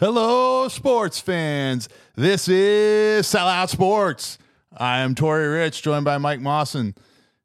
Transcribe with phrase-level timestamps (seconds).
[0.00, 1.88] Hello, sports fans.
[2.16, 4.38] This is Sellout Sports.
[4.76, 6.96] I am Tori Rich, joined by Mike Mawson.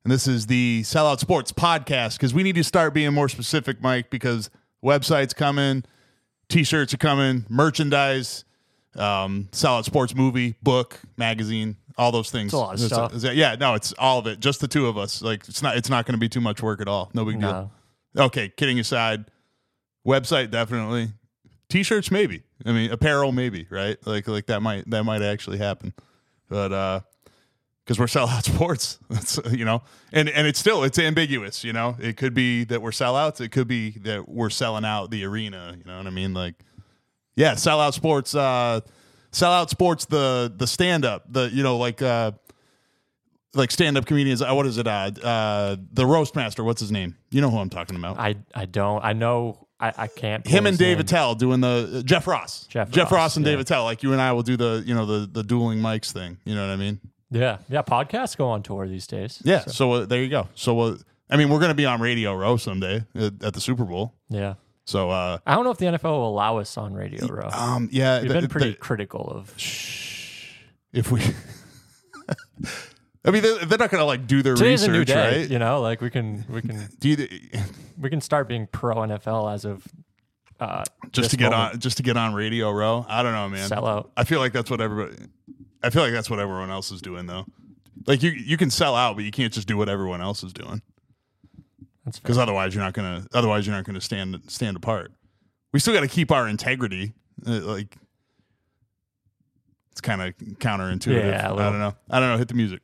[0.03, 3.81] And this is the Sellout Sports podcast because we need to start being more specific,
[3.81, 4.49] Mike, because
[4.83, 5.83] websites coming,
[6.49, 8.45] t shirts are coming, merchandise,
[8.95, 12.51] um, Sellout Sports movie, book, magazine, all those things.
[12.51, 13.13] a lot of It's- stuff.
[13.15, 14.39] it's- yeah, no, it's all of it.
[14.39, 15.21] Just the two of us.
[15.21, 17.11] Like it's not it's not going to be too much work at all.
[17.13, 17.71] No big deal.
[18.15, 18.23] No.
[18.25, 19.25] Okay, kidding aside,
[20.07, 21.09] website definitely.
[21.69, 22.43] T-shirts maybe.
[22.65, 23.97] I mean, apparel maybe, right?
[24.05, 25.93] Like like that might that might actually happen.
[26.49, 26.99] But uh
[27.85, 31.95] because we're sellout sports, that's you know, and and it's still it's ambiguous, you know.
[31.99, 33.41] It could be that we're sellouts.
[33.41, 35.75] It could be that we're selling out the arena.
[35.77, 36.33] You know what I mean?
[36.33, 36.55] Like,
[37.35, 38.35] yeah, sellout sports.
[38.35, 38.81] uh
[39.31, 40.05] Sellout sports.
[40.05, 41.31] The the stand up.
[41.31, 42.31] The you know like uh
[43.53, 44.41] like stand up comedians.
[44.41, 44.87] Uh, what is it?
[44.87, 46.63] Uh, uh the roast master.
[46.63, 47.15] What's his name?
[47.31, 48.19] You know who I'm talking about.
[48.19, 49.03] I I don't.
[49.03, 49.67] I know.
[49.79, 50.45] I, I can't.
[50.45, 51.05] him and Dave David name.
[51.07, 52.65] Tell doing the Jeff Ross.
[52.67, 53.53] Jeff Jeff Ross, Ross and yeah.
[53.53, 53.83] Dave Attell.
[53.85, 56.37] Like you and I will do the you know the the dueling mics thing.
[56.45, 56.99] You know what I mean?
[57.31, 57.81] Yeah, yeah.
[57.83, 59.41] Podcasts go on tour these days.
[59.45, 59.59] Yeah.
[59.61, 60.47] So, So, uh, there you go.
[60.55, 60.97] So uh,
[61.29, 64.13] I mean, we're gonna be on Radio Row someday at, at the Super Bowl.
[64.29, 64.55] yeah.
[64.85, 67.47] So uh, I don't know if the NFL will allow us on Radio Row.
[67.53, 69.53] um, yeah, We've been pretty th- critical of.
[69.55, 70.55] Shh,
[70.91, 71.21] if we.
[73.25, 75.49] I mean, they're, they're not gonna like do their Today's a new research, day, right?
[75.49, 75.81] you know.
[75.81, 77.27] Like we can we can Do you,
[77.97, 79.85] we can start being pro NFL as of
[80.59, 81.73] uh, just to get moment.
[81.73, 83.05] on just to get on Radio Row.
[83.09, 83.67] I don't know, man.
[83.67, 84.11] Sell out.
[84.15, 85.17] I feel like that's what everybody.
[85.83, 87.45] I feel like that's what everyone else is doing, though.
[88.05, 90.53] Like you, you can sell out, but you can't just do what everyone else is
[90.53, 90.81] doing
[92.05, 93.25] That's because otherwise you're not gonna.
[93.33, 95.11] Otherwise you're not gonna stand stand apart.
[95.73, 97.13] We still got to keep our integrity.
[97.45, 97.97] Uh, like
[99.91, 101.25] it's kind of counterintuitive.
[101.25, 101.95] Yeah, I don't know.
[102.09, 102.37] I don't know.
[102.37, 102.81] Hit the music.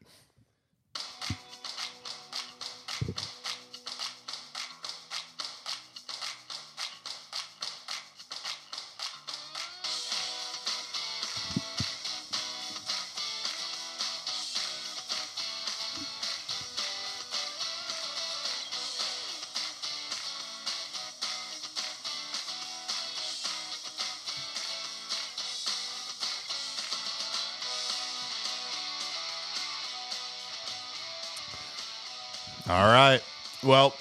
[32.76, 33.24] All right.
[33.64, 33.96] Well,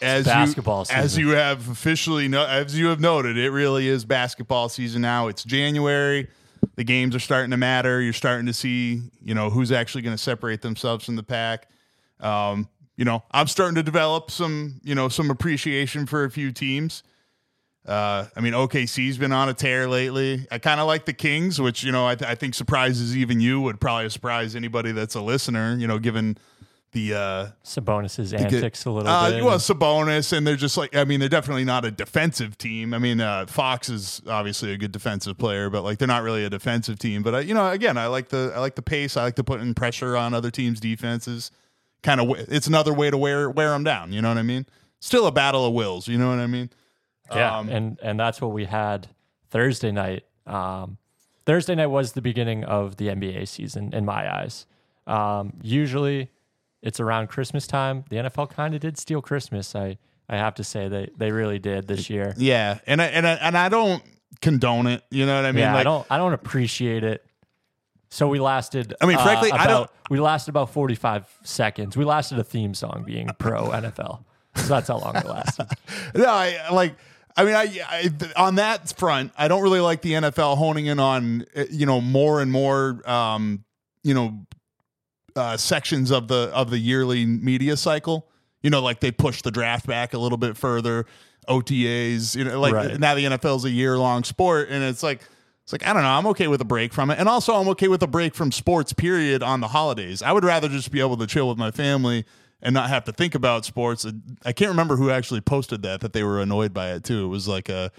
[0.00, 4.06] as basketball you, as you have officially no, as you have noted, it really is
[4.06, 5.28] basketball season now.
[5.28, 6.28] It's January.
[6.76, 8.00] The games are starting to matter.
[8.00, 11.68] You're starting to see, you know, who's actually going to separate themselves from the pack.
[12.20, 16.52] Um, you know, I'm starting to develop some, you know, some appreciation for a few
[16.52, 17.02] teams.
[17.86, 20.46] Uh, I mean, OKC's been on a tear lately.
[20.50, 23.40] I kind of like the Kings, which you know I, th- I think surprises even
[23.40, 23.60] you.
[23.60, 25.76] Would probably surprise anybody that's a listener.
[25.76, 26.38] You know, given
[26.94, 29.44] the uh, Sabonis's antics a little uh, bit.
[29.44, 32.94] well, Sabonis, and they're just like I mean, they're definitely not a defensive team.
[32.94, 36.44] I mean, uh, Fox is obviously a good defensive player, but like they're not really
[36.44, 37.22] a defensive team.
[37.22, 39.16] But uh, you know, again, I like the I like the pace.
[39.16, 41.50] I like to put in pressure on other teams' defenses.
[42.02, 44.12] Kind of, it's another way to wear wear them down.
[44.12, 44.64] You know what I mean?
[45.00, 46.08] Still a battle of wills.
[46.08, 46.70] You know what I mean?
[47.30, 49.08] Yeah, Um, and and that's what we had
[49.50, 50.24] Thursday night.
[50.46, 50.98] Um,
[51.44, 54.66] Thursday night was the beginning of the NBA season in my eyes.
[55.06, 56.30] Um, usually,
[56.84, 58.04] it's around Christmas time.
[58.10, 59.74] The NFL kind of did steal Christmas.
[59.74, 62.34] I I have to say they they really did this year.
[62.36, 64.02] Yeah, and I, and I, and I don't
[64.40, 65.02] condone it.
[65.10, 65.60] You know what I mean?
[65.62, 67.24] yeah, I don't I don't appreciate it.
[68.10, 68.94] So we lasted.
[69.00, 71.96] I mean, uh, frankly, I don't- We lasted about forty five seconds.
[71.96, 74.24] We lasted a theme song being pro NFL.
[74.56, 75.66] So that's how long it lasted.
[76.14, 76.94] No, I like.
[77.36, 81.00] I mean, I, I on that front, I don't really like the NFL honing in
[81.00, 83.64] on uh, you know more and more um,
[84.04, 84.46] you know
[85.36, 88.28] uh, sections of the of the yearly media cycle.
[88.62, 91.04] You know, like they push the draft back a little bit further,
[91.48, 92.34] OTAs.
[92.36, 92.98] You know, like Right.
[92.98, 95.20] now the NFL is a year long sport, and it's like.
[95.62, 96.10] It's like I don't know.
[96.10, 98.52] I'm okay with a break from it, and also I'm okay with a break from
[98.52, 98.92] sports.
[98.92, 100.20] Period on the holidays.
[100.20, 102.26] I would rather just be able to chill with my family
[102.60, 104.04] and not have to think about sports.
[104.44, 107.24] I can't remember who actually posted that that they were annoyed by it too.
[107.24, 107.90] It was like a,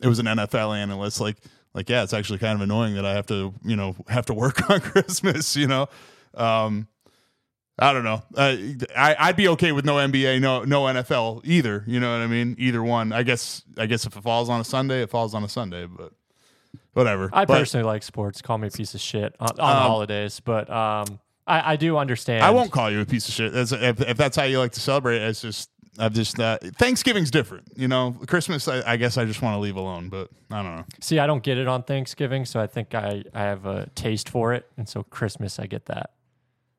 [0.00, 1.20] it was an NFL analyst.
[1.20, 1.36] Like
[1.72, 4.34] like yeah, it's actually kind of annoying that I have to you know have to
[4.34, 5.54] work on Christmas.
[5.54, 5.86] You know,
[6.36, 6.88] um,
[7.78, 8.22] I don't know.
[8.36, 8.56] Uh,
[8.96, 11.82] I I'd be okay with no NBA, no no NFL either.
[11.86, 12.54] You know what I mean?
[12.58, 13.12] Either one.
[13.12, 15.86] I guess I guess if it falls on a Sunday, it falls on a Sunday.
[15.86, 16.12] But
[16.92, 17.30] whatever.
[17.32, 18.40] I But personally like sports.
[18.42, 21.96] Call me a piece of shit on, on Um, holidays, but um, I, I do
[21.96, 22.44] understand.
[22.44, 23.52] I won't call you a piece of shit.
[23.52, 27.30] That's, if, if that's how you like to celebrate, it's just I've just uh, Thanksgiving's
[27.30, 27.64] different.
[27.76, 28.68] You know, Christmas.
[28.68, 30.08] I, I guess I just want to leave alone.
[30.10, 30.84] But I don't know.
[31.00, 31.18] see.
[31.18, 34.54] I don't get it on Thanksgiving, so I think I I have a taste for
[34.54, 36.10] it, and so Christmas I get that.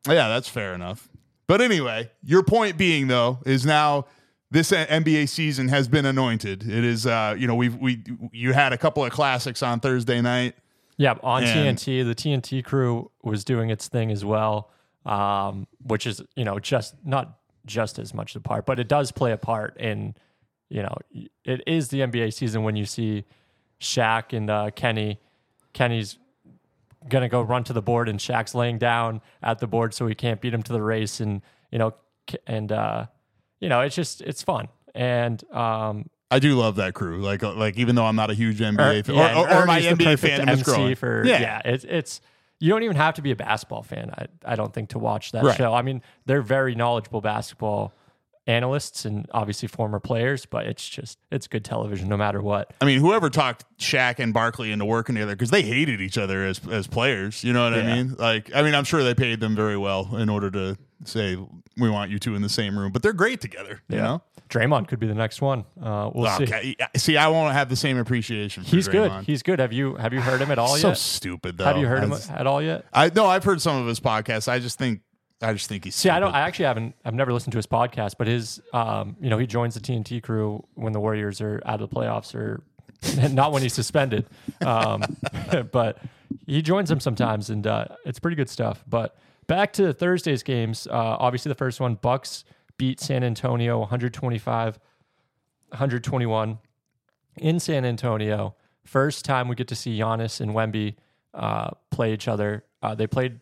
[0.07, 1.09] Yeah, that's fair enough.
[1.47, 4.05] But anyway, your point being though is now
[4.51, 6.63] this NBA season has been anointed.
[6.63, 10.21] It is, uh, you know, we've we you had a couple of classics on Thursday
[10.21, 10.55] night.
[10.97, 14.71] Yeah, on TNT, the TNT crew was doing its thing as well,
[15.05, 19.11] um, which is you know just not just as much a part, but it does
[19.11, 20.15] play a part in
[20.69, 20.95] you know
[21.43, 23.25] it is the NBA season when you see
[23.79, 25.19] Shaq and uh, Kenny.
[25.73, 26.17] Kenny's
[27.07, 30.15] gonna go run to the board, and Shaq's laying down at the board so he
[30.15, 31.41] can't beat him to the race, and
[31.71, 31.93] you know,
[32.47, 33.05] and uh,
[33.59, 34.67] you know, it's just it's fun.
[34.93, 37.21] And um, I do love that crew.
[37.21, 39.63] Like, uh, like even though I'm not a huge NBA Er- fan, yeah, or, or,
[39.63, 40.95] or my NBA fan is MC growing.
[40.95, 42.21] For, yeah, yeah, it's it's
[42.59, 44.11] you don't even have to be a basketball fan.
[44.17, 45.57] I I don't think to watch that Right.
[45.57, 45.73] show.
[45.73, 47.93] I mean, they're very knowledgeable basketball
[48.47, 52.73] analysts and obviously former players, but it's just it's good television no matter what.
[52.81, 56.45] I mean, whoever talked Shaq and Barkley into working together because they hated each other
[56.45, 57.43] as as players.
[57.43, 58.15] You know what I mean?
[58.15, 61.37] Like, I mean, I'm sure they paid them very well in order to say
[61.77, 62.91] we want you two in the same room.
[62.91, 63.81] But they're great together.
[63.89, 64.21] You know?
[64.49, 65.65] Draymond could be the next one.
[65.81, 66.43] Uh, we'll see.
[66.43, 66.75] Okay.
[66.95, 68.63] See, I won't have the same appreciation.
[68.63, 69.11] For He's good.
[69.25, 69.59] He's good.
[69.59, 70.97] Have you have you heard him at all so yet?
[70.97, 71.65] So stupid though.
[71.65, 72.85] Have you heard him at all yet?
[72.93, 74.47] I no, I've heard some of his podcasts.
[74.47, 75.01] I just think
[75.45, 76.33] I just think he's See, I don't.
[76.33, 76.95] I actually haven't.
[77.05, 80.21] I've never listened to his podcast, but his, um, you know, he joins the TNT
[80.21, 82.63] crew when the Warriors are out of the playoffs, or
[83.31, 84.25] not when he's suspended.
[84.65, 85.03] Um,
[85.71, 85.99] but
[86.47, 88.83] he joins them sometimes, and uh, it's pretty good stuff.
[88.87, 90.87] But back to Thursday's games.
[90.87, 92.43] Uh, obviously, the first one, Bucks
[92.77, 94.79] beat San Antonio 125,
[95.69, 96.59] 121
[97.37, 98.55] in San Antonio.
[98.83, 100.95] First time we get to see Giannis and Wemby
[101.33, 102.63] uh, play each other.
[102.81, 103.39] Uh, they played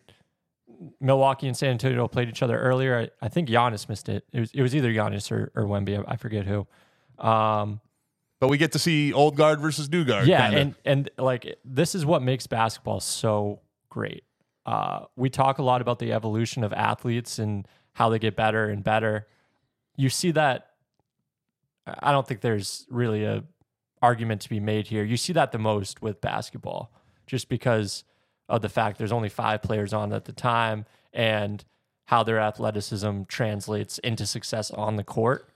[1.00, 3.10] Milwaukee and San Antonio played each other earlier.
[3.20, 4.24] I, I think Giannis missed it.
[4.32, 5.98] It was it was either Giannis or, or Wemby.
[5.98, 6.66] I, I forget who.
[7.18, 7.80] Um,
[8.40, 10.26] but we get to see old guard versus new guard.
[10.26, 10.60] yeah, kinda.
[10.60, 14.24] and and like this is what makes basketball so great.
[14.66, 18.68] Uh, we talk a lot about the evolution of athletes and how they get better
[18.68, 19.26] and better.
[19.96, 20.70] You see that.
[21.86, 23.44] I don't think there's really a
[24.00, 25.04] argument to be made here.
[25.04, 26.92] You see that the most with basketball,
[27.26, 28.04] just because
[28.48, 31.64] of the fact there's only five players on at the time and
[32.06, 35.48] how their athleticism translates into success on the court.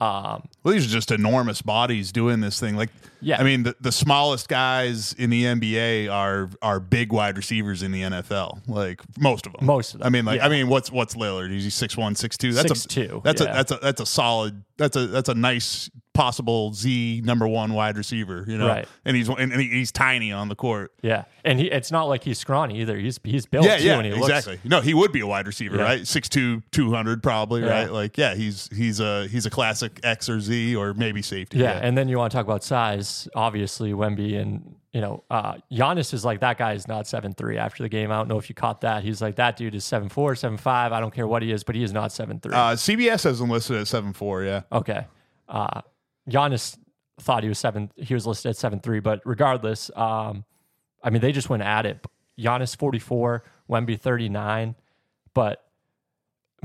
[0.00, 2.76] Um, Well, these are just enormous bodies doing this thing.
[2.76, 3.40] Like, Yeah.
[3.40, 7.92] I mean, the, the smallest guys in the NBA are are big wide receivers in
[7.92, 8.68] the NFL.
[8.68, 9.64] Like most of them.
[9.64, 10.46] Most of them, I mean, like, yeah.
[10.46, 11.54] I mean, what's what's Lillard?
[11.54, 12.52] Is he six one, six two?
[12.52, 13.50] That's a 6'2", That's yeah.
[13.50, 14.64] a that's a that's a solid.
[14.76, 18.44] That's a that's a nice possible Z number one wide receiver.
[18.48, 18.88] You know, Right.
[19.04, 20.92] And he's and he- he's tiny on the court.
[21.02, 22.96] yeah, and he it's not like he's scrawny either.
[22.96, 24.60] He's he's built Yeah, too, yeah, and he looks exactly.
[24.64, 25.82] No, he would be a wide receiver, Yeah.
[25.82, 26.00] right?
[26.06, 27.68] 6'2", 200 probably, Yeah.
[27.82, 27.92] right?
[27.92, 31.58] Like, yeah, he's he's a he's a classic X or Z or maybe safety.
[31.58, 33.28] Yeah, and then you want to talk about size.
[33.34, 37.58] Obviously, Wemby and you know uh, Giannis is like that guy is not seven three.
[37.58, 39.02] After the game, I don't know if you caught that.
[39.02, 40.92] He's like that dude is seven four, seven five.
[40.92, 42.54] I don't care what he is, but he is not seven three.
[42.54, 44.44] Uh, CBS has him listed at seven four.
[44.44, 45.06] Yeah, okay,
[45.48, 45.80] uh,
[46.28, 46.78] Giannis
[47.20, 47.90] thought he was seven.
[47.96, 50.44] He was listed at seven three, but regardless, um,
[51.02, 52.04] I mean they just went at it.
[52.38, 54.74] Giannis forty four, Wemby thirty nine,
[55.34, 55.64] but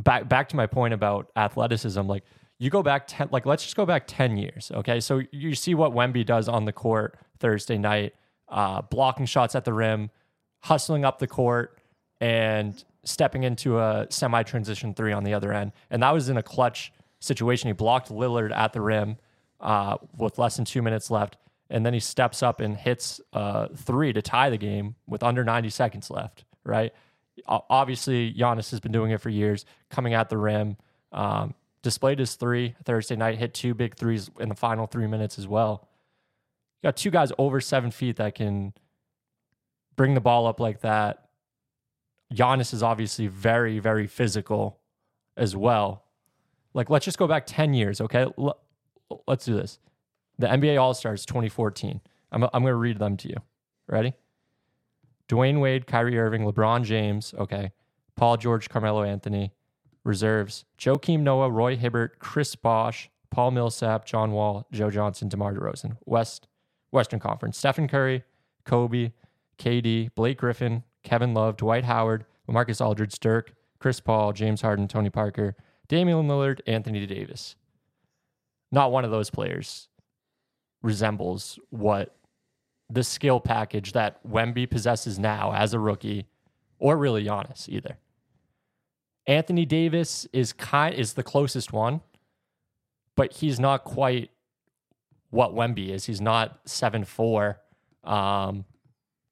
[0.02, 2.24] back back to my point about athleticism, like
[2.58, 5.00] you go back ten, like let's just go back ten years, okay?
[5.00, 8.14] So you see what Wemby does on the court Thursday night,
[8.48, 10.10] uh, blocking shots at the rim,
[10.62, 11.78] hustling up the court,
[12.20, 16.44] and stepping into a semi-transition three on the other end, and that was in a
[16.44, 17.68] clutch situation.
[17.68, 19.18] He blocked Lillard at the rim
[19.60, 21.38] uh, with less than two minutes left.
[21.70, 25.44] And then he steps up and hits uh, three to tie the game with under
[25.44, 26.94] 90 seconds left, right?
[27.48, 30.78] Obviously, Giannis has been doing it for years, coming at the rim.
[31.12, 35.40] Um, displayed his three Thursday night, hit two big threes in the final three minutes
[35.40, 35.88] as well.
[36.82, 38.74] You got two guys over seven feet that can
[39.96, 41.30] bring the ball up like that.
[42.34, 44.80] Giannis is obviously very, very physical
[45.36, 46.06] as well.
[46.74, 48.28] Like, let's just go back 10 years, okay?
[49.28, 49.80] Let's do this.
[50.38, 52.02] The NBA All Stars 2014.
[52.32, 53.36] I'm, I'm going to read them to you.
[53.88, 54.14] Ready?
[55.28, 57.72] Dwyane Wade, Kyrie Irving, LeBron James, okay.
[58.16, 59.54] Paul George, Carmelo Anthony,
[60.04, 60.66] reserves.
[60.78, 65.98] Joakim Noah, Roy Hibbert, Chris Bosh, Paul Millsap, John Wall, Joe Johnson, DeMar DeRozan.
[66.06, 66.48] West,
[66.92, 67.58] Western Conference.
[67.58, 68.24] Stephen Curry,
[68.66, 69.12] Kobe,
[69.58, 75.10] KD, Blake Griffin, Kevin Love, Dwight Howard, Marcus Aldridge, Dirk, Chris Paul, James Harden, Tony
[75.10, 75.56] Parker,
[75.88, 77.56] Damian Lillard, Anthony Davis.
[78.72, 79.88] Not one of those players
[80.82, 82.16] resembles what
[82.90, 86.28] the skill package that Wemby possesses now as a rookie,
[86.80, 87.98] or really Giannis either.
[89.28, 92.02] Anthony Davis is kind is the closest one,
[93.16, 94.32] but he's not quite
[95.30, 96.06] what Wemby is.
[96.06, 97.60] He's not seven four.
[98.04, 98.66] Um,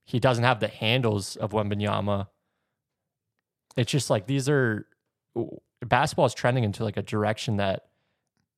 [0.06, 2.28] he doesn't have the handles of Wembanyama.
[3.76, 4.86] It's just like these are
[5.86, 7.88] basketball is trending into like a direction that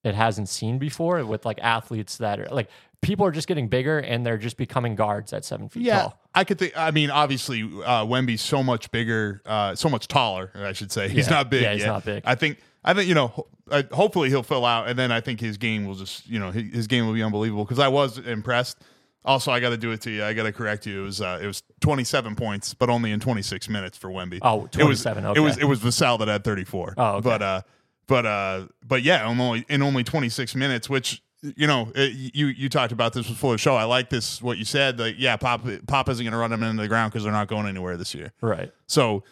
[0.04, 2.70] it hasn't seen before with like athletes that are like
[3.02, 6.20] people are just getting bigger and they're just becoming guards at seven feet Yeah, tall.
[6.36, 6.74] I could think.
[6.78, 10.52] I mean, obviously, uh, Wemby's so much bigger, uh, so much taller.
[10.56, 11.34] I should say he's Yeah.
[11.36, 11.64] not big.
[11.64, 11.88] Yeah, he's yet.
[11.88, 12.24] not big.
[12.26, 12.60] I think.
[12.84, 13.28] I think you know.
[13.30, 16.40] ho- uh, hopefully, he'll fill out, and then I think his game will just you
[16.40, 17.64] know his, his game will be unbelievable.
[17.66, 18.80] Because I was impressed.
[19.26, 20.24] Also, I got to do it to you.
[20.24, 21.02] I got to correct you.
[21.02, 24.40] It was uh, it was 27 points, but only in 26 minutes for Wemby.
[24.42, 25.62] Oh, It was 27, It was okay.
[25.62, 26.94] it was Vassell that had 34.
[26.98, 27.22] Oh, okay.
[27.30, 27.62] but uh,
[28.10, 32.48] but uh, but yeah, in only in only 26 minutes, which you know, it, you
[32.48, 33.76] you talked about this before the show.
[33.76, 35.00] I like this what you said.
[35.00, 37.48] Like, yeah, Pop Pop isn't going to run them into the ground because they're not
[37.48, 38.34] going anywhere this year.
[38.42, 38.74] Right.
[38.88, 39.24] So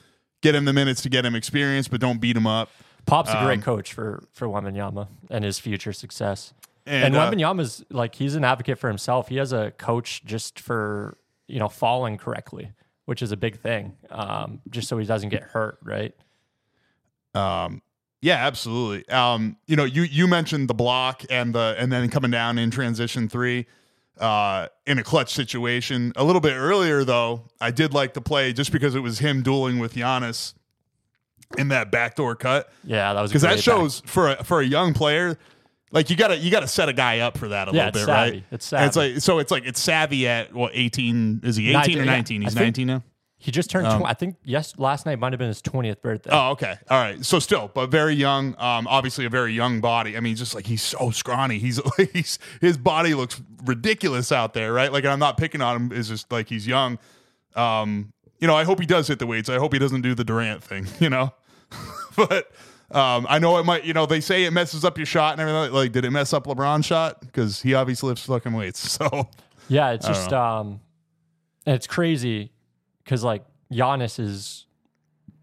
[0.41, 2.69] get him the minutes to get him experience, but don't beat him up.
[3.07, 6.53] Pop's a Um, great coach for for Wembanyama and his future success.
[6.86, 9.27] And, And, uh, Wembanyama's like he's an advocate for himself.
[9.27, 11.17] He has a coach just for
[11.48, 12.72] you know falling correctly,
[13.05, 13.98] which is a big thing.
[14.12, 16.13] Um, just so he doesn't get hurt, right?
[17.34, 17.81] Um,
[18.21, 19.07] yeah, absolutely.
[19.09, 22.71] Um, you know, you you mentioned the block and the and then coming down in
[22.71, 23.65] transition three,
[24.19, 26.13] uh, in a clutch situation.
[26.15, 29.43] A little bit earlier though, I did like the play just because it was him
[29.43, 30.53] dueling with Giannis
[31.57, 34.59] in that backdoor cut Yeah, that was because that great back- shows for a, for
[34.62, 35.38] a young player.
[35.91, 38.05] Like you gotta you gotta set a guy up for that a Yeah, little bit,
[38.05, 38.31] savvy.
[38.31, 38.43] right?
[38.51, 41.74] It's And it's like so it's like it's savvy at what eighteen is he eighteen
[41.74, 42.41] Nineteen, or nineteen?
[42.41, 43.03] I He's think- nineteen now.
[43.39, 43.86] He just turned.
[43.86, 46.32] tw- I think yes, last night might have been his twentieth birthday.
[46.34, 46.75] Oh, okay.
[46.89, 47.24] All right.
[47.24, 48.56] So still, but very young.
[48.58, 50.17] Um, obviously a very young body.
[50.17, 51.60] I mean, just like he's so scrawny.
[51.60, 51.79] He's
[52.13, 54.91] he's his body looks ridiculous out there, right?
[54.91, 55.91] Like, and I'm not picking on him.
[55.98, 56.98] It's just like he's young.
[57.56, 59.50] Um, you know, I hope he does hit the weights.
[59.50, 60.88] I hope he doesn't do the Durant thing.
[61.00, 61.32] You know,
[62.15, 62.51] but
[62.89, 63.84] um, I know it might.
[63.84, 65.74] You know, they say it messes up your shot and everything.
[65.75, 67.22] Like, did it mess up LeBron's shot?
[67.22, 68.79] Because he obviously lifts fucking weights.
[68.98, 69.29] So
[69.67, 70.79] Yeah, it's just um,
[71.67, 72.51] it's crazy
[73.08, 74.66] because like Giannis is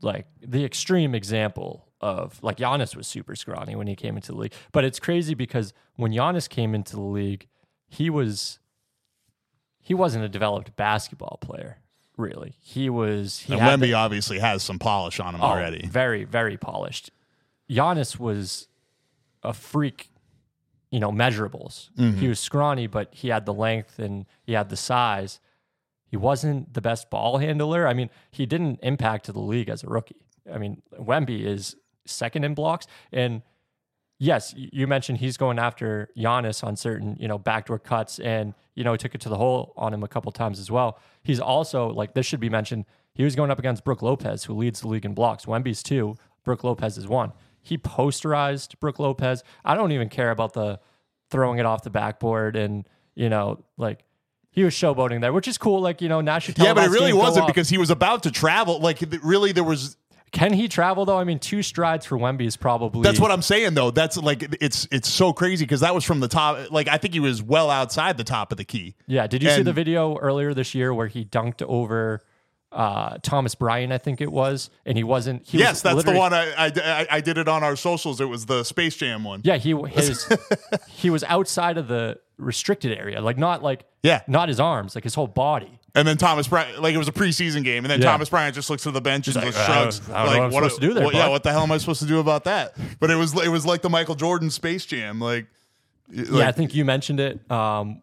[0.03, 4.39] like the extreme example of like Giannis was super scrawny when he came into the
[4.39, 7.49] league, but it's crazy because when Giannis came into the league,
[7.89, 8.59] he was
[9.81, 11.79] he wasn't a developed basketball player
[12.19, 12.55] really.
[12.61, 15.87] He was he and had the- obviously has some polish on him Oh, already.
[15.87, 17.11] Very, very polished.
[17.71, 18.69] Giannis was
[19.43, 20.11] a freak,
[20.91, 21.89] you know, measurables.
[21.99, 22.19] Mm-hmm.
[22.19, 25.41] He was scrawny, but he had the length and he had the size.
[26.15, 27.89] He wasn't the best ball handler.
[27.89, 30.15] I mean, he didn't impact the league as a rookie.
[30.49, 31.75] I mean, Wemby is
[32.07, 32.87] second in blocks.
[33.11, 33.43] And
[34.21, 38.85] yes, you mentioned he's going after Giannis on certain, you know, backdoor cuts and, you
[38.85, 41.01] know, took it to the hole on him a couple times as well.
[41.25, 42.85] He's also, like, this should be mentioned,
[43.17, 45.47] he was going up against Brooke Lopez, who leads the league in blocks.
[45.47, 47.33] Wemby's two, Brooke Lopez is one.
[47.61, 49.43] He posterized Brooke Lopez.
[49.65, 50.79] I don't even care about the
[51.29, 54.05] throwing it off the backboard and, you know, like,
[54.55, 55.81] he was showboating there, which is cool.
[55.81, 58.79] Like, you know, national Yeah, but it really wasn't because he was about to travel.
[58.79, 59.97] Like, really, there was
[60.31, 61.19] Can he travel, though?
[61.19, 63.03] I mean, two strides for Wemby is probably.
[63.03, 63.91] That's what I'm saying though.
[63.91, 66.71] That's like it's it's so crazy because that was from the top.
[66.71, 68.95] Like I think he was well outside the top of the key.
[69.07, 69.27] Yeah.
[69.27, 72.23] Did you see the video earlier this year where he dunked over
[72.75, 73.93] uh, Thomas Bryant?
[73.93, 75.47] I think it was, and he wasn't.
[75.47, 78.21] He yes, was that's the one I, I I did it on our socials.
[78.21, 79.41] It was the Space Jam one.
[79.45, 80.29] Yeah, he his
[80.89, 84.23] he was outside of the restricted area, like not like Yeah.
[84.27, 85.79] not his arms, like his whole body.
[85.97, 88.11] And then Thomas Bryant, like it was a preseason game, and then Yeah.
[88.11, 89.99] Thomas Bryant just looks to the bench and like, just "I shrugs.
[90.01, 91.63] don't- I don't like, what I'm supposed to do there, what- yeah, what the hell
[91.63, 92.75] am I supposed to do about that?
[92.99, 95.21] But it was it was like the Michael Jordan Space Jam.
[95.21, 95.47] Like,
[96.11, 97.49] yeah, I think you mentioned it.
[97.51, 98.01] Um,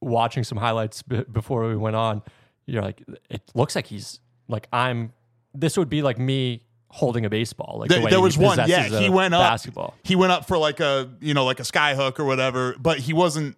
[0.00, 2.22] watching some highlights b- before we went on,
[2.66, 5.12] you're like, it looks like he's like I'm.
[5.54, 7.78] This would be like me holding a baseball.
[7.80, 8.58] Like the There, way there was one.
[8.68, 9.40] Yeah, he went up.
[9.42, 9.94] basketball.
[10.02, 12.98] He went up for like a you know like a sky hook or whatever, but
[12.98, 13.56] he wasn't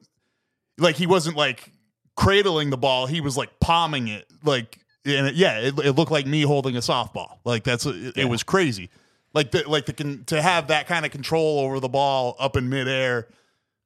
[0.79, 1.73] like he wasn't like
[2.17, 3.07] cradling the ball.
[3.07, 4.27] He was like palming it.
[4.45, 7.39] Like and it, yeah, it, it looked like me holding a softball.
[7.45, 8.91] Like that's it, it was crazy.
[9.35, 9.93] Like the like the
[10.27, 13.29] to have that kind of control over the ball up in midair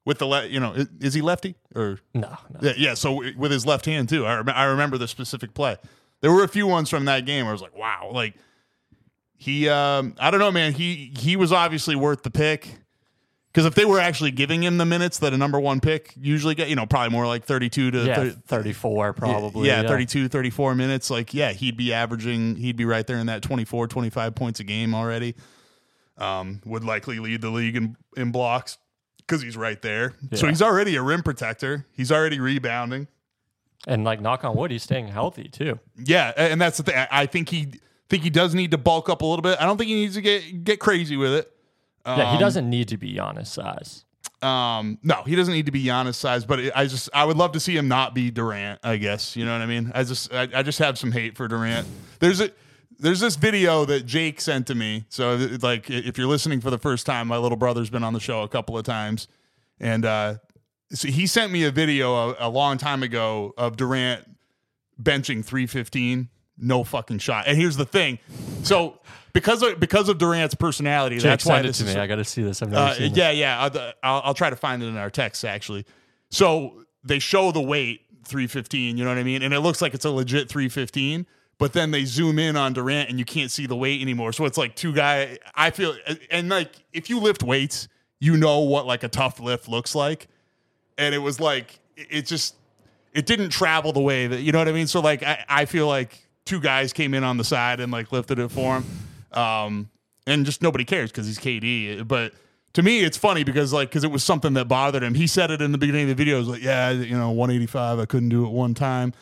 [0.05, 2.59] with the le- you know is, is he lefty or No, no.
[2.61, 2.93] yeah, yeah.
[2.95, 4.25] So with his left hand too.
[4.25, 5.77] I, rem- I remember the specific play.
[6.21, 8.35] There were a few ones from that game where I was like, wow, like
[9.35, 9.67] he.
[9.69, 10.73] Um, I don't know, man.
[10.73, 12.77] He he was obviously worth the pick
[13.51, 16.55] because if they were actually giving him the minutes that a number one pick usually
[16.55, 19.67] get, you know, probably more like thirty-two to Yeah, 30, 34 probably.
[19.67, 21.09] yeah, 32, 34 minutes.
[21.09, 24.63] Like, yeah, he'd be averaging, he'd be right there in that 24, 25 points a
[24.63, 25.35] game already.
[26.17, 28.77] Um, would likely lead the league in, in blocks
[29.27, 30.13] because he's right there.
[30.33, 31.85] So he's already a rim protector.
[31.93, 33.07] He's already rebounding.
[33.87, 35.79] And like knock on wood, he's staying healthy too.
[35.97, 37.07] Yeah, and that's the thing.
[37.11, 37.73] I think he
[38.09, 39.59] think he does need to bulk up a little bit.
[39.59, 41.51] I don't think he needs to get get crazy with it.
[42.05, 44.05] Yeah, he doesn't need to be Giannis size.
[44.41, 47.37] Um, no, he doesn't need to be Giannis size, but it, I just I would
[47.37, 48.79] love to see him not be Durant.
[48.83, 49.91] I guess you know what I mean.
[49.93, 51.87] I just I, I just have some hate for Durant.
[52.19, 52.51] There's a
[53.01, 55.05] there's this video that Jake sent to me.
[55.09, 58.19] So, like, if you're listening for the first time, my little brother's been on the
[58.19, 59.27] show a couple of times,
[59.79, 60.35] and uh,
[60.91, 64.23] so he sent me a video a, a long time ago of Durant
[65.01, 66.29] benching 315,
[66.59, 67.45] no fucking shot.
[67.47, 68.19] And here's the thing,
[68.63, 68.99] so
[69.33, 72.01] because of because of Durant's personality, Jake, that's why it this to is me.
[72.01, 72.61] I got to see this.
[72.61, 73.59] I've never uh, seen yeah, yeah.
[73.59, 75.85] I'll, I'll, I'll try to find it in our text actually.
[76.29, 78.97] So they show the weight 315.
[78.97, 79.41] You know what I mean?
[79.41, 81.25] And it looks like it's a legit 315.
[81.61, 84.33] But then they zoom in on Durant and you can't see the weight anymore.
[84.33, 85.37] So it's like two guy.
[85.53, 85.95] I feel
[86.31, 87.87] and like if you lift weights,
[88.19, 90.27] you know what like a tough lift looks like.
[90.97, 92.55] And it was like it just
[93.13, 94.87] it didn't travel the way that you know what I mean.
[94.87, 98.11] So like I, I feel like two guys came in on the side and like
[98.11, 99.39] lifted it for him.
[99.39, 99.89] Um,
[100.25, 102.07] and just nobody cares because he's KD.
[102.07, 102.33] But
[102.73, 105.13] to me, it's funny because like because it was something that bothered him.
[105.13, 106.37] He said it in the beginning of the video.
[106.37, 107.99] It was like, yeah, you know, 185.
[107.99, 109.13] I couldn't do it one time,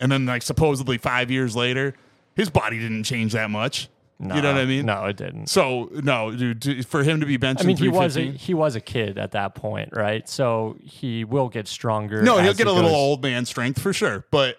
[0.00, 1.94] and then like supposedly five years later,
[2.34, 3.88] his body didn't change that much.
[4.22, 4.84] No, you know what I mean?
[4.84, 5.46] No, it didn't.
[5.48, 8.76] So no, dude, for him to be benching, I mean, he was a he was
[8.76, 10.28] a kid at that point, right?
[10.28, 12.22] So he will get stronger.
[12.22, 12.98] no, he'll get he a little goes.
[12.98, 14.56] old man strength for sure, but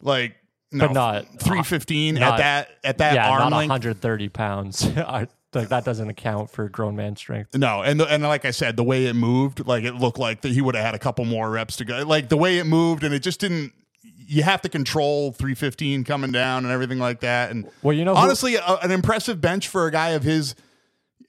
[0.00, 0.36] like.
[0.74, 3.68] No, But not- 315 at that at that Yeah, arm not length.
[3.70, 4.88] 130 pounds.
[5.54, 7.54] Like that doesn't account for grown man strength.
[7.54, 10.40] No, and the, and like I said, the way it moved, like it looked like
[10.40, 12.02] that he would have had a couple more reps to go.
[12.06, 13.74] Like the way it moved, and it just didn't.
[14.04, 17.50] You have to control 315 coming down and everything like that.
[17.50, 20.54] And Well, you know, who- honestly, a, an impressive bench for a guy of his,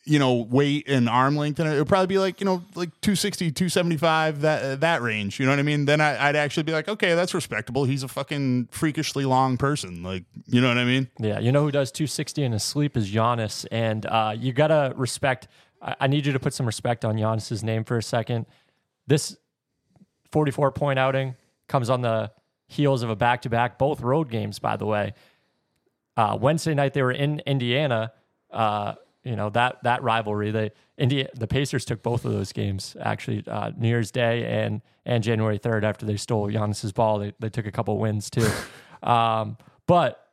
[0.06, 2.90] you know, weight and arm length, and it would probably be like you know like
[3.02, 5.40] 260, 275 that that range.
[5.40, 5.86] You know what I mean?
[5.86, 7.86] Then I, I'd actually be like, okay, that's respectable.
[7.86, 10.04] He's a fucking freakishly long person.
[10.04, 11.10] Like you know what I mean?
[11.20, 14.94] Yeah, you know who does 260 in his sleep is Giannis, and uh, you gotta
[14.98, 15.48] respect.
[15.82, 18.46] I, I need you to put some respect on Giannis's name for a second.
[19.08, 19.38] This
[20.32, 21.36] 44 point outing
[21.68, 22.32] comes on the
[22.74, 25.14] heels of a back to back, both road games, by the way.
[26.18, 28.12] Uh, Wednesday night they were in Indiana.
[28.52, 30.52] Uh, you know that that rivalry.
[30.52, 34.82] They India the Pacers took both of those games actually uh, New Year's Day and
[35.06, 37.20] and January third after they stole Giannis's ball.
[37.20, 38.50] They they took a couple wins too,
[39.04, 40.28] um, but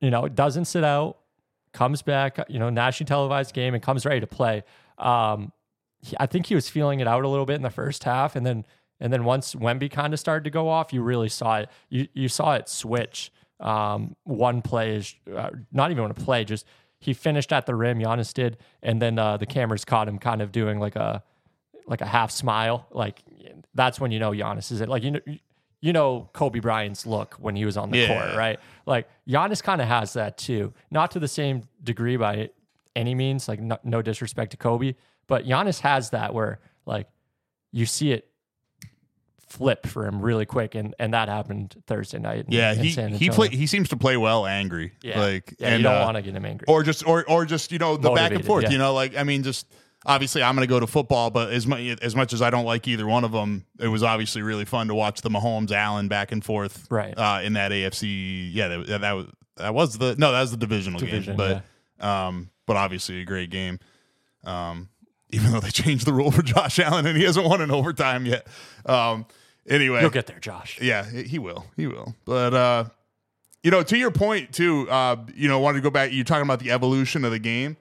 [0.00, 1.18] you know it doesn't sit out,
[1.72, 2.38] comes back.
[2.48, 4.62] You know nationally televised game and comes ready to play.
[4.98, 5.52] Um,
[6.00, 8.36] he- I think he was feeling it out a little bit in the first half,
[8.36, 8.64] and then
[9.00, 11.68] and then once Wemby kind of started to go off, you really saw it.
[11.88, 13.30] You you saw it switch.
[13.60, 16.66] Um, one play is uh, not even a play, just
[16.98, 17.98] he finished at the rim.
[17.98, 21.22] Giannis did, and then uh, the cameras caught him kind of doing like a
[21.86, 22.86] like a half smile.
[22.90, 23.22] Like
[23.74, 24.88] that's when you know Giannis is it.
[24.88, 25.20] Like you know.
[25.82, 28.08] You know Kobe Bryant's look when he was on the Yeah.
[28.08, 28.58] court, right?
[28.86, 32.48] Like Giannis kind of has that too, not to the same degree by
[32.96, 33.46] any means.
[33.46, 34.94] Like no, no disrespect to Kobe,
[35.28, 37.08] but Giannis has that where like
[37.72, 38.26] you see it
[39.48, 42.46] flip for him really quick, and and that happened Thursday night.
[42.46, 44.92] in- Yeah, in he he play, he seems to play well angry.
[45.02, 46.66] Yeah, like yeah, and you don't uh, want to get him angry.
[46.68, 48.64] or just or or just you know the back and forth.
[48.64, 48.70] yeah.
[48.70, 49.66] You know, like I mean, just
[50.04, 52.64] obviously I'm going to go to football, but as much as much as I don't
[52.64, 56.08] like either one of them, it was obviously really fun to watch the Mahomes Allen
[56.08, 56.86] back and forth.
[56.90, 57.14] Right.
[57.16, 58.50] uh, in that AFC.
[58.52, 61.62] Yeah, that, that was that was the no, that was the divisional Division, game,
[61.98, 63.78] but um, but obviously a great game.
[64.44, 64.88] Um,
[65.30, 68.26] even though they changed the rule for Josh Allen and he hasn't won in overtime
[68.26, 68.46] yet.
[68.84, 69.26] Um,
[69.68, 70.78] anyway, You'll get there, Josh.
[70.80, 71.66] yeah, he will.
[71.76, 72.14] He will.
[72.24, 72.84] But uh
[73.62, 76.12] you know, to your point too, uh, you know, wanted to go back.
[76.12, 77.76] You're talking about the evolution of the game,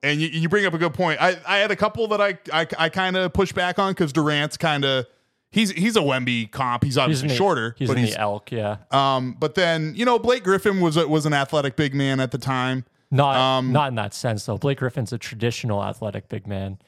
[0.00, 1.20] and you, you bring up a good point.
[1.20, 4.12] I, I had a couple that I I, I kind of push back on because
[4.12, 5.06] Durant's kind of
[5.50, 6.84] he's he's a Wemby comp.
[6.84, 8.76] He's He's obviously the, shorter, He's but in he's the elk, yeah.
[8.92, 9.34] um.
[9.36, 12.38] But then you know, Blake Griffin was a, was an athletic big man at the
[12.38, 12.84] time.
[13.10, 14.58] Not um, not in that sense though.
[14.58, 16.78] Blake Griffin's a traditional athletic big man.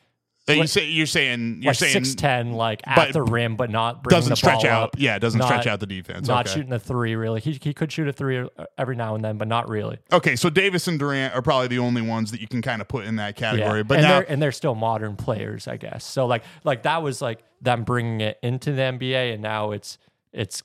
[0.48, 4.02] You say you're saying you're Like saying six ten, like at the rim, but not
[4.04, 4.82] doesn't the stretch out.
[4.82, 4.96] up.
[4.96, 6.26] Yeah, it doesn't Not- stretch out the defense.
[6.26, 6.56] Not okay.
[6.56, 7.40] shooting a three really.
[7.40, 9.98] He he could shoot a three uh, every now and then, but not really.
[10.10, 12.88] Okay, so Davis and Durant are probably the only ones that you can kind of
[12.88, 13.80] put in that category.
[13.80, 13.82] Yeah.
[13.82, 16.04] But and now, they're and they're still modern players, I guess.
[16.04, 19.98] So like like that was like them bringing it into the NBA, and now it's
[20.32, 20.62] it's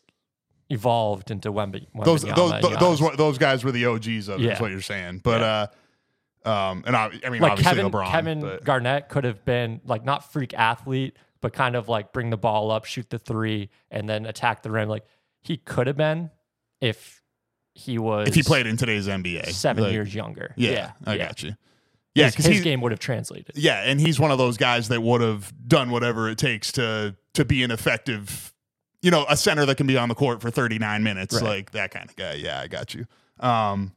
[0.73, 1.87] evolved into Wemby.
[2.03, 4.45] those those those, those were- those guys were the OGs of it.
[4.45, 4.53] Yeah.
[4.53, 5.21] Is what you're saying.
[5.23, 5.67] But Yeah.
[6.45, 8.07] uh, um, and I, I mean, like obviously Kevin LeBron.
[8.11, 12.29] Kevin but- Garnett could have been like not freak athlete, but kind of like bring
[12.29, 14.89] the ball up, shoot the three, and then attack the rim.
[14.89, 15.05] Like
[15.41, 16.31] he could have been
[16.81, 17.21] if
[17.75, 20.53] he was if he played in today's NBA, seven Like, years younger.
[20.57, 21.25] Yeah, yeah, I yeah.
[21.27, 21.55] got you.
[22.15, 23.53] Yeah, his, because his he's game would have translated.
[23.55, 27.15] yeah, and he's one of those guys that would have done whatever it takes to
[27.33, 28.52] to be an effective,
[29.03, 31.43] you know, a center that can be on the court for 39 minutes, Right.
[31.43, 32.33] like that kind of guy.
[32.35, 33.05] Yeah, I got you.
[33.39, 33.91] Um,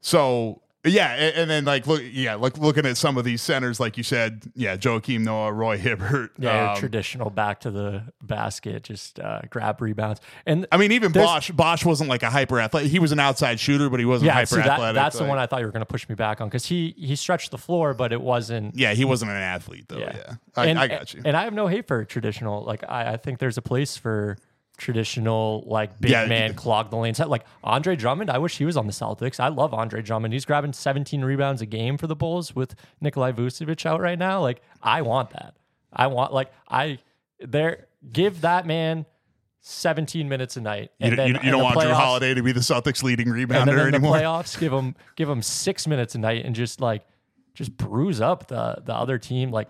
[0.00, 3.80] so Yeah, and, and then like look, yeah, like looking at some of these centers,
[3.80, 6.30] like you said, yeah, Joakim Noah, Roy Hibbert.
[6.38, 10.20] Yeah, um, traditional back to the basket, just uh, grab rebounds.
[10.46, 11.50] And I mean, even Bosh.
[11.50, 12.92] Bosh wasn't like a hyper athletic.
[12.92, 14.94] He was an outside shooter, but he wasn't yeah, hyper see, that, athletic.
[14.94, 16.94] that's the one I thought you were going to push me back on because he
[16.96, 18.76] he stretched the floor, but it wasn't.
[18.76, 19.98] Yeah, he wasn't an athlete though.
[19.98, 21.22] Yeah, I, and, I got you.
[21.24, 22.62] And I have no hate for traditional.
[22.62, 24.38] Like I, I think there's a place for
[24.78, 27.18] traditional like big Yeah, man you- clog the lanes.
[27.18, 29.38] Like Andre Drummond, I wish he was on the Celtics.
[29.38, 30.32] I love Andre Drummond.
[30.32, 34.40] He's grabbing 17 rebounds a game for the Bulls with Nikolai Vucevic out right now.
[34.40, 35.54] Like I want that.
[35.92, 36.98] I want like I
[37.40, 39.04] there give that man
[39.60, 40.90] 17 minutes a night.
[40.98, 42.60] you, And then you, you in don't the want Drew playoffs- Holiday to be the
[42.60, 44.16] Celtics' leading and rebounder then in anymore.
[44.16, 47.04] the playoffs, give him give him six minutes a night and just like
[47.54, 49.50] just bruise up the the other team.
[49.50, 49.68] Like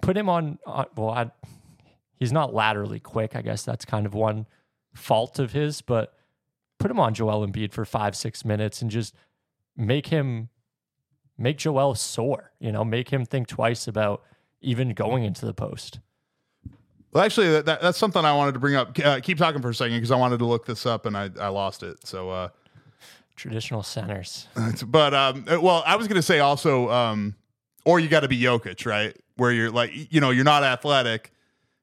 [0.00, 0.58] put him on.
[0.66, 1.30] on well, I,
[2.18, 3.34] he's not laterally quick.
[3.34, 4.46] I guess that's kind of one
[4.94, 5.80] fault of his.
[5.80, 6.14] But
[6.78, 9.14] put him on Joel Embiid for five six minutes and just
[9.76, 10.48] make him
[11.36, 12.52] make Joel sore.
[12.58, 14.22] You know, make him think twice about
[14.60, 16.00] even going into the post.
[17.12, 18.98] Well, actually, that, that, that's something I wanted to bring up.
[19.02, 21.30] Uh, keep talking for a second because I wanted to look this up and I,
[21.40, 22.06] I lost it.
[22.06, 22.48] So, uh,
[23.34, 24.46] Traditional centers.
[24.86, 27.36] but um, uh, well, I was going to say also, um,
[27.84, 29.16] or you got to be Jokic, right?
[29.36, 31.32] Where you're like, you know, you're not athletic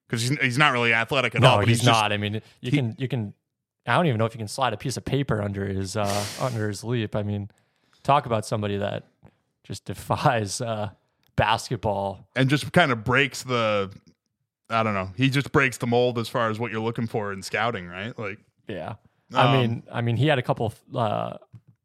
[0.08, 1.56] because he's, he's not really athletic at all.
[1.56, 2.12] No, But he's, he's, just- not.
[2.12, 3.34] I mean, you can you can.
[3.88, 6.26] I don't even know if you can slide a piece of paper under his uh,
[6.42, 7.16] under his leap.
[7.16, 7.50] I mean,
[8.04, 9.04] talk about somebody that
[9.64, 10.90] just defies uh,
[11.36, 12.28] basketball.
[12.36, 13.92] and just kind of breaks the.
[14.70, 15.12] I don't know.
[15.16, 18.18] He just breaks the mold as far as what you're looking for in scouting, right?
[18.18, 18.96] Like, Yeah,
[19.32, 20.74] I Um, mean, I mean, he had a couple.
[20.94, 21.38] Uh,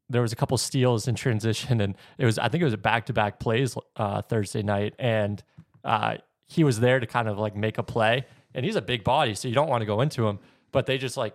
[0.09, 2.79] there was a couple steals in transition, and it was I think it was a
[2.79, 5.43] back to back plays uh, Thursday night, and
[5.85, 6.17] uh,
[6.51, 9.35] he was there to kind of like make a play, and he's a big body,
[9.35, 10.41] so you don't want to go into him,
[10.73, 11.35] but they just like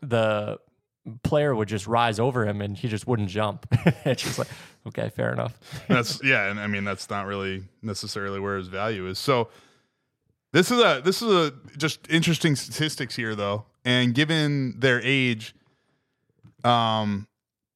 [0.00, 0.58] the
[1.24, 3.66] player would just rise over him and he just wouldn't jump.
[4.04, 4.48] it's just like,
[4.86, 5.58] okay, fair enough.
[5.88, 9.18] that's yeah, and I mean that's not really necessarily where his value is.
[9.18, 9.48] So
[10.52, 15.56] this is a this is a just interesting statistics here though, and given their age,
[16.62, 17.26] um,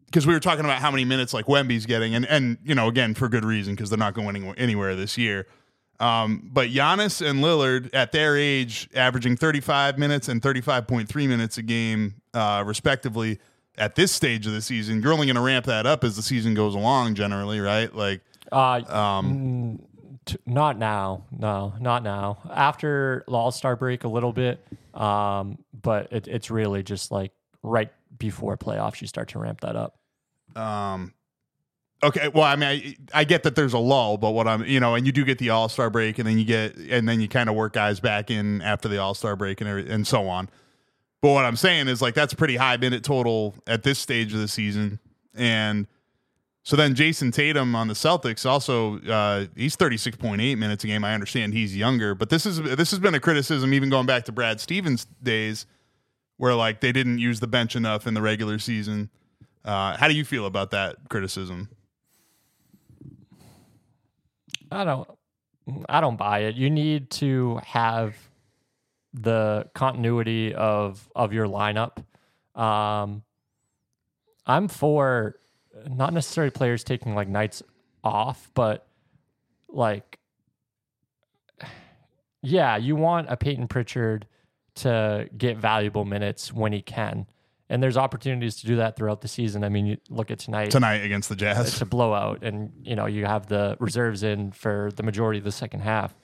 [0.05, 2.87] because we were talking about how many minutes like Wemby's getting, and and you know
[2.87, 5.49] again for good reason because they're not going anywhere this year.
[5.99, 11.63] Um, but Giannis and Lillard at their age, averaging 35 minutes and 35.3 minutes a
[11.63, 13.39] game, uh, respectively,
[13.79, 15.01] at this stage of the season.
[15.03, 17.95] You're only going to ramp that up as the season goes along, generally, right?
[17.95, 18.21] Like,
[18.53, 19.81] Uh, um,
[20.27, 21.25] t- not now.
[21.31, 22.39] No, not now.
[22.51, 24.65] After the All Star break, a little bit.
[24.95, 27.33] Um, but it, it's really just like
[27.63, 29.99] right before playoffs, you start to ramp that up.
[30.57, 31.13] um,
[32.07, 32.29] okay.
[32.29, 34.95] Well, I mean, I, I get that there's a lull, but what I'm, you know,
[34.95, 37.29] and you do get the All Star break, and then you get, and then you
[37.29, 40.49] kind of work guys back in after the All Star break and and so on.
[41.23, 44.33] But what I'm saying is like that's a pretty high minute total at this stage
[44.33, 44.99] of the season,
[45.35, 45.87] and
[46.67, 51.05] so then Jayson Tatum on the Celtics also uh, he's 36.8 minutes a game.
[51.05, 54.25] I understand he's younger, but this is this has been a criticism even going back
[54.25, 55.67] to Brad Stevens days,
[56.39, 59.11] where like they didn't use the bench enough in the regular season.
[59.65, 61.69] Uh, how do you feel about that criticism?
[64.71, 65.09] I don't
[65.89, 66.55] I don't buy it.
[66.57, 68.17] You need to have
[69.13, 71.99] the continuity of of your lineup.
[72.61, 73.23] Um
[74.47, 75.37] I'm for
[75.89, 77.63] not necessarily players taking like nights
[78.05, 78.87] off, but
[79.69, 80.19] like
[82.43, 84.27] yeah, you want a Payton Pritchard
[84.77, 87.27] to get valuable minutes when he can.
[87.69, 89.65] And there's opportunities to do that throughout the season.
[89.65, 92.95] I mean, you look at tonight Tonight against the Jazz, it's a blowout, and you
[92.95, 96.15] know you have the reserves in for the majority of the second half.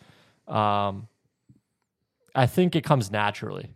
[0.46, 1.08] Um,
[2.34, 3.74] I think it comes naturally.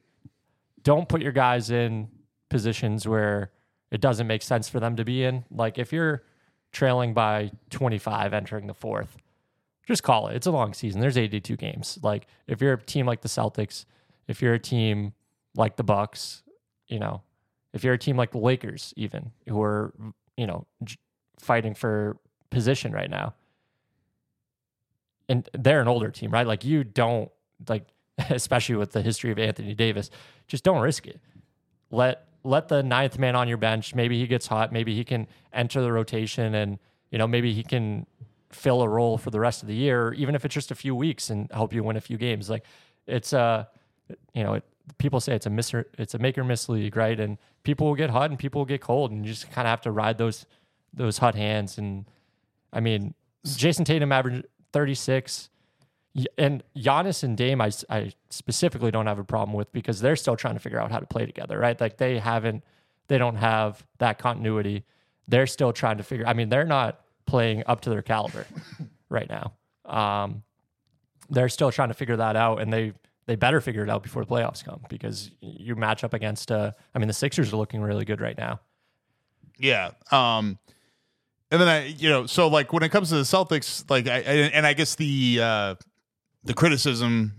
[0.82, 2.08] Don't put your guys in
[2.48, 3.50] positions where
[3.90, 5.44] it doesn't make sense for them to be in.
[5.50, 6.22] Like if you're
[6.72, 9.16] trailing by 25 entering the fourth,
[9.86, 10.36] just call it.
[10.36, 11.00] It's a long season.
[11.00, 11.98] There's 82 games.
[12.02, 13.84] Like if you're a team like the Celtics,
[14.28, 15.12] if you're a team
[15.56, 16.42] like the Bucks,
[16.88, 17.22] you know,
[17.76, 19.92] if you're a team like the Lakers, even who are
[20.36, 20.66] you know
[21.38, 22.16] fighting for
[22.50, 23.34] position right now,
[25.28, 26.46] and they're an older team, right?
[26.46, 27.30] Like you don't
[27.68, 27.86] like,
[28.30, 30.10] especially with the history of Anthony Davis,
[30.48, 31.20] just don't risk it.
[31.90, 33.94] Let let the ninth man on your bench.
[33.94, 34.72] Maybe he gets hot.
[34.72, 36.78] Maybe he can enter the rotation, and
[37.10, 38.06] you know maybe he can
[38.50, 40.94] fill a role for the rest of the year, even if it's just a few
[40.94, 42.48] weeks and help you win a few games.
[42.48, 42.64] Like
[43.06, 43.66] it's uh
[44.32, 44.64] you know, it,
[44.98, 47.18] people say it's a miss or, it's a make or miss league, right?
[47.18, 49.70] And people will get hot and people will get cold, and you just kind of
[49.70, 50.46] have to ride those
[50.92, 51.78] those hot hands.
[51.78, 52.06] And
[52.72, 53.14] I mean,
[53.46, 55.50] Jayson Tatum averaged 36.
[56.38, 60.36] And Giannis and Dame, I, I specifically don't have a problem with because they're still
[60.36, 61.78] trying to figure out how to play together, right?
[61.78, 62.64] Like they haven't,
[63.08, 64.84] they don't have that continuity.
[65.28, 66.26] They're still trying to figure.
[66.26, 68.46] I mean, they're not playing up to their caliber
[69.10, 69.52] right now.
[69.84, 70.42] Um,
[71.28, 72.92] they're still trying to figure that out, and they
[73.26, 76.50] they better figure it out before the playoffs come because you match up against.
[76.52, 78.60] Uh, I mean, the Sixers are looking really good right now.
[79.58, 79.90] Yeah.
[80.10, 80.58] Um,
[81.50, 84.16] and then I, you know, so like when it comes to the Celtics, like I,
[84.16, 84.20] I
[84.52, 85.74] and I guess the uh,
[86.44, 87.34] the criticism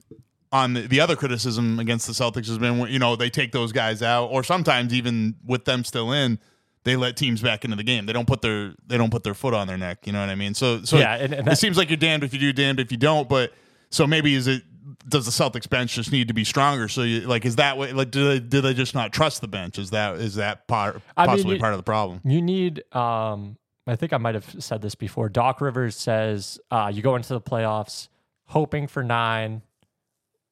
[0.52, 3.72] on the, the other criticism against the Celtics has been, you know, they take those
[3.74, 6.40] guys out, or sometimes even with them still in,
[6.86, 8.06] they let teams back into the game.
[8.06, 10.08] They don't put their they don't put their foot on their neck.
[10.08, 10.54] You know what I mean?
[10.54, 12.92] So so Yeah, and- and it seems like you're damned if you do, damned if
[12.92, 13.28] you don't.
[13.28, 13.54] But
[13.90, 14.64] so maybe is it
[15.08, 16.88] does the Celtics bench just need to be stronger?
[16.88, 19.48] So you like is that what like do they do they just not trust the
[19.48, 19.78] bench?
[19.78, 22.22] Is that is that part I mean, possibly you- part of the problem?
[22.24, 22.84] You need.
[22.96, 23.58] Um,
[23.90, 25.30] I think I might have said this before.
[25.30, 28.10] Doc Rivers says uh, you go into the playoffs
[28.48, 29.62] hoping for nine,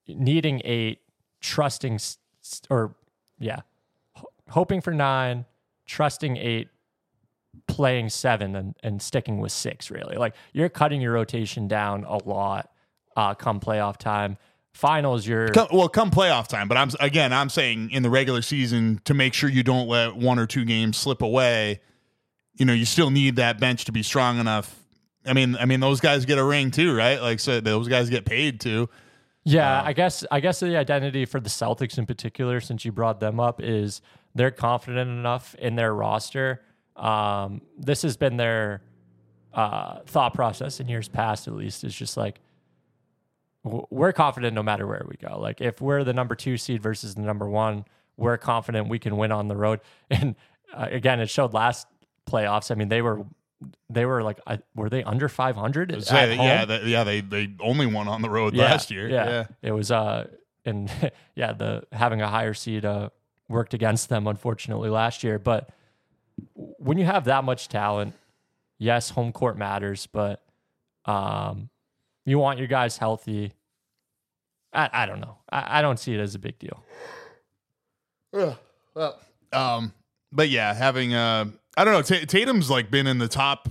[0.08, 1.00] needing eight,
[1.42, 2.00] trusting
[2.70, 2.96] or
[3.40, 3.60] yeah,
[4.14, 5.46] ho- hoping for nine,
[5.86, 6.70] trusting eight,
[7.68, 9.92] playing seven, and and sticking with six.
[9.92, 12.72] Really, like you're cutting your rotation down a lot.
[13.16, 14.38] Uh, come playoff time,
[14.74, 18.42] finals, you're Come, well, come playoff time, but I'm again, I'm saying in the regular
[18.42, 21.80] season to make sure you don't let one or two games slip away.
[22.56, 24.76] You know, you still need that bench to be strong enough.
[25.26, 27.22] I mean, I mean, those guys get a ring too, right?
[27.22, 28.90] Like, so those guys get paid too.
[29.46, 33.20] Yeah, I guess I guess the identity for the Celtics in particular, since you brought
[33.20, 34.02] them up, is
[34.34, 36.62] they're confident enough in their roster.
[36.96, 38.82] Um, this has been their
[39.54, 41.84] uh, thought process in years past, at least.
[41.84, 42.40] Is just like
[43.66, 45.40] we're confident no matter where we go.
[45.40, 49.18] Like if we're the number two seed versus the number one, we're confident we can
[49.18, 49.82] win on the road.
[50.10, 50.36] And
[50.74, 51.88] uh, again, it showed last
[52.30, 52.70] playoffs.
[52.70, 53.26] I mean, they were
[53.90, 55.92] they were like I- were they under five hundred?
[56.04, 59.10] Say yeah, that, yeah, they they only won on the road last year.
[59.10, 59.46] Yeah.
[59.62, 60.28] It was uh
[60.64, 60.92] and
[61.36, 63.10] yeah, the having a higher seed uh
[63.48, 65.70] worked against them unfortunately last year, but
[66.56, 68.14] when you have that much talent,
[68.78, 70.44] yes, home court matters, but
[71.06, 71.70] um
[72.26, 73.54] you want your guys healthy.
[74.74, 75.38] I, I don't know.
[75.50, 76.84] I, I don't see it as a big deal.
[78.34, 78.60] Well,
[79.54, 79.94] um,
[80.32, 81.46] but yeah, having uh,
[81.78, 82.02] I don't know.
[82.02, 83.70] Ta Tatum's like been in the top,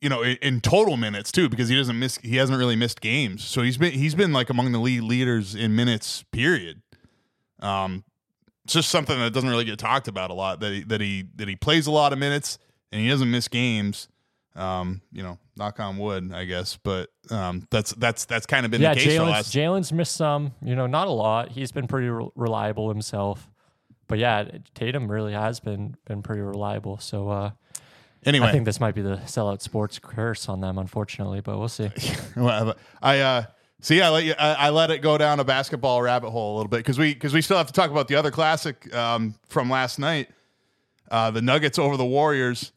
[0.00, 2.16] you know, in, in total minutes too, because he doesn't miss.
[2.18, 5.54] He hasn't really missed games, so he's been he's been like among the lead leaders
[5.54, 6.24] in minutes.
[6.32, 6.80] Period.
[7.60, 8.04] Um,
[8.64, 10.60] it's just something that doesn't really get talked about a lot.
[10.60, 12.58] That he that he that he plays a lot of minutes
[12.90, 14.08] and he doesn't miss games.
[14.54, 18.70] Um, you know, knock on wood, I guess, but um, that's that's that's kind of
[18.70, 19.54] been yeah, the case Jalen's, last.
[19.54, 21.50] Jalen's missed some, you know, not a lot.
[21.50, 23.48] He's been pretty re- reliable himself.
[24.08, 26.98] But yeah, Tatum really has been been pretty reliable.
[26.98, 27.50] So uh
[28.26, 31.68] anyway, I think this might be the sellout sports curse on them, unfortunately, but we'll
[31.68, 31.90] see.
[32.36, 33.44] I uh
[33.80, 36.56] see I let you I, I let it go down a basketball rabbit hole a
[36.56, 39.34] little bit because we because we still have to talk about the other classic um,
[39.48, 40.28] from last night,
[41.10, 42.72] uh, the Nuggets over the Warriors.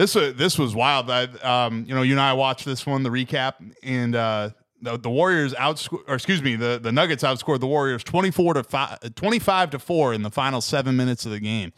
[0.00, 1.10] This was this was wild.
[1.10, 4.48] I, um, you know, you and I watched this one, the recap, and uh,
[4.80, 8.54] the, the Warriors outscored, or excuse me, the, the Nuggets outscored the Warriors twenty four
[8.54, 11.74] to five, 25 to four in the final seven minutes of the game.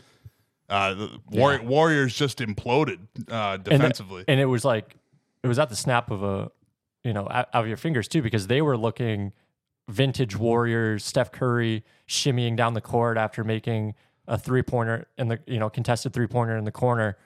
[0.68, 4.24] Uh, the War- Warriors just imploded uh, And, defensively.
[4.28, 4.94] and it was like
[5.42, 6.52] it was at the snap of a
[7.02, 9.32] you know out of your fingers too because they were looking
[9.88, 13.96] vintage Warriors, Steph Curry shimmying down the court after making
[14.28, 17.18] a three pointer in the you know contested three pointer in the corner.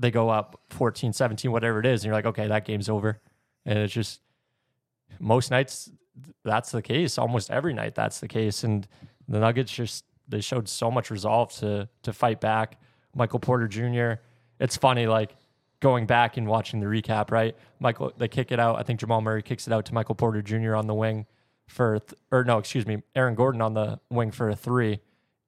[0.00, 3.20] They go up 14, 17, whatever it is, and you're like, okay, that game's over.
[3.64, 4.20] And it's just
[5.20, 5.90] most nights
[6.44, 7.18] that's the case.
[7.18, 8.64] Almost every night that's the case.
[8.64, 8.88] And
[9.28, 12.80] the Nuggets just they showed so much resolve to to fight back.
[13.14, 14.22] Michael Porter Jr.
[14.58, 15.36] It's funny, like
[15.80, 17.56] going back and watching the recap, right?
[17.78, 18.78] Michael they kick it out.
[18.78, 20.74] I think Jamal Murray kicks it out to Michael Porter Jr.
[20.74, 21.26] on the wing
[21.68, 25.00] for th- or no, excuse me, Aaron Gordon on the wing for a three.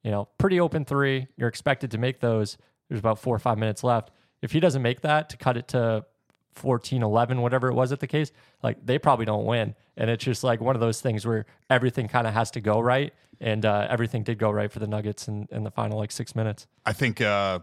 [0.02, 1.28] You know, pretty open three.
[1.36, 2.58] You're expected to make those.
[2.88, 4.10] There's about four or five minutes left.
[4.42, 6.04] If he doesn't make that to cut it to
[6.52, 9.74] 14, 11, whatever it was at the case, like they probably don't win.
[9.96, 12.80] And it's just like one of those things where everything kind of has to go
[12.80, 13.12] right.
[13.40, 16.34] And uh, everything did go right for the Nuggets in, in the final like six
[16.34, 16.66] minutes.
[16.84, 17.20] I think.
[17.20, 17.60] Uh,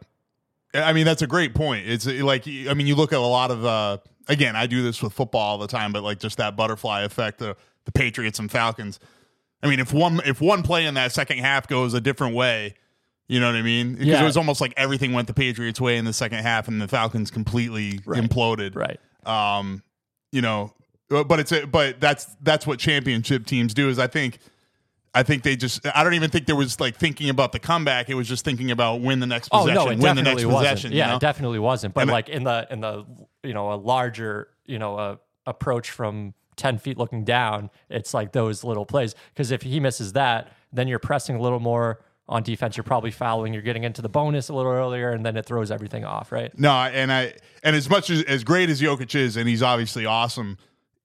[0.74, 1.88] I mean, that's a great point.
[1.88, 3.66] It's uh, like I mean, you look at a lot of.
[3.66, 7.04] Uh, again, I do this with football all the time, but like just that butterfly
[7.04, 9.00] effect, the the Patriots and Falcons.
[9.64, 12.76] I mean, if one if one play in that second half goes a different way,
[13.30, 13.94] you know what I mean?
[13.94, 14.22] Because Yeah.
[14.22, 16.88] it was almost like everything went the Patriots' way in the second half, and the
[16.90, 18.22] Falcons completely Right.
[18.22, 18.76] imploded.
[18.76, 19.00] Right.
[19.26, 19.82] Um,
[20.34, 20.74] you know,
[21.12, 23.88] uh, but it's a, but that's that's what championship teams do.
[23.88, 24.40] Is I think.
[25.12, 25.84] I think they just.
[25.96, 28.10] I don't even think there was like thinking about the comeback.
[28.12, 30.34] It was just thinking about win the next possession, Oh no, it win the definitely
[30.44, 30.70] next wasn't.
[30.70, 30.92] possession.
[30.92, 31.16] yeah, you know?
[31.16, 31.94] it definitely wasn't.
[31.96, 33.06] But And like in the in the
[33.44, 38.34] you know a larger you know a approach from ten feet looking down, it's like
[38.34, 39.16] those little plays.
[39.34, 43.12] Because if he misses that, then you're pressing a little more on defense, you're probably
[43.12, 43.54] fouling.
[43.54, 46.58] You're getting into the bonus a little earlier, and then it throws everything off, right?
[46.58, 50.06] No, and I and as much as as great as Jokic is, and he's obviously
[50.06, 50.58] awesome.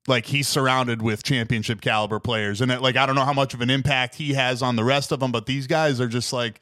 [0.06, 3.54] Like he's surrounded with championship caliber players, and it, like I don't know how much
[3.54, 6.30] of an impact he has on the rest of them, but these guys are just
[6.32, 6.60] like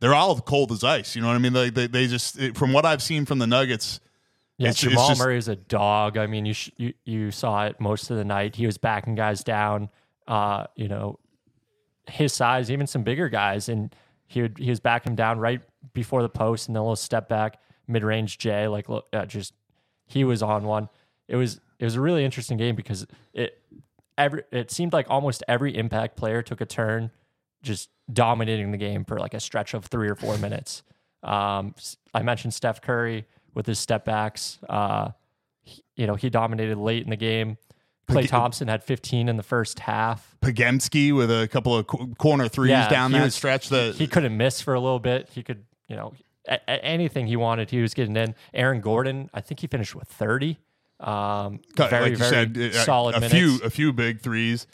[0.00, 1.14] they're all cold as ice.
[1.14, 1.52] You know what I mean?
[1.52, 4.00] Like they, they just it, from what I've seen from the Nuggets.
[4.58, 6.18] Yeah, it's- it's Jamal just- Murray is a dog.
[6.18, 8.56] I mean, you, sh- you you saw it most of the night.
[8.56, 9.88] He was backing guys down.
[10.26, 11.18] Uh, you know,
[12.10, 13.94] his size, even some bigger guys, and
[14.26, 15.60] he would he was backing him down right
[15.92, 19.26] before the post, and then a little step back, mid range J, like look, uh,
[19.26, 19.54] just
[20.06, 20.88] he was on one.
[21.28, 23.62] It was it was a really interesting game because it
[24.18, 27.10] every it seemed like almost every impact player took a turn,
[27.62, 30.82] just dominating the game for like a stretch of three or four minutes.
[31.22, 31.74] Um,
[32.14, 34.58] I mentioned Steph Curry with his step backs.
[34.68, 35.10] Uh,
[35.62, 37.58] he- you know, he dominated late in the game.
[38.10, 40.36] Klay Thompson had 15 in the first half.
[40.42, 43.68] Podziemski with a couple of co- corner threes Yeah, down he that was- stretch.
[43.68, 45.28] That He couldn't miss for a little bit.
[45.32, 46.12] He could, you know,
[46.48, 48.34] a- a- anything he wanted, he was getting in.
[48.54, 50.58] Aaron Gordon, I think he finished with 30.
[50.98, 53.34] Um, cut, very, like very said, a- solid a, minutes.
[53.34, 54.66] few a few big threes.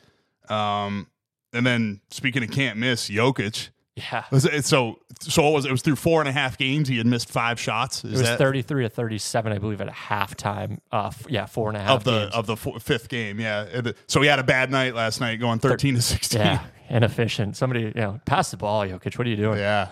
[0.49, 1.07] Um,
[1.53, 3.69] and then speaking of can't miss, Jokic.
[3.97, 4.25] Yeah.
[4.61, 5.69] So so what was it?
[5.69, 6.87] It was through four and a half games.
[6.89, 8.05] He had missed five shots.
[8.05, 10.81] Is It was that 33 to 37, I believe, at halftime.
[10.93, 12.35] Uh, f- yeah, four and a half of the games.
[12.35, 13.41] of the four, fifth game?
[13.41, 13.91] Yeah.
[14.07, 16.43] So he had a bad night last night, going thirteen to sixteen.
[16.43, 17.57] yeah, inefficient.
[17.57, 19.17] Somebody, you know, pass the ball, Jokic.
[19.19, 19.59] What are you doing?
[19.59, 19.89] Yeah.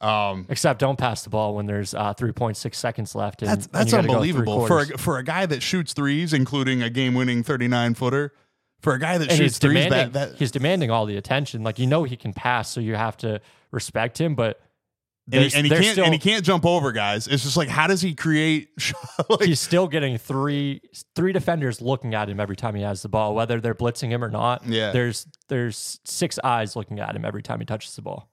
[0.00, 3.40] Um, Except don't pass the ball when there's uh, 3.6 seconds left.
[3.40, 5.94] And, that's that's you gotta go three unbelievable for a, for a guy that shoots
[5.94, 8.32] threes, including a game winning thirty nine footer.
[8.84, 11.62] For a guy that and shoots threes, that, that he's demanding all the attention.
[11.62, 14.34] Like you know he can pass, so you have to respect him.
[14.34, 14.60] But
[15.32, 17.26] and he, and he can't still, and he can't jump over guys.
[17.26, 18.68] It's just like how does he create?
[19.30, 20.82] like, he's still getting three
[21.16, 24.22] three defenders looking at him every time he has the ball, whether they're blitzing him
[24.22, 24.66] or not.
[24.66, 24.92] Yeah.
[24.92, 28.28] there's there's six eyes looking at him every time he touches the ball.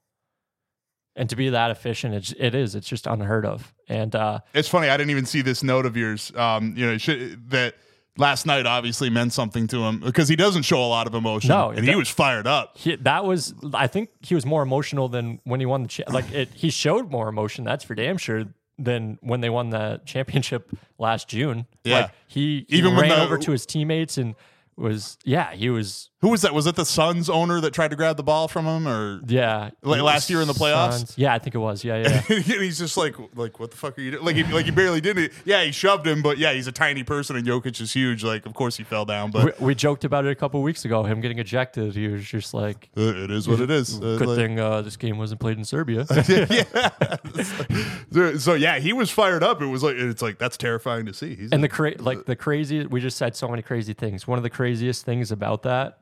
[1.14, 2.74] And to be that efficient, it's, it is.
[2.74, 3.74] It's just unheard of.
[3.86, 4.88] And uh, It's funny.
[4.88, 6.32] I didn't even see this note of yours.
[6.34, 7.74] Um, you know, should, that
[8.18, 11.48] last night obviously meant something to him because he doesn't show a lot of emotion.
[11.48, 12.76] No, and he was fired up.
[12.76, 16.04] he, that was, I think he was more emotional than when he won the cha-
[16.10, 16.30] like.
[16.32, 17.64] It, he showed more emotion.
[17.64, 18.44] That's for damn sure.
[18.78, 21.66] Than when they won the championship last June.
[21.84, 22.00] Yeah.
[22.00, 24.34] like he, he Even ran the- over to his teammates and
[24.76, 26.54] was yeah he was Who was that?
[26.54, 29.70] Was it the Suns owner that tried to grab the ball from him, or yeah
[29.82, 30.92] Like last year in the playoffs?
[30.92, 31.18] Suns.
[31.18, 31.84] Yeah, I think it was.
[31.84, 32.22] Yeah, yeah.
[32.28, 34.24] And he's just like, like, what the fuck are you doing?
[34.24, 35.32] Like, he, like he barely did it.
[35.44, 38.24] Yeah, he shoved him, but yeah, he's a tiny person, and Jokic is huge.
[38.24, 40.84] Like, of course he fell down, but we, we joked about it a couple weeks
[40.84, 41.02] ago.
[41.02, 41.94] Him getting ejected.
[41.94, 43.96] He was just like, uh, it is what it is.
[43.96, 46.06] Uh, "Good like- thing uh, this game wasn't played in Serbia."
[48.12, 49.60] so, so yeah, he was fired up.
[49.60, 51.34] It was like, it's like that's terrifying to see.
[51.34, 52.84] He's and the cra- like the crazy.
[52.86, 54.26] We just said so many crazy things.
[54.26, 55.98] One of the craziest things about that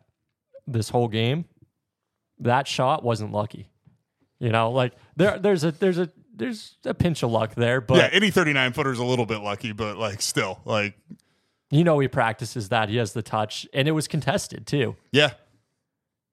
[0.66, 1.46] this whole game,
[2.38, 3.70] that shot wasn't lucky.
[4.38, 7.96] You know, like there, there's a, there's a, there's a pinch of luck there, but
[7.96, 10.94] yeah, any 39 footer is a little bit lucky, but like still, like,
[11.70, 12.88] you know he practices that.
[12.88, 14.96] He has the touch, and it was contested too.
[15.12, 15.32] yeah.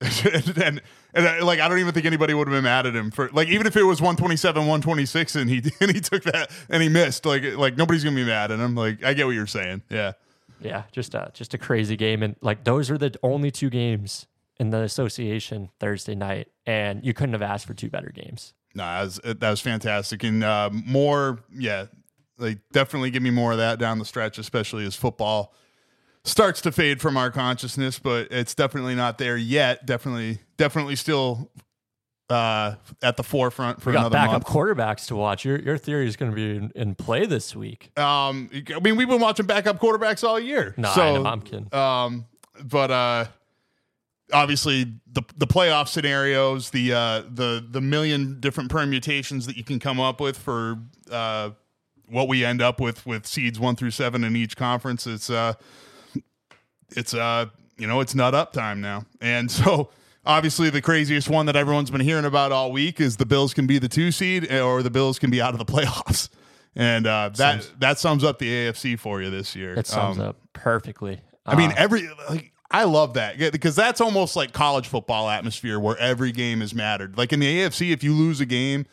[0.00, 2.94] and, and, and uh, like I don't even think anybody would have been mad at
[2.94, 6.52] him for like even if it was 127 126 and he and he took that
[6.70, 9.34] and he missed like like nobody's gonna be mad at him like I get what
[9.34, 10.12] you're saying yeah
[10.60, 14.26] Yeah, just a just a crazy game, and like those are the only two games
[14.58, 18.54] in the association Thursday night, and you couldn't have asked for two better games.
[18.74, 20.24] no that was, that was fantastic.
[20.24, 21.86] And uh, more yeah
[22.38, 25.52] like definitely give me more of that down the stretch especially as football
[26.24, 27.98] starts to fade from our consciousness.
[27.98, 29.86] But it's definitely not there yet.
[29.86, 31.50] Definitely definitely still
[32.30, 34.44] uh, at the forefront for We got another backup month.
[34.46, 35.44] quarterbacks to watch.
[35.44, 37.90] Your your theory is going to be in, in play this week.
[37.98, 40.74] Um, I mean, we've been watching backup quarterbacks all year.
[40.76, 41.72] No, so, I I'm kidding.
[41.74, 42.26] Um,
[42.64, 43.24] but uh,
[44.32, 49.78] obviously the the playoff scenarios, the uh, the the million different permutations that you can
[49.78, 50.78] come up with for
[51.10, 51.50] uh,
[52.08, 55.06] what we end up with with seeds one through seven in each conference.
[55.06, 55.54] It's uh,
[56.90, 57.46] it's uh,
[57.78, 59.90] you know, it's nut up time now, and so.
[60.26, 63.66] Obviously, the craziest one that everyone's been hearing about all week is the Bills can
[63.66, 66.28] be the two seed, or the Bills can be out of the playoffs,
[66.76, 69.74] and uh, that Sums- that sums up the AFC for you this year.
[69.74, 71.20] It sums Um, up perfectly.
[71.46, 75.80] I mean, Uh, every like I love that because that's almost like college football atmosphere
[75.80, 77.16] where every game is mattered.
[77.16, 78.84] Like in the AFC, if you lose a game,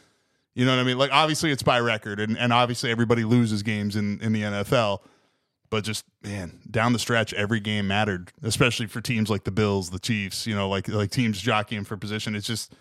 [0.54, 0.98] you know what I mean.
[0.98, 5.00] Like obviously it's by record, and, and obviously everybody loses games in in the NFL.
[5.76, 9.90] But just man, down the stretch, every game mattered, especially for teams like the Bills,
[9.90, 10.48] the Chiefs.
[10.48, 12.34] You know, like like teams jockeying for position.
[12.34, 12.74] It's just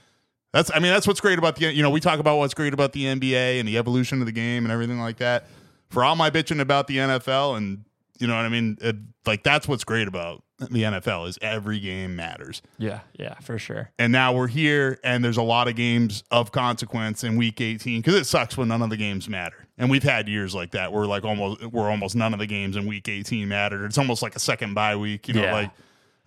[0.53, 2.73] that's I mean that's what's great about the you know we talk about what's great
[2.73, 5.49] about the NBA and the evolution of the game and everything like that.
[5.91, 7.85] For all my bitching about the NFL and
[8.21, 8.79] You know what I mean?
[8.81, 8.95] It,
[9.27, 12.63] like that's what's great about the NFL is every game matters.
[12.79, 13.91] Yeah, yeah, for sure.
[13.99, 18.03] And now we're here, and there's a lot of games of consequence in Week 18
[18.03, 19.64] because it sucks when none of the games matter.
[19.77, 22.77] And we've had years like that where like almost where almost none of the games
[22.77, 23.87] in Week 18 mattered.
[23.87, 25.27] It's almost like a second bye week.
[25.29, 25.53] You know, Yeah.
[25.53, 25.71] like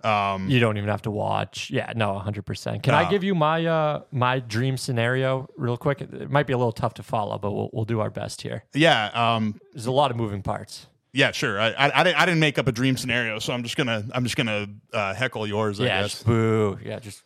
[0.05, 1.71] um, You don't even have to watch.
[1.71, 2.83] Yeah, no, 100%.
[2.83, 6.01] Can I give you my uh my dream scenario real quick?
[6.01, 8.63] It might be a little tough to follow, but we'll we'll do our best here.
[8.73, 10.85] yeah, um, There's a lot of moving parts.
[11.13, 11.59] yeah, sure.
[11.59, 14.05] I, I I didn't I didn't make up a dream scenario, so I'm just gonna
[14.13, 15.79] I'm just gonna uh, heckle yours.
[15.79, 16.11] I yeah, guess.
[16.11, 16.77] just boo.
[16.83, 17.23] Yeah, just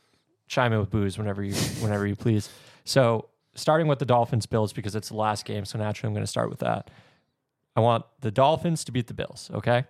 [0.47, 2.47] chime in with booze whenever you whenever you please.
[2.85, 6.23] So starting with the Dolphins Bills because it's the last game, so naturally I'm going
[6.23, 6.89] to start with that.
[7.75, 9.49] I want the Dolphins to beat the Bills.
[9.53, 9.85] Okay,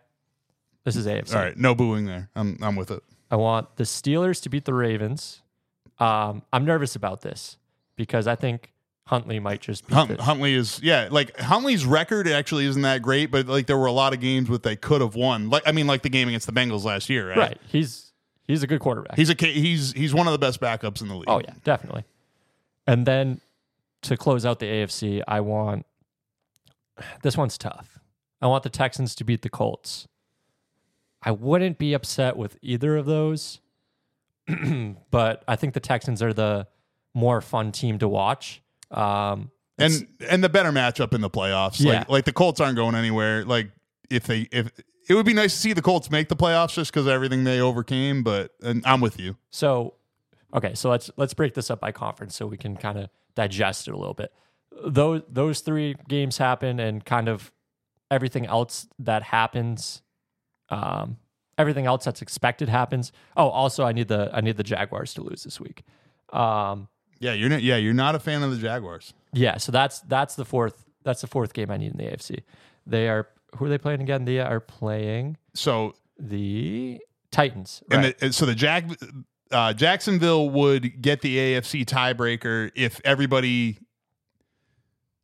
[0.84, 1.36] this is AFC.
[1.36, 2.30] All right, no booing there.
[2.36, 3.04] I'm I'm with it.
[3.30, 5.42] I want the Steelers to beat the Ravens.
[6.00, 7.58] Um, I'm nervous about this
[7.96, 8.72] because I think
[9.06, 13.32] Huntley might just beat Hunt, Huntley is yeah, like Huntley's record actually isn't that great,
[13.32, 15.50] but like there were a lot of games that they could have won.
[15.50, 17.38] Like I mean, like the game against the Bengals last year, right?
[17.38, 17.58] right.
[17.68, 18.12] He's
[18.48, 19.16] he's a good quarterback.
[19.18, 21.26] He's a he's he's one of the best backups in the league.
[21.28, 22.06] Oh yeah, definitely.
[22.88, 23.42] And then
[24.04, 25.86] to close out the AFC, I want
[27.24, 28.00] this one's tough.
[28.42, 30.08] I want the Texans to beat the Colts.
[31.24, 33.60] I wouldn't be upset with either of those,
[35.12, 36.68] but I think the Texans are the
[37.14, 38.62] more fun team to watch.
[38.90, 41.80] Um, and and the better matchup in the playoffs.
[41.80, 42.00] Yeah.
[42.00, 43.46] Like like the Colts aren't going anywhere.
[43.46, 43.72] Like
[44.10, 44.72] if they if
[45.08, 47.60] it would be nice to see the Colts make the playoffs just because everything they
[47.60, 48.24] overcame.
[48.24, 49.38] But and I'm with you.
[49.50, 49.96] So,
[50.54, 53.88] okay, so let's let's break this up by conference so we can kind of digest
[53.88, 54.32] it a little bit.
[54.86, 57.52] Those those three games happen, and kind of
[58.10, 60.02] everything else that happens,
[60.70, 61.18] um,
[61.58, 63.12] everything else that's expected happens.
[63.38, 65.84] Oh, also, I need the I need the Jaguars to lose this week.
[66.34, 66.88] Um,
[67.20, 67.62] Yeah, you're not.
[67.62, 69.14] Yeah, you're not a fan of the Jaguars.
[69.34, 72.44] yeah, so that's that's the fourth that's the fourth game I need in the AFC.
[72.88, 73.28] They are
[73.58, 74.24] who are they playing again?
[74.26, 77.02] They are playing So the
[77.32, 77.84] Titans.
[77.92, 78.18] and Right.
[78.20, 78.86] the, so the Jack
[79.52, 83.78] uh, Jacksonville would get the AFC tiebreaker if everybody.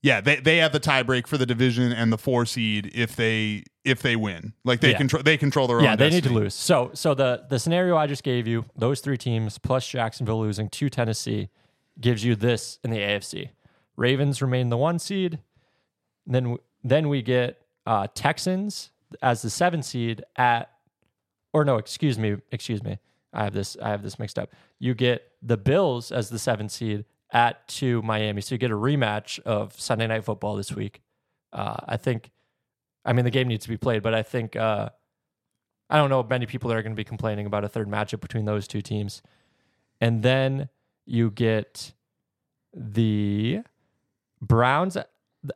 [0.04, 3.64] Yeah, they, they have the tiebreak for the division and the four seed if they
[3.84, 4.54] if they win.
[4.64, 4.98] Like they Yeah.
[4.98, 5.84] control they control their own.
[5.84, 6.54] yeah, they need to lose.
[6.54, 10.70] So, so the the scenario I just gave you, those three teams plus Jacksonville losing
[10.70, 11.50] to Tennessee,
[12.00, 13.50] gives you this in the AFC.
[13.96, 15.40] Ravens remain the one seed.
[16.28, 20.70] Then then we get uh, Texans as the seven seed at,
[21.54, 23.00] or no, excuse me, excuse me.
[23.34, 24.52] I have this I have this mixed up.
[24.80, 28.76] You get the Bills as the seven seed at to Miami, so you get a
[28.76, 31.02] rematch of Sunday Night Football this week.
[31.52, 32.32] Uh, I think,
[33.06, 34.56] I mean, the game needs to be played, but I think.
[34.56, 34.90] Uh,
[35.90, 38.20] I don't know many people that are going to be complaining about a third matchup
[38.20, 39.22] between those two teams.
[40.02, 40.70] And then
[41.06, 41.94] you get
[42.74, 43.62] the
[44.42, 44.98] Browns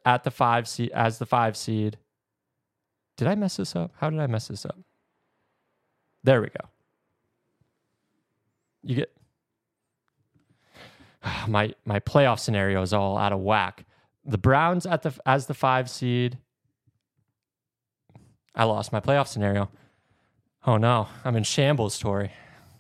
[0.06, 1.98] at the five seed as the five seed.
[3.18, 3.92] Did I mess this up?
[3.98, 4.80] How did I mess this up?
[6.24, 6.70] There we go.
[8.84, 9.12] You get
[11.48, 13.86] my my playoff scenario is all out of whack.
[14.26, 16.38] The Browns at the as the five seed.
[18.54, 19.70] I lost my playoff scenario.
[20.66, 22.32] Oh no, I'm in shambles, Tori.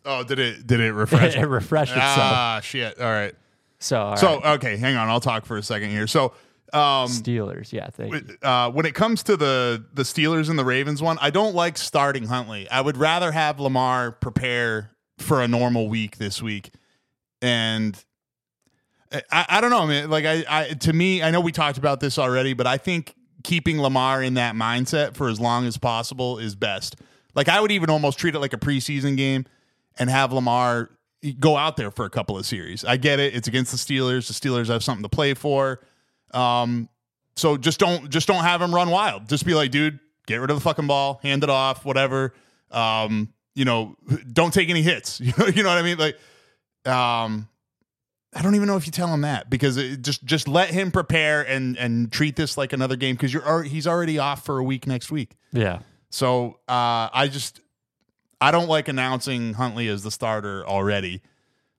[0.06, 1.36] Oh, did it did it refresh?
[1.38, 2.18] it refreshed itself.
[2.18, 2.99] ah, shit.
[2.99, 3.34] All right.
[3.80, 4.45] so, all So right.
[4.58, 5.08] okay, hang on.
[5.10, 6.08] I'll talk for a second here.
[6.08, 6.34] So,
[6.74, 8.38] um, Steelers, yeah, thank you.
[8.43, 11.78] uh, when it comes to the the Steelers and the Ravens one, I don't like
[11.78, 12.70] starting Huntley.
[12.70, 14.91] I would rather have Lamar prepare
[15.22, 16.72] for a normal week this week,
[17.41, 18.01] and
[19.11, 20.09] I, I don't know, man.
[20.09, 23.15] Like I, I, to me, I know we talked about this already, but I think
[23.43, 26.95] keeping Lamar in that mindset for as long as possible is best.
[27.36, 29.45] Like I would even almost treat it like a preseason game
[29.97, 30.89] and have Lamar
[31.39, 32.86] go out there for a couple of series.
[32.86, 34.28] I get it; it's against the Steelers.
[34.28, 35.82] The Steelers have something to play for.
[36.34, 36.89] Um,
[37.36, 39.28] so just don't just don't have him run wild.
[39.28, 42.34] Just be like, dude, get rid of the fucking ball, hand it off, whatever.
[42.69, 43.95] Um, you know,
[44.34, 45.20] don't take any hits.
[45.24, 45.97] You know, you know what I mean?
[45.97, 46.18] Like,
[46.86, 47.47] um,
[48.34, 50.91] I don't even know if you tell him that because it just just let him
[50.91, 54.58] prepare and and treat this like another game because you're already, he's already off for
[54.58, 55.36] a week next week.
[55.52, 55.80] Yeah.
[56.10, 57.60] So uh, I just
[58.39, 61.22] I don't like announcing Huntley as the starter already.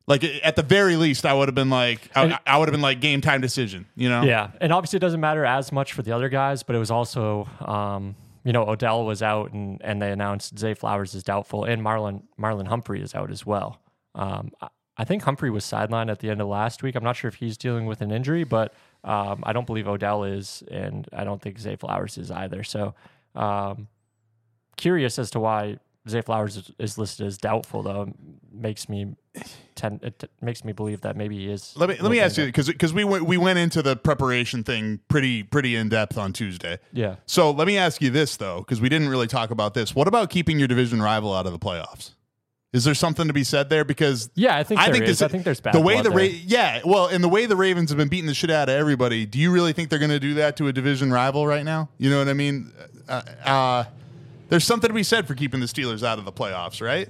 [0.06, 2.82] Like at the very least, I would have been like I, I would have been
[2.82, 3.86] like game time decision.
[3.94, 4.22] You know?
[4.22, 4.50] Yeah.
[4.60, 7.48] And obviously, it doesn't matter as much for the other guys, but it was also,
[7.60, 11.82] um, you know, Odell was out and, and they announced Zay Flowers is doubtful and
[11.82, 13.80] Marlon, Marlon Humphrey is out as well.
[14.14, 14.50] Um,
[14.96, 16.94] I, think Humphrey was sidelined at the end of last week.
[16.96, 18.74] I'm not sure if he's dealing with an injury, but
[19.04, 22.62] um, I don't believe Odell is, and I don't think Zay Flowers is either.
[22.62, 22.94] So,
[23.34, 23.88] um,
[24.76, 25.78] curious as to why
[26.08, 28.12] Zay Flowers is, is listed as doubtful, though,
[28.52, 29.14] makes me
[29.74, 31.72] tend it makes me believe that maybe he is.
[31.76, 34.64] Let me let me ask you because because we went we went into the preparation
[34.64, 36.78] thing pretty pretty in depth on Tuesday.
[36.92, 37.16] Yeah.
[37.26, 39.94] So let me ask you this though, because we didn't really talk about this.
[39.94, 42.14] What about keeping your division rival out of the playoffs?
[42.72, 43.84] Is there something to be said there?
[43.84, 45.18] Because Yeah, I think I think is.
[45.18, 46.10] this I think there's bad the way the.
[46.10, 48.74] Ra- yeah, well, and the way the Ravens have been beating the shit out of
[48.74, 49.26] everybody.
[49.26, 51.90] Do you really think they're going to do that to a division rival right now?
[51.98, 52.72] You know what I mean?
[53.06, 53.84] Uh, uh,
[54.52, 57.08] there's something to be said for keeping the Steelers out of the playoffs, right?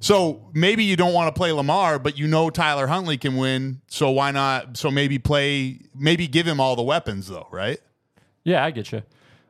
[0.00, 3.82] So maybe you don't want to play Lamar, but you know Tyler Huntley can win.
[3.88, 4.78] So why not?
[4.78, 7.78] So maybe play, maybe give him all the weapons though, right?
[8.42, 9.02] Yeah, I get you.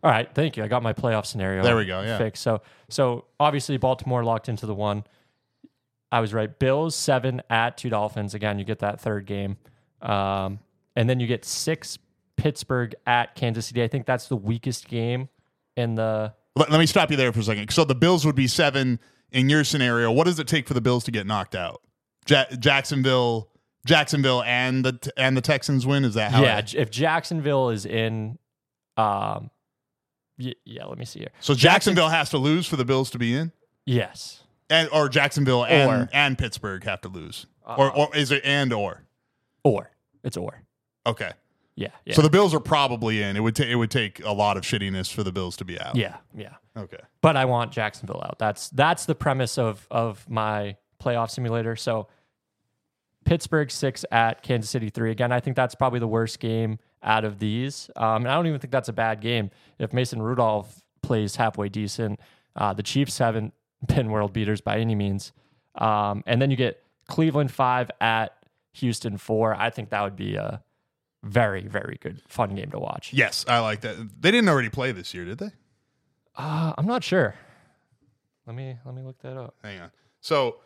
[0.03, 0.65] All right, thank you.
[0.65, 1.63] I got my playoff scenario.
[1.63, 2.19] There we go, yeah.
[2.19, 2.43] fixed.
[2.43, 5.05] So, so obviously Baltimore locked into the one.
[6.11, 6.59] I was right.
[6.59, 8.35] Bills seven at two Dolphins.
[8.35, 9.59] Again, you get that third game,
[10.03, 10.59] um,
[10.97, 11.99] and then you get six
[12.37, 13.85] Pittsburgh at Kansas City.
[13.85, 15.29] I think that's the weakest game
[15.77, 16.35] in the.
[16.59, 17.71] Let, let me stop you there for a second.
[17.71, 18.99] So the Bills would be seven
[19.31, 20.11] in your scenario.
[20.13, 21.81] What does it take for the Bills to get knocked out?
[22.29, 23.49] Ja- Jacksonville,
[23.87, 26.05] Jacksonville, and the and the Texans win.
[26.05, 26.43] Is that how?
[26.43, 28.39] yeah, it- if Jacksonville is in,
[28.97, 29.51] um,
[30.39, 30.85] y- yeah.
[30.87, 31.31] Let me see here.
[31.41, 33.53] so Jacksonville has to lose for the Bills to be in,
[33.87, 34.43] Yes.
[34.69, 36.09] and or Jacksonville and Or.
[36.13, 39.05] and Pittsburgh have to lose, or or is it and or?
[39.65, 39.91] Or
[40.25, 40.63] it's or.
[41.07, 41.31] Okay.
[41.79, 41.89] Yeah.
[42.05, 42.15] Yeah.
[42.15, 43.37] So the Bills are probably in.
[43.37, 45.81] It would take it would take a lot of shittiness for the Bills to be
[45.81, 45.95] out.
[45.95, 46.17] yeah.
[46.37, 46.55] Yeah.
[46.77, 46.99] Okay.
[47.23, 48.39] but I want Jacksonville out.
[48.39, 51.77] That's that's the premise of of my playoff simulator.
[51.77, 52.09] So
[53.25, 55.11] Pittsburgh six at Kansas City three.
[55.13, 57.91] Again, I think that's probably the worst game out of these.
[57.95, 59.51] Um, and I don't even think that's a bad game.
[59.79, 62.19] If Mason Rudolph plays halfway decent,
[62.57, 63.55] uh, the Chiefs haven't
[63.87, 65.33] been world beaters by any means.
[65.77, 68.35] Um, and then you get Cleveland five at
[68.75, 69.55] Houston four.
[69.55, 70.63] I think that would be a
[71.25, 73.13] very very good fun game to watch.
[73.13, 73.97] Yes, I like that.
[74.21, 75.51] They didn't already play this year, did they?
[76.37, 77.35] Uh, I'm not sure.
[78.47, 79.55] Let me let me look that up.
[79.63, 79.91] Hang on.
[80.21, 80.57] So,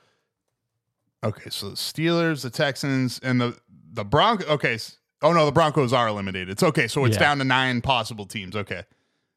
[1.24, 3.58] okay, so the Steelers, the Texans, and the
[3.92, 4.46] the Broncos.
[4.48, 4.78] Okay,
[5.22, 6.50] oh no, the Broncos are eliminated.
[6.50, 6.86] It's okay.
[6.88, 7.20] So it's Yeah.
[7.20, 8.54] down to nine possible teams.
[8.54, 8.84] Okay,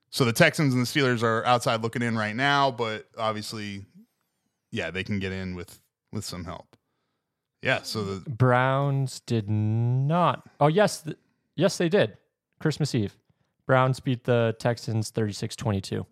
[0.10, 3.86] so the Texans and the Steelers are outside looking in right now, but obviously,
[4.72, 5.80] yeah, they can get in with
[6.12, 6.75] with some help.
[7.66, 7.82] Yeah.
[7.82, 10.48] So the Browns did not.
[10.62, 11.02] Oh, yes.
[11.02, 11.18] th-
[11.56, 12.18] yes, they did.
[12.62, 13.18] Christmas Eve.
[13.66, 16.06] Browns beat the Texans 36 22.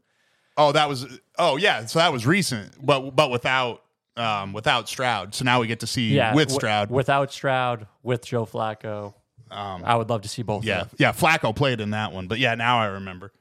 [0.57, 3.83] oh that was oh yeah, so that was recent, but but without
[4.17, 5.33] um without Stroud.
[5.35, 6.33] So now we get to see Yeah.
[6.33, 6.89] with wi- Stroud.
[6.91, 9.13] without Stroud, with Joe Flacco.
[9.51, 10.63] Um, I would love to see both.
[10.65, 11.11] Yeah, yeah.
[11.11, 13.31] Flacco played in that one, but yeah, now I remember.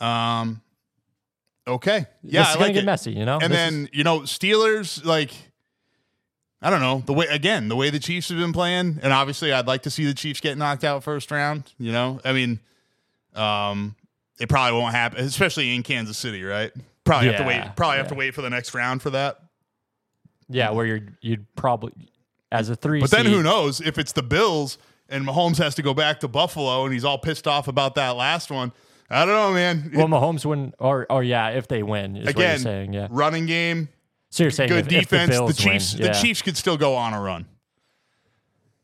[0.00, 0.60] Um,
[1.66, 2.86] okay, yeah, it's gonna get it.
[2.86, 3.38] messy, you know?
[3.40, 5.30] And This then is- you know, Steelers like.
[6.66, 9.52] I don't know the way again the way the Chiefs have been playing, and obviously
[9.52, 11.72] I'd like to see the Chiefs get knocked out first round.
[11.78, 12.58] You know, I mean,
[13.36, 13.94] um,
[14.40, 16.72] it probably won't happen, especially in Kansas City, right?
[17.04, 17.62] Probably have to wait.
[17.76, 19.38] Probably have to wait for the next round for that.
[20.48, 21.92] yeah, where you're, you'd probably,
[22.50, 24.76] as a three But then who knows if it's the Bills
[25.08, 28.16] and Mahomes has to go back to Buffalo and he's all pissed off about that
[28.16, 28.72] last one.
[29.08, 29.92] I don't know, man.
[29.94, 32.92] Well, Mahomes win, or, or yeah, if they win, is what you're Again, saying.
[32.92, 33.06] Yeah.
[33.08, 33.88] running game,
[34.36, 35.38] So you're saying good if, if the defense.
[35.38, 36.12] The, Chiefs, win, the.
[36.12, 37.46] Chiefs could still go on a run.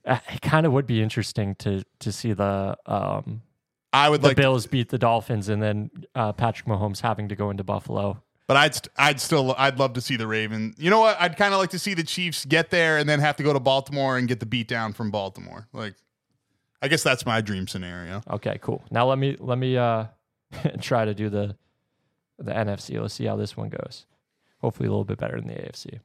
[0.07, 3.43] Uh, It kind of would be interesting to to see the um,
[3.93, 7.37] I would the like, Bills beat the Dolphins and then uh, Patrick Mahomes having to
[7.37, 8.23] go into Buffalo.
[8.47, 10.75] but I'd, st- I'd still, I'd love to see the Raven.
[10.79, 11.21] You know what?
[11.21, 13.53] I'd kind of like to see the Chiefs get there and then have to go
[13.53, 15.69] to Baltimore and get the beat down from Baltimore.
[15.75, 15.95] Like,
[16.81, 18.23] I guess that's my dream scenario.
[18.31, 18.83] Okay, cool.
[18.91, 20.07] Now let me let me uh
[20.81, 21.55] try to do the
[22.39, 22.99] the NFC.
[23.01, 24.07] Let's see how this one goes.
[24.63, 26.01] Hopefully a little bit better than the AFC.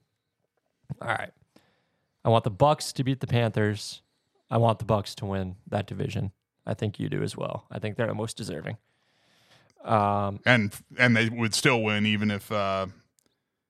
[1.01, 1.31] All right.
[2.25, 4.01] I want the Bucks to beat the Panthers.
[4.51, 6.31] I want the Bucks to win that division.
[6.65, 7.65] I think you do as well.
[7.71, 8.77] I think they're the most deserving.
[9.85, 12.87] Um, and and they would still win even if uh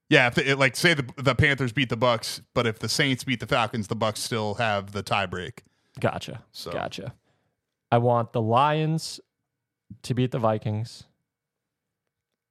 [0.10, 3.24] yeah if they, like say the the Panthers beat the Bucks but if the Saints
[3.24, 5.60] beat the Falcons the Bucks still have the tiebreak
[6.00, 6.44] gotcha.
[6.52, 7.14] So- Gotcha.
[7.92, 9.20] I want the Lions
[10.04, 11.04] to beat the Vikings.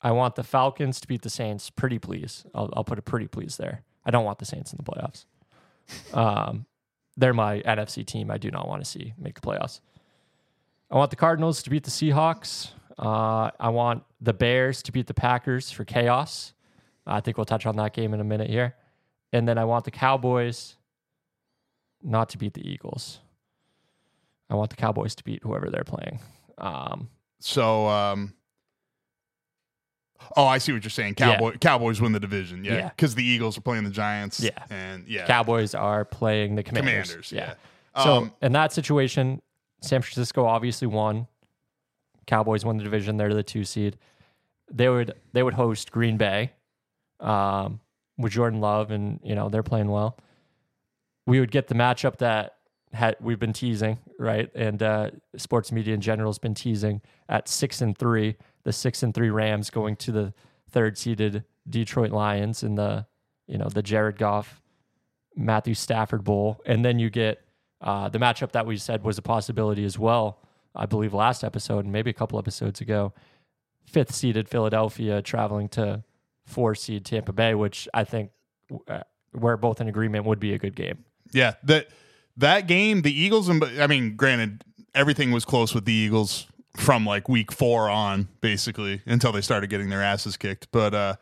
[0.07, 1.69] I want the Falcons to beat the Saints.
[1.69, 2.47] Pretty please.
[2.55, 3.83] I'll, I'll put a pretty please there.
[4.05, 5.25] I don't want the Saints in the playoffs.
[6.15, 6.65] Um,
[7.17, 8.31] they're my NFC team.
[8.31, 9.81] I do not want to see make the playoffs.
[10.93, 12.71] I want the Cardinals to beat the Seahawks.
[12.97, 16.53] Uh, I want the Bears to beat the Packers for chaos.
[17.05, 18.77] I think we'll touch on that game in a minute here.
[19.33, 20.77] And then I want the Cowboys
[22.01, 23.19] not to beat the Eagles.
[24.49, 26.21] I want the Cowboys to beat whoever they're playing.
[26.59, 27.09] Um,
[27.41, 28.36] so um
[30.37, 32.89] oh I see what you're saying Cowboy Cowboys win the division yeah Yeah.
[32.91, 34.51] because the Eagles are playing the Giants Yeah.
[34.71, 37.11] and yeah Cowboys are playing the Commanders.
[37.11, 37.55] Commanders yeah,
[38.03, 39.43] So Um, in that situation,
[39.83, 41.27] San Francisco obviously won.
[42.27, 43.17] Cowboys won the division.
[43.19, 43.97] They're the two seed.
[44.73, 46.53] They would they would host Green Bay,
[47.21, 47.81] um,
[48.19, 50.19] with Jordan Love, and you know they're playing well.
[51.27, 52.55] we would get the matchup that
[52.93, 54.49] had we've been teasing, right?
[54.55, 58.37] And uh, sports media in general has been teasing at six and three,
[58.67, 60.35] the six and three Rams going to the
[60.69, 63.07] third seeded Detroit Lions in the
[63.47, 64.61] you know the Jared Goff,
[65.37, 67.41] Matthew Stafford Bowl, and then you get
[67.81, 70.41] uh, the matchup that we said was a possibility as well.
[70.75, 73.15] I believe last episode and maybe a couple episodes ago,
[73.87, 76.03] fifth seeded Philadelphia traveling to
[76.45, 78.33] four seed Tampa Bay, which I think
[78.89, 79.03] uh,
[79.33, 81.05] we're both in agreement would be a good game.
[81.33, 81.87] Yeah, that
[82.37, 87.05] that game, the Eagles and I mean, granted, everything was close with the Eagles from
[87.07, 90.69] like week four on, basically, until they started getting their asses kicked.
[90.73, 91.17] But uh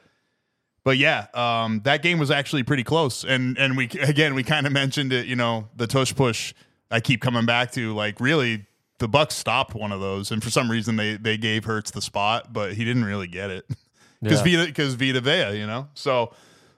[0.84, 3.24] but yeah, um, that game was actually pretty close.
[3.24, 6.52] And and we again we kind of mentioned it, you know, the tush push
[6.90, 8.66] I keep coming back to, like really
[8.98, 12.02] the Bucks stopped one of those, and for some reason they they gave Hurts the
[12.02, 13.66] spot, but he didn't really get it
[14.22, 14.58] because Yeah.
[14.58, 15.88] Vita because Vita Vea, you know.
[15.94, 16.32] So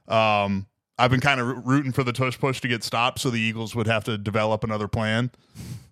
[0.08, 0.66] um,
[0.98, 3.74] I've been kind of rooting for the tush push to get stopped, so the Eagles
[3.74, 5.30] would have to develop another plan.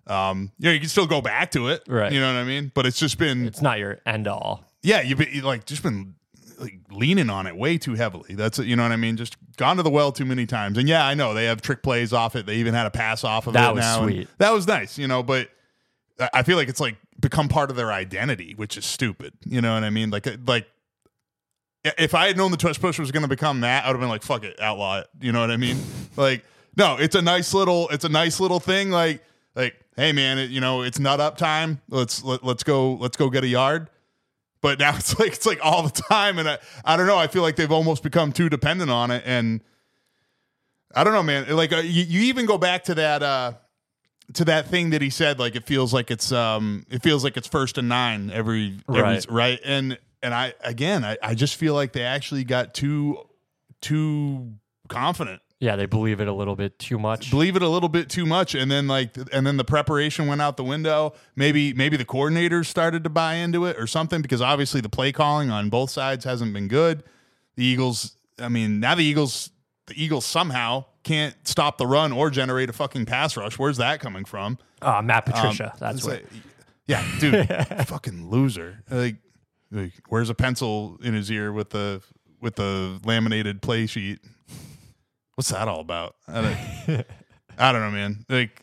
[0.07, 2.11] Um, you know, you can still go back to it, Right.
[2.11, 2.71] You know what I mean?
[2.73, 4.63] But it's just been It's not your end all.
[4.83, 6.15] yeah, you've been like just been
[6.59, 8.33] like leaning on it way too heavily.
[8.35, 9.17] That's it, you know what I mean.
[9.17, 10.77] Just gone to the well too many times.
[10.77, 12.45] And yeah, I know they have trick plays off it.
[12.45, 14.03] They even had a pass off of That it was now.
[14.03, 14.27] sweet.
[14.37, 15.21] That was nice, you know.
[15.23, 15.49] But
[16.19, 19.33] I- I feel like it's like become part of their identity, which is stupid.
[19.43, 20.09] You know what I mean?
[20.11, 20.67] Like like.
[21.97, 23.99] If I had known the tush push was going to become that, I would have
[24.01, 25.77] been like, "Fuck it, outlaw it." You know what I mean?
[26.17, 26.43] like,
[26.75, 28.89] no, it's a nice little, it's a nice little thing.
[28.89, 29.23] Like,
[29.55, 31.81] like, hey man, it, you know, it's nut up time.
[31.89, 33.89] Let's let, let's go, let's go get a yard
[34.61, 37.27] but now it's like it's like all the time and I, I don't know i
[37.27, 39.61] feel like they've almost become too dependent on it and
[40.95, 43.51] i don't know man like uh, you, you even go back to that uh
[44.33, 47.37] to that thing that he said like it feels like it's um it feels like
[47.37, 49.25] it's first and nine every, every Right.
[49.29, 53.17] right and and i again I, I just feel like they actually got too
[53.81, 54.53] too
[54.87, 57.29] confident Yeah, they believe it a little bit too much.
[57.31, 60.41] believe it a little bit too much and then like and then the preparation went
[60.41, 64.41] out the window maybe maybe the coordinators started to buy into it or something because
[64.41, 67.03] obviously the play calling on both sides hasn't been good
[67.55, 69.51] the eagles i mean now the eagles
[69.87, 73.99] the eagles somehow can't stop the run or generate a fucking pass rush where's that
[73.99, 75.73] coming from Uh, Matt Patricia.
[75.79, 76.13] that's what.
[76.15, 76.25] like-
[76.87, 77.47] yeah dude
[77.87, 79.15] fucking loser like,
[79.75, 82.01] like where's a pencil in his ear with the
[82.41, 84.19] with the laminated play sheet
[85.35, 87.05] what's that all about I don't,
[87.57, 88.61] I don't know man like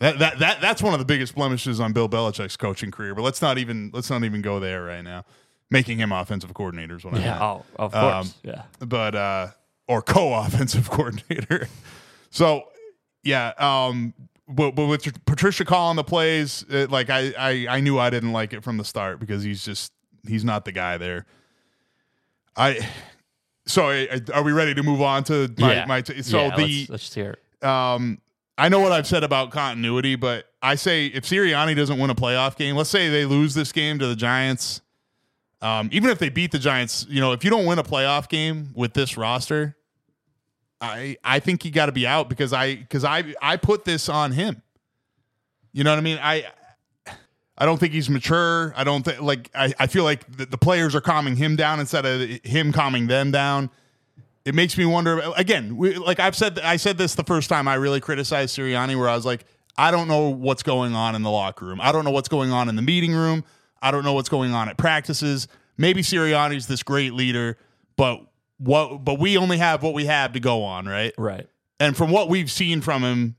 [0.00, 3.22] that, that that that's one of the biggest blemishes on Bill Belichick's coaching career but
[3.22, 5.24] let's not even let's not even go there right now
[5.70, 7.30] making him offensive coordinator is what I yeah.
[7.30, 8.34] meant Oh, of Um, course.
[8.42, 8.62] yeah.
[8.80, 9.48] but uh
[9.88, 11.66] or co-offensive coordinator.
[12.30, 12.64] So
[13.22, 14.12] yeah, um
[14.48, 18.32] but, but with Patricia calling the plays, it, like I, I I knew I didn't
[18.32, 19.92] like it from the start because he's just
[20.26, 21.26] he's not the guy there.
[22.56, 22.86] I
[23.66, 25.84] so I, are we ready to move on to my, yeah.
[25.86, 27.66] my t- so Yeah, the let's, let's hear it.
[27.66, 28.20] um
[28.56, 32.14] I know what I've said about continuity, but I say if Sirianni doesn't win a
[32.14, 34.80] playoff game, let's say they lose this game to the Giants,
[35.62, 38.28] um, even if they beat the Giants, you know, if you don't win a playoff
[38.28, 39.76] game with this roster,
[40.80, 44.08] I I think he got to be out because I because I I put this
[44.08, 44.62] on him.
[45.72, 46.18] You know what I mean?
[46.22, 46.46] I
[47.56, 48.72] I don't think he's mature.
[48.76, 51.80] I don't think like I, I feel like the, the players are calming him down
[51.80, 53.70] instead of him calming them down.
[54.44, 55.76] It makes me wonder again.
[55.76, 59.08] We, like I've said, I said this the first time I really criticized Sirianni, where
[59.08, 59.44] I was like,
[59.76, 61.80] I don't know what's going on in the locker room.
[61.82, 63.44] I don't know what's going on in the meeting room.
[63.82, 65.48] I don't know what's going on at practices.
[65.76, 67.58] Maybe Sirianni's this great leader,
[67.96, 68.20] but
[68.58, 69.04] what?
[69.04, 71.12] But we only have what we have to go on, right?
[71.16, 71.46] Right.
[71.80, 73.36] And from what we've seen from him,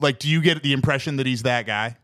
[0.00, 1.96] like, do you get the impression that he's that guy?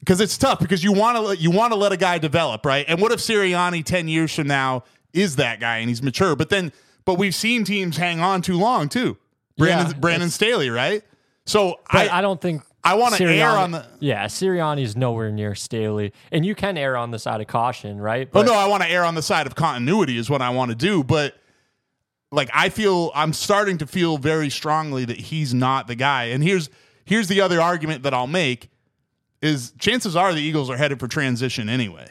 [0.00, 2.84] Because it's tough because you want to you want to let a guy develop, right?
[2.88, 6.36] And what if Sirianni ten years from now is that guy and he's mature?
[6.36, 6.72] But then,
[7.04, 9.16] but we've seen teams hang on too long too.
[9.56, 11.02] Brandon Yeah, Brandon Staley, right?
[11.46, 15.30] So But I, I, don't think I wanna err Sirianni- on the- Yeah, Sirianni's nowhere
[15.30, 16.12] near Staley.
[16.32, 18.26] And you can err on the side of caution, right?
[18.28, 20.50] Oh But no, I want to err on the side of continuity is what I
[20.50, 21.34] want to do, but
[22.32, 26.24] like I feel I'm starting to feel very strongly that he's not the guy.
[26.24, 26.70] And here's
[27.04, 28.70] here's the other argument that I'll make
[29.42, 32.08] is chances are the Eagles are headed for transition anyway.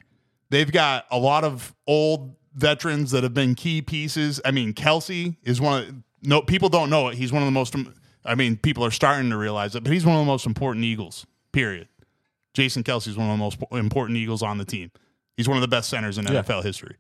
[0.52, 4.40] They've got a lot of old veterans that have been key pieces.
[4.46, 7.16] I mean, Kelce is one of no people don't know it.
[7.16, 7.76] He's one of the most
[8.26, 10.86] I mean, people are starting to realize it, but he's one of the most important
[10.86, 11.26] Eagles.
[11.52, 11.88] Period.
[12.54, 14.92] Jason Kelce is one of the most important Eagles on the team.
[15.38, 16.42] He's one of the best centers in Yeah.
[16.42, 16.96] NFL history.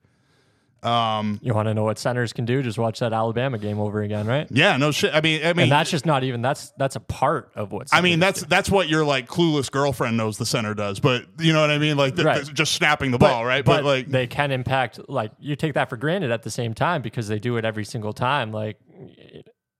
[0.84, 2.61] Um, you want to know what centers can do?
[2.61, 4.45] Just watch that Alabama game over again, right?
[4.51, 5.15] Yeah, no shit.
[5.15, 7.88] I mean, I mean, And that's just not even that's that's a part of what
[7.91, 8.45] I mean, that's do.
[8.47, 10.99] that's what your like clueless girlfriend knows the center does.
[10.99, 12.47] But you know what I mean, like Right.
[12.53, 13.65] just snapping the ball, right?
[13.65, 17.01] But, like, they can impact like you take that for granted at the same time
[17.01, 18.51] because they do it every single time.
[18.51, 18.78] Like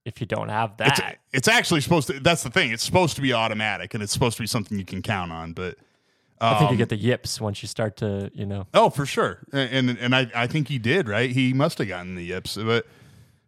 [0.06, 1.18] if you don't have that.
[1.32, 2.20] it's actually supposed to.
[2.20, 2.70] That's the thing.
[2.70, 5.52] It's supposed to be automatic, and it's supposed to be something you can count on.
[5.52, 5.76] But
[6.40, 8.68] I think you um, get the yips once you start to, you know.
[8.72, 11.28] Oh, for sure, and and, and I, I think he did right.
[11.28, 12.86] He must have gotten the yips, but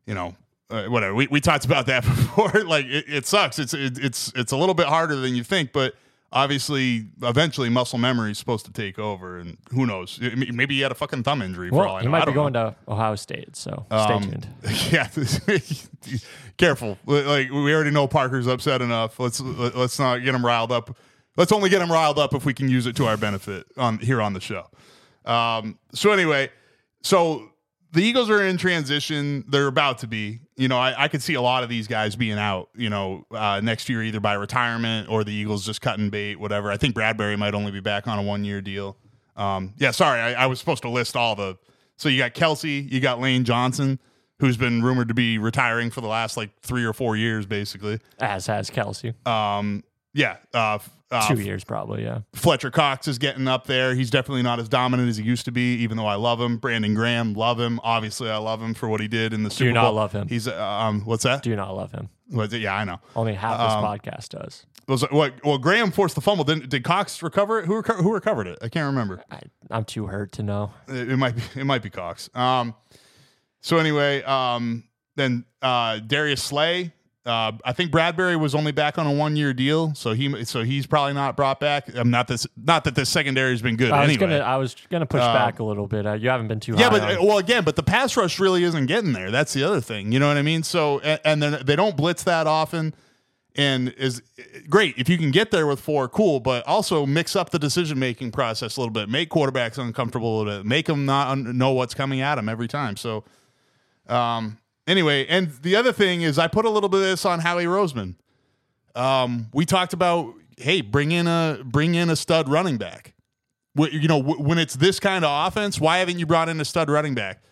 [0.04, 0.34] you know,
[0.68, 1.14] uh, whatever.
[1.14, 2.50] We, we talked about that before.
[2.64, 3.61] like it, it sucks.
[3.61, 5.94] It's it, it's it's a little bit harder than you think, but
[6.33, 10.18] obviously, eventually, muscle memory is supposed to take over, and who knows?
[10.20, 11.70] Maybe he had a fucking thumb injury.
[11.70, 12.11] for all Well, I he know.
[12.12, 12.41] Might be don't know.
[12.43, 14.47] going to Ohio State, so stay Um, tuned.
[14.93, 15.09] Yeah,
[16.57, 16.99] careful.
[17.07, 19.18] Like we already know Parker's upset enough.
[19.18, 20.97] Let's let's not get him riled up.
[21.37, 23.99] Let's only get him riled up if we can use it to our benefit on
[23.99, 24.66] here on the show.
[25.24, 26.51] Um, so anyway,
[27.03, 27.51] so
[27.93, 29.45] the Eagles are in transition.
[29.49, 30.41] They're about to be.
[30.57, 32.68] You know, I, I could see a lot of these guys being out.
[32.74, 36.70] You know, uh, next year either by retirement or the Eagles just cutting bait, whatever.
[36.70, 38.97] I think Bradberry might only be back on a one year deal.
[39.36, 41.57] Um, yeah, sorry, I, I was supposed to list all the.
[41.97, 43.99] So you got Kelce, you got Lane Johnson,
[44.39, 47.99] who's been rumored to be retiring for the last like three or four years, basically.
[48.20, 49.14] As has Kelce.
[49.26, 49.82] Um,
[50.12, 50.78] yeah, uh,
[51.11, 52.20] uh, Two years, probably, yeah.
[52.34, 53.94] Fletcher Cox is getting up there.
[53.94, 56.59] He's definitely not as dominant as he used to be, even though I love him.
[56.59, 57.80] Brandon Graham, love him.
[57.82, 59.94] Obviously, I love him for what he did in the Super you not Bowl.
[59.94, 60.28] love him?
[60.28, 61.42] He's uh, um, what's that?
[61.42, 62.09] Do not love him.
[62.30, 63.00] Yeah, I know.
[63.16, 64.66] Only half this Um, podcast does.
[64.86, 65.42] Was what?
[65.44, 66.44] Well, Graham forced the fumble.
[66.44, 67.66] Did, did Cox recover it?
[67.66, 68.59] Who reco- who recovered it?
[68.62, 69.22] I can't remember.
[69.30, 69.40] I,
[69.70, 70.72] I'm too hurt to know.
[70.88, 72.28] It, it might be it might be Cox.
[72.34, 72.74] Um,
[73.61, 74.84] so anyway, um,
[75.16, 76.92] then uh, Darius Slay.
[77.29, 80.62] Uh, I think Bradberry was only back on a one year deal, so he so
[80.62, 81.95] he's probably not brought back.
[81.95, 84.39] I'm not this not that the secondary has been good I was anyway.
[84.39, 86.07] gonna, I was gonna push back a little bit.
[86.07, 88.41] Uh, you haven't been too yeah, but on- uh, well, again, but the pass rush
[88.41, 89.31] really isn't getting there.
[89.31, 90.11] That's the other thing.
[90.11, 90.62] You know what I mean?
[90.62, 92.95] So and, and then they don't blitz that often.
[93.57, 94.22] And is
[94.70, 96.39] great if you can get there with four, cool.
[96.39, 99.09] But also mix up the decision making process a little bit.
[99.09, 100.66] Make quarterbacks uncomfortable a little bit.
[100.66, 102.97] Make them not un- know what's coming at them every time.
[102.97, 103.24] So,
[104.09, 104.59] um,
[104.89, 107.66] anyway, and the other thing is, I put a little bit of this on Howie
[107.66, 108.16] Roseman.
[108.95, 113.14] Um, we talked about, hey, bring in a bring in a stud running back.
[113.76, 116.91] You know, when it's this kind of offense, why haven't you brought in a stud
[116.91, 117.43] running back?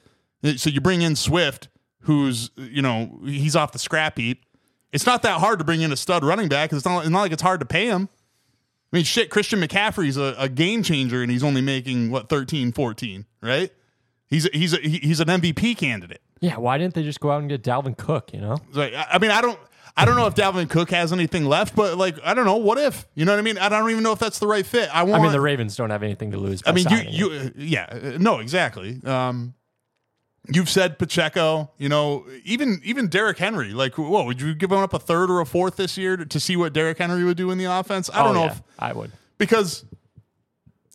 [0.57, 1.69] So you bring in Swift,
[2.01, 4.45] who's you know he's off the scrap heap.
[4.93, 6.73] It's not that hard to bring in a stud running back.
[6.73, 8.09] It's not, it's not like it's hard to pay him.
[8.93, 12.73] I mean, shit, Christian McCaffrey's a, a game changer, and he's only making what 13,
[12.73, 13.71] 14, right?
[14.29, 16.23] He's a, he's a, he's an MVP candidate.
[16.41, 18.33] Yeah, why didn't they just go out and get Dalvin Cook?
[18.33, 19.59] You know, Like, I mean, I don't,
[19.97, 22.57] I don't know if Dalvin Cook has anything left, but like, I don't know.
[22.57, 23.07] What if?
[23.15, 23.57] You know what I mean?
[23.59, 24.89] I don't even know if that's the right fit.
[24.95, 25.21] I want.
[25.21, 26.63] I mean the Ravens don't have anything to lose.
[26.67, 29.01] I mean, you, you, uh, yeah, uh, no, exactly.
[29.07, 29.55] Um,
[30.53, 31.71] you've said Pacheco.
[31.79, 33.73] You know, even even Derrick Henry.
[33.73, 36.27] Like, whoa, would you give him up a third or a fourth this year to,
[36.27, 38.11] to see what Derrick Henry would do in the offense?
[38.11, 39.13] I Oh, don't know yeah, if I would.
[39.39, 39.85] because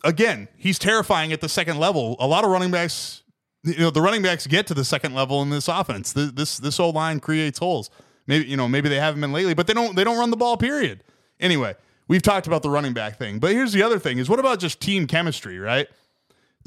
[0.04, 2.16] again, he's terrifying at the second level.
[2.20, 3.21] A lot of running backs,
[3.64, 6.12] you know, the running backs get to the second level in this offense.
[6.12, 7.90] This this, this old line creates holes.
[8.26, 10.36] Maybe you know, maybe they haven't been lately, but they don't they don't run the
[10.36, 10.56] ball.
[10.56, 11.04] Period.
[11.40, 11.74] Anyway,
[12.08, 14.58] we've talked about the running back thing, but here's the other thing: is what about
[14.58, 15.88] just team chemistry, right?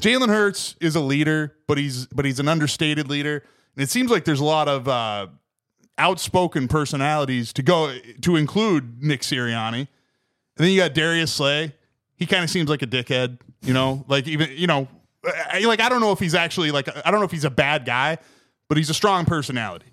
[0.02, 3.42] Jalen Hurts is a leader, but he's but he's an understated leader,
[3.74, 5.28] and it seems like there's a lot of uh,
[5.98, 9.88] outspoken personalities to go to include Nick Sirianni.
[10.58, 11.74] And then you got Darius Slay.
[12.16, 14.88] He kind of seems like a dickhead, you know, like even, you know,
[15.52, 17.50] I, like I don't know if he's actually like, I don't know if he's a
[17.50, 18.18] bad guy,
[18.68, 19.86] but he's a strong personality.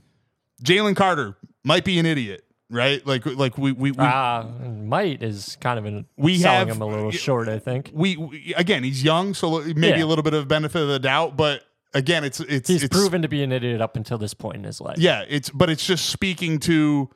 [0.63, 3.05] Jalen Carter might be an idiot, right?
[3.05, 6.81] Like, like we, we, we, Uh, might is kind of an, We selling have- him
[6.81, 7.91] a little short, I think.
[7.93, 10.03] we, we, again, he's young, so maybe Yeah.
[10.03, 11.63] a little bit of benefit of the doubt, but
[11.93, 14.63] again, it's, it's, He's it's, proven to be an idiot up until this point in
[14.63, 14.97] his life.
[14.97, 17.09] Yeah, it's but it's just speaking to,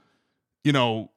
[0.64, 1.12] you know,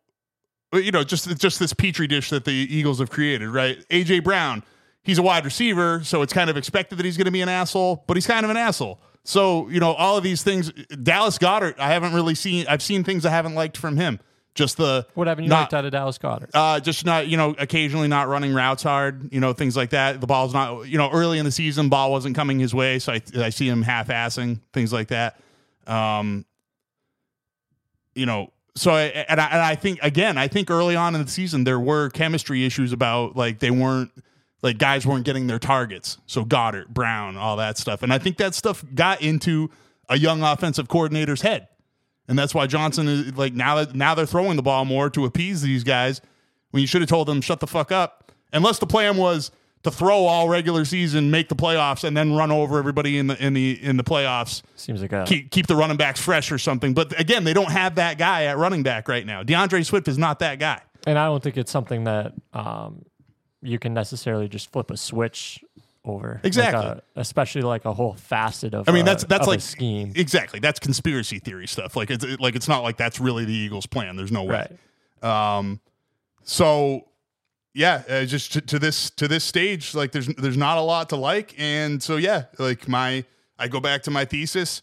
[0.72, 3.84] you know, just just this petri dish that the Eagles have created, right?
[3.90, 4.62] AJ Brown,
[5.02, 7.48] he's a wide receiver, so it's kind of expected that he's going to be an
[7.48, 9.00] asshole, but he's kind of an asshole.
[9.24, 10.72] So you know, all of these things.
[11.02, 12.66] Dallas Goedert, I haven't really seen.
[12.68, 14.18] I've seen things I haven't liked from him.
[14.54, 16.50] Just the What haven't you not, liked out of Dallas Goedert?
[16.54, 20.20] uh, just not, you know, occasionally not running routes hard, you know, things like that.
[20.20, 23.12] The ball's not, you know, early in the season, ball wasn't coming his way, so
[23.12, 25.38] I, I see him half-assing things like that.
[25.86, 26.44] Um,
[28.16, 31.22] you know, so I, and I, and I think again, I think early on in
[31.24, 34.10] the season there were chemistry issues about like they weren't
[34.62, 36.18] like guys weren't getting their targets.
[36.26, 39.70] So Goedert, Brown, all that stuff, and I think that stuff got into
[40.08, 41.68] a young offensive coordinator's head.
[42.28, 45.24] And that's why Johnson is like now that now they're throwing the ball more to
[45.24, 46.20] appease these guys
[46.70, 48.32] when you should have told them shut the fuck up.
[48.52, 49.50] Unless the plan was
[49.82, 53.44] to throw all regular season, make the playoffs, and then run over everybody in the
[53.44, 54.62] in the in the playoffs.
[54.76, 56.92] Seems like a Keep keep the running backs fresh or something.
[56.94, 59.42] But again, they don't have that guy at running back right now.
[59.42, 60.80] D'Andre Swift is not that guy.
[61.06, 63.06] And I don't think it's something that um,
[63.62, 65.62] you can necessarily just flip a switch
[66.04, 66.34] over.
[66.36, 66.80] Like Exactly.
[66.86, 68.88] a- especially like a whole facet of.
[68.88, 70.12] I mean, a- that's that's like scheme.
[70.16, 71.96] Exactly, that's conspiracy theory stuff.
[71.96, 74.16] Like it's like it's not like that's really the Eagles' plan.
[74.16, 74.66] There's no way.
[75.22, 75.58] Right.
[75.58, 75.80] Um,
[76.42, 77.06] so
[77.74, 81.10] yeah, uh, just to, to this to this stage, like there's there's not a lot
[81.10, 83.24] to like, and so yeah, like my
[83.58, 84.82] I go back to my thesis.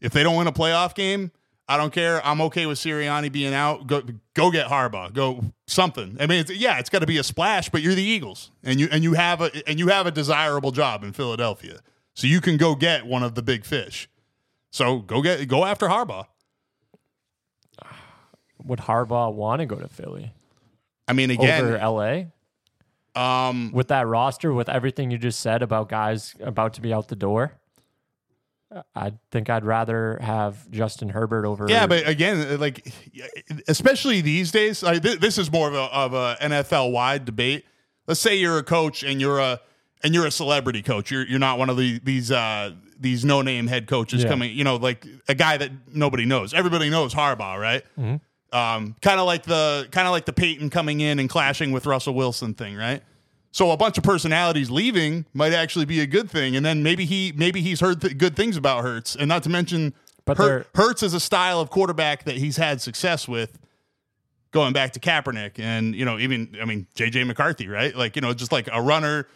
[0.00, 1.30] If they don't win a playoff game,
[1.68, 2.24] I don't care.
[2.26, 3.86] I'm okay with Sirianni being out.
[3.86, 4.02] Go
[4.34, 5.12] go get Harbaugh.
[5.12, 6.16] Go something.
[6.20, 8.80] I mean, it's, yeah, it's got to be a splash, but you're the Eagles, and
[8.80, 11.80] you and you have a and you have a desirable job in Philadelphia,
[12.14, 14.08] so you can go get one of the big fish.
[14.70, 16.26] So go get go after Harbaugh.
[18.64, 20.32] Would Harbaugh want to go to Philly
[21.08, 22.24] I mean, again, over LA
[23.20, 27.08] um, with that roster, with everything you just said about guys about to be out
[27.08, 27.54] the door?
[28.94, 31.66] I think I'd rather have Justin Herbert over.
[31.68, 32.92] Yeah, but again, like
[33.68, 37.64] especially these days, like th- this is more of a of a NFL wide debate.
[38.06, 39.60] Let's say you're a coach and you're a
[40.02, 41.10] and you're a celebrity coach.
[41.10, 44.28] You're you're not one of the, these uh these no name head coaches Yeah.
[44.30, 44.52] coming.
[44.56, 46.54] You know, like a guy that nobody knows.
[46.54, 47.82] Everybody knows Harbaugh, right?
[47.98, 48.16] Mm-hmm.
[48.56, 51.84] Um, kind of like the kind of like the Peyton coming in and clashing with
[51.84, 53.02] Russell Wilson thing, right?
[53.56, 57.06] So a bunch of personalities leaving might actually be a good thing, and then maybe
[57.06, 59.94] he maybe he's heard th- good things about Hurts, and not to mention,
[60.26, 60.36] But
[60.74, 63.58] Hurts is a style of quarterback that he's had success with,
[64.50, 67.96] going back to Kaepernick, and you know even I mean JJ McCarthy, right?
[67.96, 69.26] Like you know just like a runner,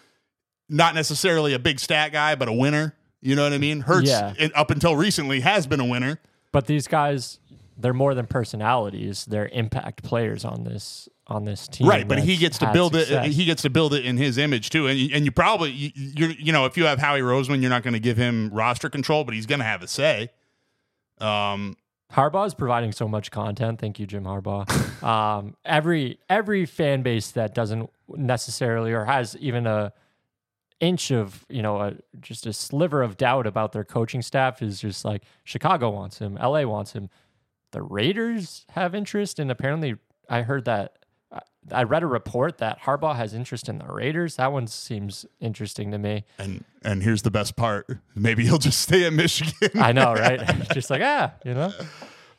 [0.68, 2.94] not necessarily a big stat guy, but a winner.
[3.22, 3.80] You know what I mean?
[3.80, 4.34] Hurts, Yeah.
[4.54, 6.20] up until recently, has been a winner.
[6.52, 7.38] But these guys,
[7.80, 9.24] they're more than personalities.
[9.24, 11.86] They're impact players on this on this team.
[11.86, 14.68] right but he gets to build it he gets to build it in his image
[14.68, 17.60] too and you, and you probably you, you're you know if you have howie roseman
[17.60, 20.28] you're not going to give him roster control but he's going to have a say
[21.20, 21.76] um
[22.12, 23.78] Harbaugh is providing so much content.
[23.78, 25.02] Thank you, Jim Harbaugh.
[25.04, 29.92] um, every every fan base that doesn't necessarily or has even a
[30.80, 34.80] inch of you know a, just a sliver of doubt about their coaching staff is
[34.80, 37.10] just like Chicago wants him, LA wants him.
[37.72, 39.96] The Raiders have interest, and apparently
[40.28, 40.94] I heard that.
[41.70, 44.36] I- read a report that Harbaugh has interest in the Raiders.
[44.36, 46.24] That one seems interesting to me.
[46.38, 50.40] and and here's the best part maybe he'll just stay at michigan I know, right?
[50.72, 51.70] just like ah, you know.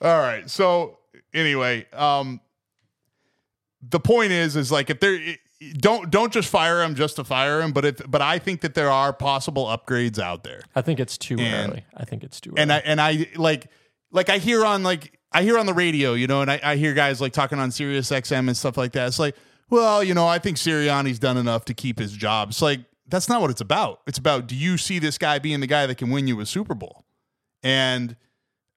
[0.01, 0.97] all right so
[1.33, 2.41] anyway um
[3.87, 5.19] the point is is like if there
[5.77, 8.73] don't don't just fire him just to fire him but if but i think that
[8.73, 11.85] there are possible upgrades out there I think it's too And- early.
[11.95, 12.81] I think it's too and early.
[12.81, 13.67] I and I like
[14.11, 16.75] like I hear on like I hear on the radio, you know, and I, I
[16.75, 19.07] hear guys like talking on Sirius XM and stuff like that.
[19.07, 19.35] It's like,
[19.69, 22.49] well, you know, I think Sirianni's done enough to keep his job.
[22.49, 24.01] It's like that's not what it's about.
[24.07, 26.45] It's about do you see this guy being the guy that can win you a
[26.45, 27.05] Super Bowl?
[27.63, 28.15] And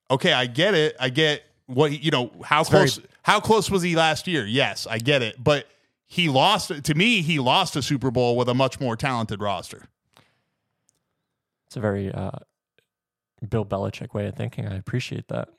[0.09, 0.95] okay, I get it.
[0.99, 2.31] I get what you know.
[2.43, 2.99] How very- close?
[3.23, 4.45] how close was he last year?
[4.45, 5.43] Yes, I get it.
[5.43, 5.67] But
[6.05, 6.83] he lost.
[6.83, 9.89] To me, he lost a Super Bowl with a much more talented roster.
[11.67, 12.31] It's a very uh,
[13.49, 14.67] Bill Belichick way of thinking.
[14.67, 15.49] I appreciate that.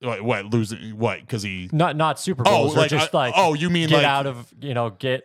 [0.00, 0.96] What, what losing?
[0.98, 1.20] What?
[1.20, 3.88] Because he Not not Super Oh, Bowls, or like, just uh, like oh, you mean
[3.88, 5.24] get like- out of you know get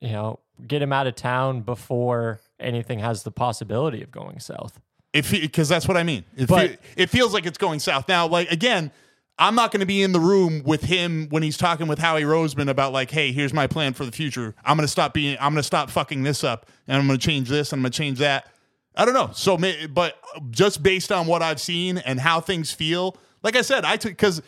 [0.00, 4.80] you know get him out of town before anything has the possibility of going south.
[5.12, 6.24] If because that's what I mean.
[6.36, 8.26] It, But- fe- it feels like it's going south now.
[8.26, 8.90] Like again,
[9.38, 12.22] I'm not going to be in the room with him when he's talking with Howie
[12.22, 14.54] Roseman about like, hey, here's my plan for the future.
[14.64, 15.36] I'm going to stop being.
[15.40, 17.82] I'm going to stop fucking this up, and I'm going to change this, and I'm
[17.82, 18.46] going to change that.
[18.96, 19.30] I don't know.
[19.34, 19.58] So,
[19.92, 20.16] but
[20.50, 24.10] just based on what I've seen and how things feel, like I said, I took
[24.12, 24.42] because.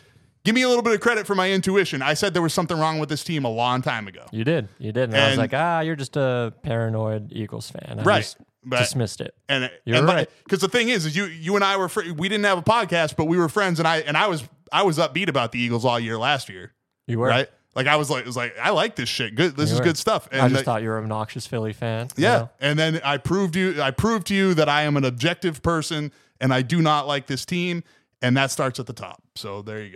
[0.45, 2.03] Give me a little bit of credit for my intuition.
[2.03, 4.27] I said there was something wrong with this team a long time ago.
[4.31, 7.99] You did, you did, and, I was like, ah, you're just a paranoid Eagles fan.
[7.99, 9.35] I Right, just but- dismissed it.
[9.49, 10.31] And You're right.
[10.45, 12.63] Because the thing is, is you you and I were fr- we didn't have a
[12.63, 15.59] podcast, but we were friends, and I and I was I was upbeat about the
[15.59, 16.73] Eagles all year last year,
[17.09, 17.49] You were right?
[17.75, 19.35] Like I was like, it was like I like this shit.
[19.35, 19.85] Good, this You is were.
[19.87, 20.29] good stuff.
[20.31, 22.07] And I just thought you were an obnoxious Philly fan.
[22.17, 22.51] you yeah, know?
[22.61, 26.13] and then I proved you I proved to you that I am an objective person,
[26.41, 27.83] and I do not like this team,
[28.23, 29.23] and that starts at the top.
[29.35, 29.93] So there you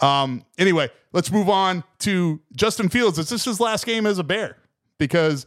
[0.00, 0.06] go.
[0.06, 3.18] Um, anyway, let's move on to Justin Fields.
[3.18, 4.56] It's this his last game as a Bear
[4.98, 5.46] because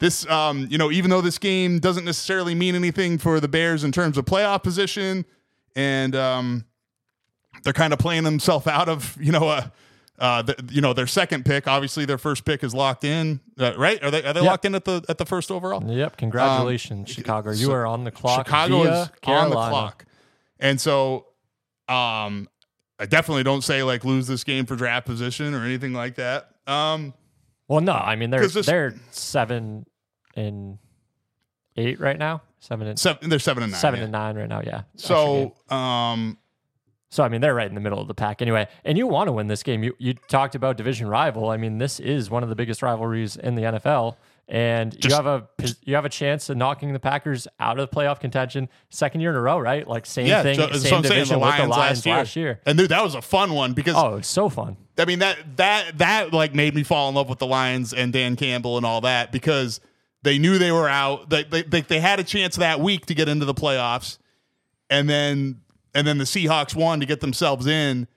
[0.00, 3.84] this, um, you know, even though this game doesn't necessarily mean anything for the Bears
[3.84, 5.24] in terms of playoff position,
[5.76, 6.64] and um,
[7.62, 9.68] they're kind of playing themselves out of, you know, uh,
[10.18, 11.68] uh, the, you know, their second pick.
[11.68, 14.02] Obviously, their first pick is locked in, uh, right?
[14.02, 14.50] Are they are they Yep.
[14.50, 15.80] locked in at the at the first overall?
[15.88, 16.16] Yep.
[16.16, 17.50] Congratulations, Chicago.
[17.52, 18.44] You Um, so are on the clock.
[18.44, 20.04] Chicago is on the clock,
[20.58, 21.26] and so
[21.88, 22.48] um,
[22.98, 26.50] I definitely don't say like lose this game for draft position or anything like that.
[26.66, 27.14] Um,
[27.68, 29.86] Well, no, I mean they're this- they're seven
[30.34, 30.78] and
[31.76, 32.42] eight right now.
[32.60, 33.80] Seven and seven, they're seven and nine.
[33.80, 34.04] seven yeah.
[34.04, 34.60] and nine right now.
[34.64, 34.82] Yeah.
[34.96, 36.38] So um,
[37.10, 38.66] so I mean they're right in the middle of the pack anyway.
[38.84, 39.82] And you want to win this game.
[39.84, 41.50] You you talked about division rival.
[41.50, 44.16] I mean this is one of the biggest rivalries in the NFL.
[44.48, 45.46] And you have a
[45.84, 49.30] you have a chance of knocking the Packers out of the playoff contention second year
[49.30, 49.86] in a row, right?
[49.86, 51.02] Like same Yeah, thing, so- same I'm saying.
[51.02, 52.60] division The with the Lions Lions last year.
[52.64, 54.76] And dude, that was a fun one because Oh, it's so fun.
[54.98, 58.12] I mean that that that like made me fall in love with the Lions and
[58.12, 59.80] Dan Campbell and all that because
[60.22, 61.28] they knew they were out.
[61.30, 64.18] They they, they, they had a chance that week to get into the playoffs,
[64.90, 65.60] and then
[65.94, 68.08] and then the Seahawks won to get themselves in.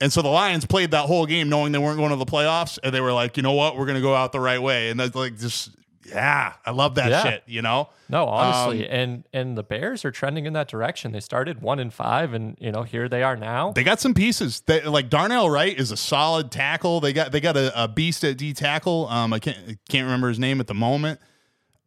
[0.00, 2.78] And so the Lions played that whole game knowing they weren't going to the playoffs,
[2.82, 4.90] and they were like, you know what, we're going to go out the right way,
[4.90, 5.70] and that's like just
[6.06, 7.22] yeah, I love that Yeah.
[7.22, 7.90] shit, you know.
[8.08, 11.12] No, honestly, Um, and and the Bears are trending in that direction.
[11.12, 13.72] They started one and five, and you know here they are now.
[13.72, 14.60] They got some pieces.
[14.64, 17.00] They, like Darnell Wright is a solid tackle.
[17.00, 19.08] They got they got a, a beast at D tackle.
[19.08, 21.20] Um, I can't can't remember his name at the moment.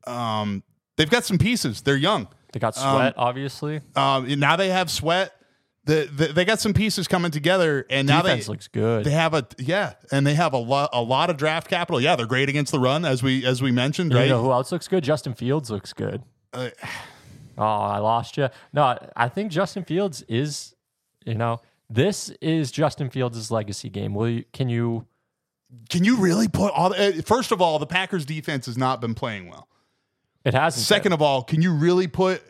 [0.05, 0.64] Um,
[0.97, 1.82] they've got some pieces.
[1.82, 2.28] They're young.
[2.53, 3.80] They got sweat, obviously.
[3.95, 5.34] Um, now they have sweat.
[5.84, 9.03] The, the, they got some pieces coming together, and now Defense they looks good.
[9.03, 11.99] they have a yeah, and they have a lot a lot of draft capital.
[11.99, 14.29] Yeah, they're great against the run, as we as we mentioned, You right?
[14.29, 15.03] know who else looks good?
[15.03, 16.21] Justin Fields looks good.
[16.53, 16.69] Uh,
[17.57, 18.49] oh, I lost you.
[18.73, 20.75] No, I think Justin Fields is.
[21.25, 24.13] You know, this is Justin Fields' legacy game.
[24.13, 24.43] Will you?
[24.53, 25.07] Can you?
[25.89, 26.89] Can you really put all?
[26.89, 29.67] The, uh, first of all, the Packers defense has not been playing well.
[30.43, 30.86] It hasn't.
[30.86, 32.43] Second of all, can you really put?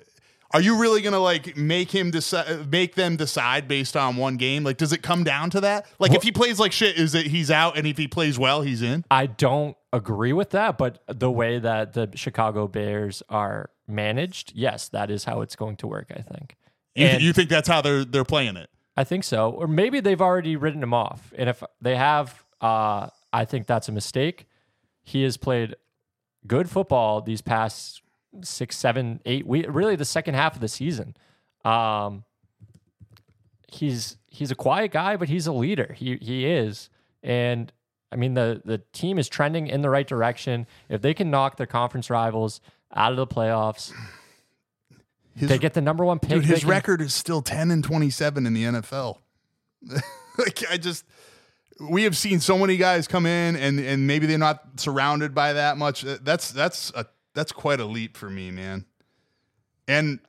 [0.53, 4.63] Are you really gonna like make him decide, make them decide based on one game?
[4.63, 5.85] Like, does it come down to that?
[5.99, 8.61] Like, if he plays like shit, is it he's out, and if he plays well,
[8.61, 9.05] he's in?
[9.09, 14.89] I don't agree with that, but the way that the Chicago Bears are managed, yes,
[14.89, 16.11] that is how it's going to work.
[16.15, 16.55] I think.
[16.95, 18.69] You, you think that's how they're they're playing it?
[18.97, 19.49] I think so.
[19.51, 21.33] Or maybe they've already written him off.
[21.37, 24.47] And if they have, uh, I think that's a mistake.
[25.01, 25.75] He has played
[26.45, 28.01] good football these past
[28.43, 31.15] six, seven, eight weeks, really the second half of the season.
[31.65, 32.23] Um,
[33.67, 35.93] he's he's a quiet guy, but he's a leader.
[35.97, 36.89] He he is.
[37.23, 37.71] And
[38.11, 40.67] I mean the the team is trending in the right direction.
[40.89, 42.61] If they can knock their conference rivals
[42.93, 43.91] out of the playoffs,
[45.35, 46.29] His, they get the number one pick.
[46.29, 49.17] dude, his can- record is still ten and twenty seven in the NFL.
[50.37, 51.05] like, I just
[51.79, 55.53] we have seen so many guys come in, and and maybe they're not surrounded by
[55.53, 56.01] that much.
[56.01, 58.85] That's that's a that's quite a leap for me, man.
[59.87, 60.19] And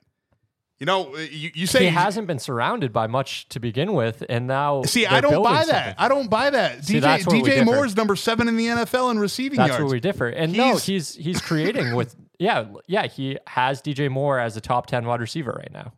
[0.78, 4.48] you know, you, you say he hasn't been surrounded by much to begin with, and
[4.48, 5.74] now See, I don't buy something.
[5.74, 5.94] that.
[5.96, 6.84] I don't buy that.
[6.84, 7.64] See, DJ that's where we DJ differ.
[7.66, 9.78] Moore's number seven in the NFL in receiving That's yards.
[9.78, 10.26] That's where we differ.
[10.28, 14.60] And no, He's- he's he's creating with yeah yeah he has DJ Moore as a
[14.60, 15.92] top ten wide receiver right now.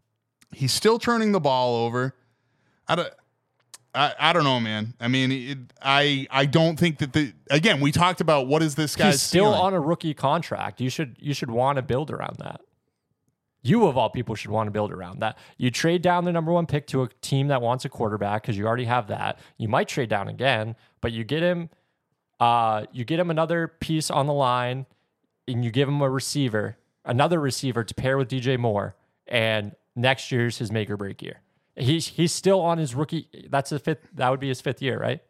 [0.53, 2.15] He's still turning the ball over.
[2.87, 3.09] I don't.
[3.95, 4.95] I, I don't know, man.
[4.99, 8.75] I mean, it, I I don't think that the again we talked about what is
[8.75, 9.61] this guy still ceiling.
[9.61, 10.81] on a rookie contract.
[10.81, 12.61] You should you should want to build around that.
[13.63, 15.39] You of all people should want to build around that.
[15.57, 18.59] You trade down the number one pick to a team that wants a quarterback because
[18.59, 19.39] you already have that.
[19.57, 21.71] You might trade down again, but you get him.
[22.41, 24.87] Uh, you get him another piece on the line,
[25.47, 30.33] and you give him a receiver, another receiver to pair with DJ Moore, and next
[30.33, 31.41] year's his make or break year.
[31.77, 33.29] He's he's still on his rookie.
[33.51, 34.09] That's the fifth.
[34.15, 35.21] That would be his fifth year, right?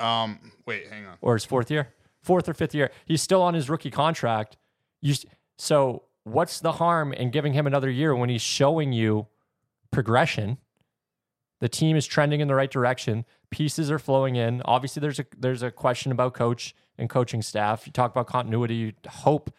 [0.00, 1.16] Um, wait, hang on.
[1.20, 2.90] or his fourth year, fourth or fifth year.
[3.04, 4.56] He's still on his rookie contract.
[5.02, 5.14] You
[5.58, 9.26] so what's the harm in giving him another year when he's showing you
[9.90, 10.58] progression?
[11.60, 13.24] The team is trending in the right direction.
[13.50, 14.62] Pieces are flowing in.
[14.64, 17.86] Obviously, there's a there's a question about coach and coaching staff.
[17.86, 18.74] You talk about continuity.
[18.74, 19.50] You hope.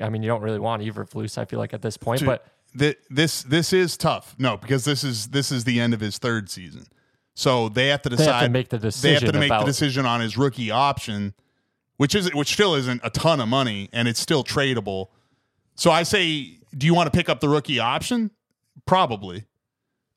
[0.00, 1.38] I mean, you don't really want Eberflus.
[1.38, 2.46] I feel like at this point, Dude, but
[2.78, 4.34] Th- this this is tough.
[4.38, 6.84] No, because this is this is the end of his third season.
[7.34, 8.32] So they have to they decide.
[8.32, 9.08] have to make the decision.
[9.20, 11.34] they have to make about the decision on his rookie option,
[11.96, 15.08] which is which still isn't a ton of money, and it's still tradable.
[15.76, 18.30] So I say, do you want to pick up the rookie option?
[18.86, 19.44] Probably,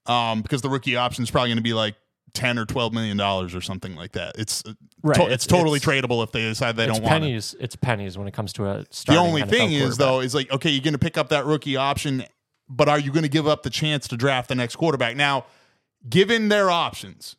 [0.06, 1.96] um, because the rookie option is probably going to be like
[2.34, 4.38] ten or twelve million dollars or something like that.
[4.38, 7.06] It's uh, Right, to- it's- it's, totally it's- tradable if they decide they don't want
[7.06, 7.28] it.
[7.28, 7.56] pennies.
[7.60, 10.52] It's pennies when it comes to a The only NFL thing is though is like
[10.52, 12.24] okay, you're going to pick up that rookie option,
[12.70, 15.16] but are you going to give up the chance to draft the next quarterback?
[15.16, 15.46] Now,
[16.10, 17.36] given their options,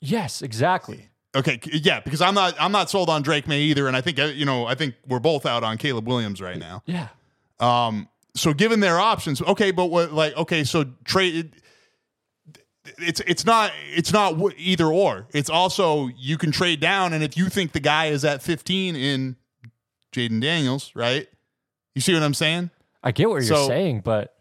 [0.00, 1.08] yes, exactly.
[1.34, 4.18] okay, yeah, because I'm not I'm not sold on Drake Maye either, and I think
[4.18, 6.82] uh, you know I think we're both out on Caleb Williams right now.
[6.86, 7.08] Yeah.
[7.58, 11.52] Um, so given their options, okay, but what like okay, so trade.
[12.98, 15.26] It's it's not it's not either or.
[15.32, 18.94] It's also you can trade down, and if you think the guy is at 15
[18.94, 19.34] in
[20.12, 21.26] Jayden Daniels, right?
[21.96, 22.70] You see what I'm saying?
[23.02, 24.35] I get what you're saying, but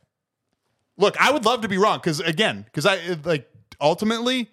[0.98, 3.50] Look, I would love to be wrong because again, because I like
[3.82, 4.50] ultimately,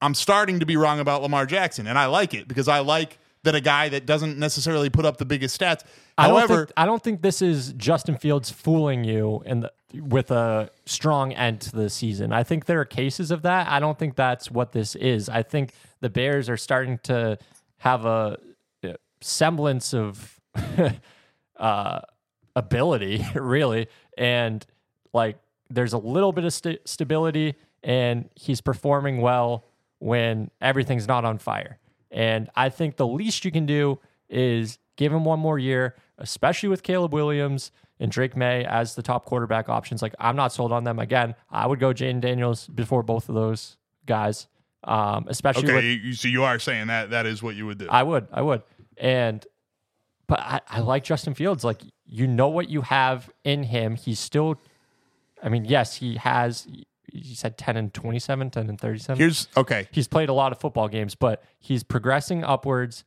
[0.00, 3.18] I'm starting to be wrong about Lamar Jackson, and I like it because I like
[3.42, 5.82] that a guy that doesn't necessarily put up the biggest stats.
[6.18, 9.72] I don't However, think I don't think this is Justin Fields fooling you in the,
[9.94, 12.32] with a strong end to the season.
[12.32, 13.68] I think there are cases of that.
[13.68, 15.28] I don't think that's what this is.
[15.28, 17.38] I think the Bears are starting to
[17.78, 18.38] have a
[18.84, 20.40] uh, semblance of
[21.56, 22.00] uh,
[22.54, 23.88] ability, really.
[24.18, 24.64] And
[25.12, 25.38] like,
[25.70, 29.64] there's a little bit of st- stability, and he's performing well
[29.98, 31.78] when everything's not on fire.
[32.10, 33.98] And I think the least you can do
[34.28, 39.02] is give him one more year, especially with Caleb Williams and Drake Maye as the
[39.02, 40.02] top quarterback options.
[40.02, 40.98] Like, I'm not sold on them.
[40.98, 44.46] Again, I would go Jayden Daniels before both of those guys,
[44.84, 47.78] um, especially with Okay, you, so you are saying that that is what you would
[47.78, 47.88] do.
[47.90, 48.62] I would, I would.
[48.96, 49.44] And
[50.26, 51.64] but I, I like Justin Fields.
[51.64, 53.96] Like you know what you have in him.
[53.96, 54.60] He's still
[55.42, 56.66] I mean, yes, he has
[57.12, 59.18] he said 10 and 27, 10 and 37.
[59.18, 59.88] Here's okay.
[59.92, 63.04] he's played a lot of football games, but he's progressing upwards.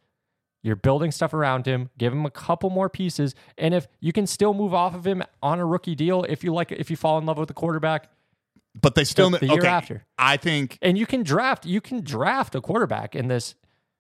[0.62, 1.90] You're building stuff around him.
[1.98, 5.24] Give him a couple more pieces, and if you can still move off of him
[5.42, 8.10] on a rookie deal, if you like, if you fall in love with the quarterback,
[8.80, 9.68] But they still The- the year okay.
[9.68, 10.06] after.
[10.18, 13.56] I think and you can draft, you can draft a quarterback in this.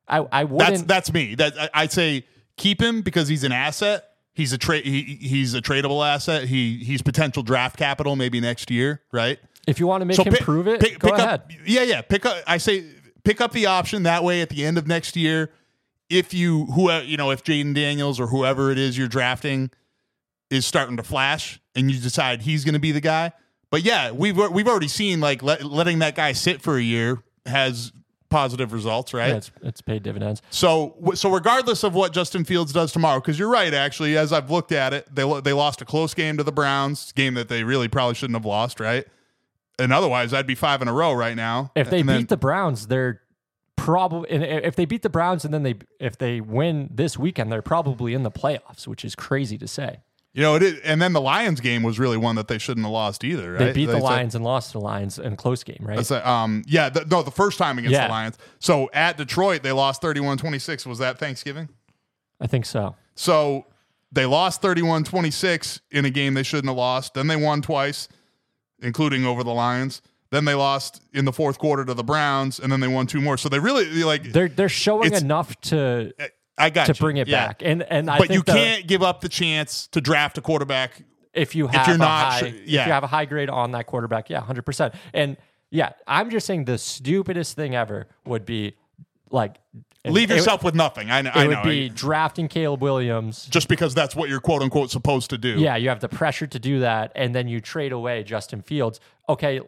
[0.07, 0.69] I, I wouldn't.
[0.69, 1.35] That's that's me.
[1.35, 2.25] That I- I'd say
[2.57, 4.08] keep him because he's an asset.
[4.39, 4.85] He's a trade.
[4.85, 6.45] He, he's a tradable asset.
[6.45, 9.37] He he's potential draft capital maybe next year, right?
[9.67, 11.29] if you want to make him pick- prove it, pick- go pick ahead.
[11.41, 12.01] Up, yeah, yeah.
[12.01, 12.41] Pick up.
[12.47, 12.85] I say
[13.25, 15.51] pick up the option that way at the end of next year.
[16.09, 19.71] If you who you know if Jayden Daniels or whoever it is you're drafting
[20.49, 23.33] is starting to flash and you decide he's going to be the guy.
[23.69, 27.21] But yeah, we've we've already seen like let, letting that guy sit for a year
[27.45, 27.91] has
[28.29, 29.29] positive results, right?
[29.29, 30.41] Yeah, it's, it's paid dividends.
[30.49, 34.49] So, so regardless of what Justin Fields does tomorrow, because you're right, actually, as I've
[34.51, 37.63] looked at it, they they lost a close game to the Browns, game that they
[37.63, 39.05] really probably shouldn't have lost, right?
[39.77, 41.71] And otherwise, I'd be five in a row right now.
[41.75, 43.21] If they And beat then- the Browns, they're
[43.75, 47.61] probably if they beat the Browns and then they if they win this weekend, they're
[47.61, 49.99] probably in the playoffs, which is crazy to say.
[50.33, 52.85] You know, it is, and then the Lions game was really one that they shouldn't
[52.85, 53.59] have lost either, right?
[53.59, 55.95] They beat the Lions and lost the Lions in a close game, right?
[55.97, 58.07] That's a- um, yeah, the, no, the first time against Yeah.
[58.07, 58.37] the Lions.
[58.59, 60.85] So at Detroit, they lost 31-26.
[60.85, 61.69] Was that Thanksgiving?
[62.39, 62.95] I think so.
[63.15, 63.65] So
[64.11, 67.15] they lost 31 26 in a game they shouldn't have lost.
[67.15, 68.07] Then they won twice,
[68.81, 70.01] including over the Lions.
[70.31, 73.19] Then they lost in the fourth quarter to the Browns, and then they won two
[73.19, 73.35] more.
[73.35, 74.31] So they really like.
[74.31, 76.13] They're they're showing enough to
[76.59, 76.99] I got to you.
[76.99, 77.47] bring it Yeah.
[77.47, 80.41] back, and and I But you the- can't give up the chance to draft a
[80.41, 81.03] quarterback.
[81.33, 82.81] if you have you're not high, sure- yeah.
[82.81, 84.93] if you have a high grade on that quarterback, yeah, hundred percent.
[85.13, 85.37] And
[85.71, 88.75] yeah, I'm just saying the stupidest thing ever would be
[89.31, 89.57] like
[90.05, 91.11] Leave it- yourself with nothing.
[91.11, 91.29] I, know.
[91.29, 91.63] It, I would know.
[91.63, 93.45] be drafting Caleb Williams.
[93.47, 95.59] just because that's what you're quote unquote supposed to do.
[95.59, 98.99] Yeah, you have the pressure to do that, and then you trade away Justin Fields.
[99.27, 99.61] Okay,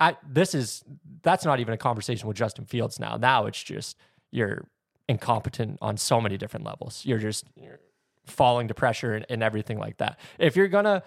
[0.00, 0.82] I this is
[1.22, 3.16] that's not even a conversation with Justin Fields now.
[3.16, 3.96] Now it's just
[4.32, 4.66] you're
[5.08, 7.02] incompetent on so many different levels.
[7.04, 7.80] You're just you're
[8.26, 10.18] falling to pressure and, and everything like that.
[10.38, 11.02] If you're gonna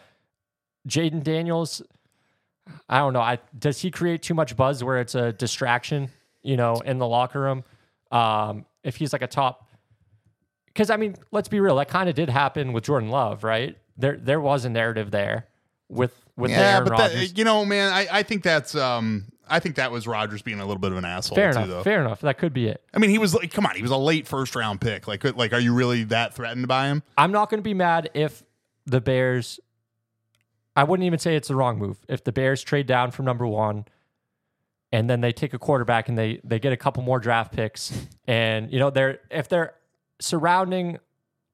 [0.88, 1.82] Jayden Daniels,
[2.90, 3.22] I don't know.
[3.22, 6.10] I does he create too much buzz where it's a distraction,
[6.44, 7.64] you know, in the locker room?
[8.12, 9.68] Um, if he's like a top
[10.68, 13.78] because I mean, let's be real, that kind of did happen with Jordan Love, right?
[13.98, 15.48] There there was a narrative there
[15.90, 19.26] with with the Yeah, Aaron but that, you know, man, I, I think that's um,
[19.50, 21.70] I think that was Rodgers being a little bit of an asshole fair too, enough.
[21.70, 21.84] though.
[21.84, 22.22] Fair enough.
[22.22, 22.84] That could be it.
[22.94, 25.08] I mean, he was like, come on, he was a late first round pick.
[25.08, 27.04] Like, like, are you really that threatened by him?
[27.18, 28.44] I'm not going to be mad if
[28.86, 29.60] the Bears.
[30.76, 31.98] I wouldn't even say it's the wrong move.
[32.10, 33.86] If the Bears trade down from number one,
[34.92, 37.94] and then they take a quarterback and they they get a couple more draft picks,
[38.28, 39.76] and you know they're if they're
[40.20, 41.00] surrounding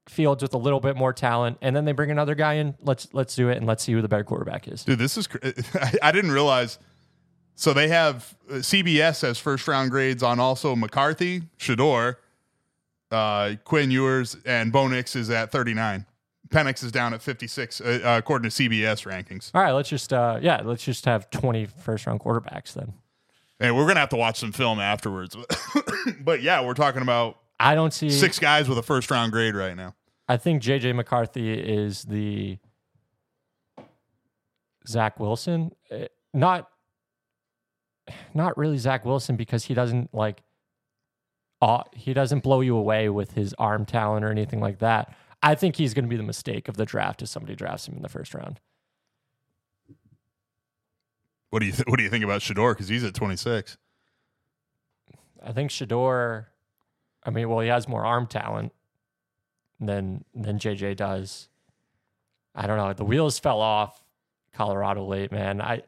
[0.08, 3.06] Fields with a little bit more talent, and then they bring another guy in, let's
[3.12, 4.82] let's do it and let's see who the better quarterback is.
[4.82, 5.28] Dude, this is
[6.02, 6.80] I didn't realize.
[7.54, 12.16] So they have uh, CBS has first round grades on also McCarthy, Shedeur,
[13.10, 16.06] uh, Quinn Ewers, and Bo Nix is at 39.
[16.48, 19.50] Penix is down at 56 uh, uh, according to CBS rankings.
[19.54, 22.92] All right, let's just uh yeah, let's just have 20 first round quarterbacks then.
[23.58, 25.36] And we're gonna have to watch some film afterwards.
[26.20, 29.54] but yeah, we're talking about I don't see six guys with a first round grade
[29.54, 29.94] right now.
[30.28, 32.58] I think JJ McCarthy is the
[34.86, 35.72] Zach Wilson.
[35.90, 36.68] Eh, Not
[38.34, 40.42] not really Zach Wilson because he doesn't like
[41.60, 45.14] uh, he doesn't blow you away with his arm talent or anything like that.
[45.42, 47.94] I think he's going to be the mistake of the draft if somebody drafts him
[47.94, 48.60] in the first round.
[51.50, 52.72] What do you th- what do you think about Shedeur?
[52.72, 53.76] Because he's at 26.
[55.44, 56.46] I think Shedeur.
[57.24, 58.72] I mean, well, he has more arm talent
[59.78, 61.48] than than JJ does.
[62.54, 62.92] I don't know.
[62.92, 64.02] The wheels fell off
[64.52, 65.60] Colorado late, man.
[65.60, 65.82] I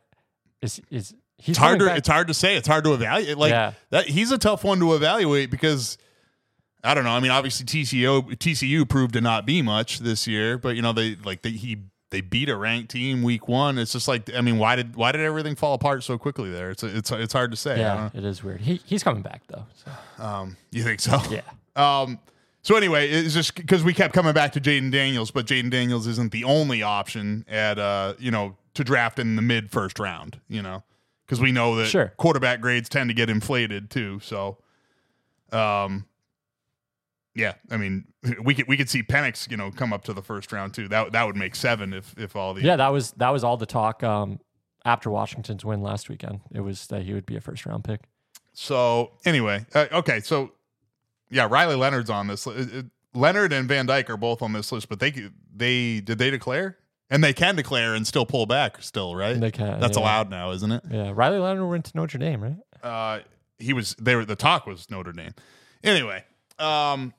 [0.61, 1.15] is is
[1.45, 2.57] he's It's hard to it's hard to say.
[2.57, 3.37] It's hard to evaluate.
[3.39, 3.73] Like Yeah.
[3.91, 5.99] that, he's a tough one to evaluate because
[6.83, 7.11] I don't know.
[7.11, 10.93] I mean, obviously TCU TCU proved to not be much this year, but you know
[10.93, 11.79] they like they he
[12.11, 13.79] they beat a ranked team week one.
[13.79, 16.71] It's just like I mean, why did why did everything fall apart so quickly there?
[16.71, 17.79] It's it's it's hard to say.
[17.79, 18.61] Yeah, it is weird.
[18.61, 19.65] He he's coming back though.
[19.85, 20.23] So.
[20.25, 21.21] Um, you think so?
[21.31, 21.41] yeah.
[21.77, 22.21] Um,
[22.63, 26.07] So anyway, it's just because we kept coming back to Jayden Daniels, but Jayden Daniels
[26.07, 30.41] isn't the only option at uh, you know, to draft in the mid first round,
[30.49, 30.83] you know.
[31.27, 32.13] Because we know that Sure.
[32.17, 34.21] quarterback grades tend to get inflated too.
[34.21, 34.59] So
[35.53, 36.07] um
[37.37, 38.05] yeah, I mean,
[38.45, 40.87] we could we could see Penix, you know, come up to the first round too.
[40.89, 43.57] That that would make seven if if all the Yeah, that was that was all
[43.57, 44.39] the talk um,
[44.85, 46.41] after Washington's win last weekend.
[46.53, 48.03] It was that he would be a first round pick.
[48.53, 50.53] So anyway, uh, okay, so
[51.29, 52.47] yeah, Riley Leonard's on this.
[52.47, 52.83] uh, uh,
[53.15, 55.13] Leonard and Van Dyke are both on this list, but they
[55.55, 56.79] they did they declare?
[57.11, 59.39] And they can declare and still pull back, still, right?
[59.39, 60.03] They can, That's yeah.
[60.03, 60.83] allowed now, isn't it?
[60.91, 62.57] Yeah, Riley Leonard went to Notre Dame, right?
[62.83, 63.21] Uh,
[63.59, 65.35] he was they were the talk was Notre Dame.
[65.83, 66.25] Anyway,
[66.59, 67.13] um,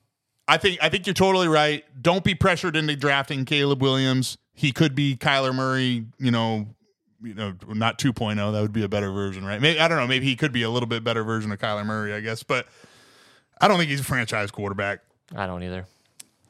[0.47, 1.83] I think I think you're totally right.
[2.01, 4.37] Don't be pressured into drafting Caleb Williams.
[4.53, 6.05] He could be Kyler Murray.
[6.19, 6.67] You know,
[7.21, 8.35] you know, not 2.0.
[8.35, 9.61] That would be a better version, right?
[9.61, 10.07] Maybe I don't know.
[10.07, 12.43] Maybe he could be a little bit better version of Kyler Murray, I guess.
[12.43, 12.67] But
[13.59, 14.99] I don't think he's a franchise quarterback.
[15.35, 15.85] I don't either.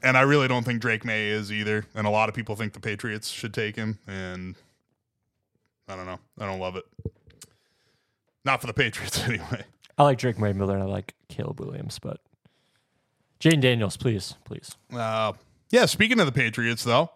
[0.06, 1.84] And I really don't think Drake Maye is either.
[1.96, 3.98] And a lot of people think the Patriots should take him.
[4.06, 4.56] And
[5.88, 6.20] I don't know.
[6.38, 6.86] I don't love it.
[8.46, 9.64] Not for the Patriots anyway.
[9.98, 12.20] I like Drake Maye Miller and I like Caleb Williams, but
[13.40, 14.76] Jane Daniels, please, please.
[14.94, 15.34] Uh,
[15.72, 15.88] yeah.
[15.88, 17.10] Speaking of the Patriots, though,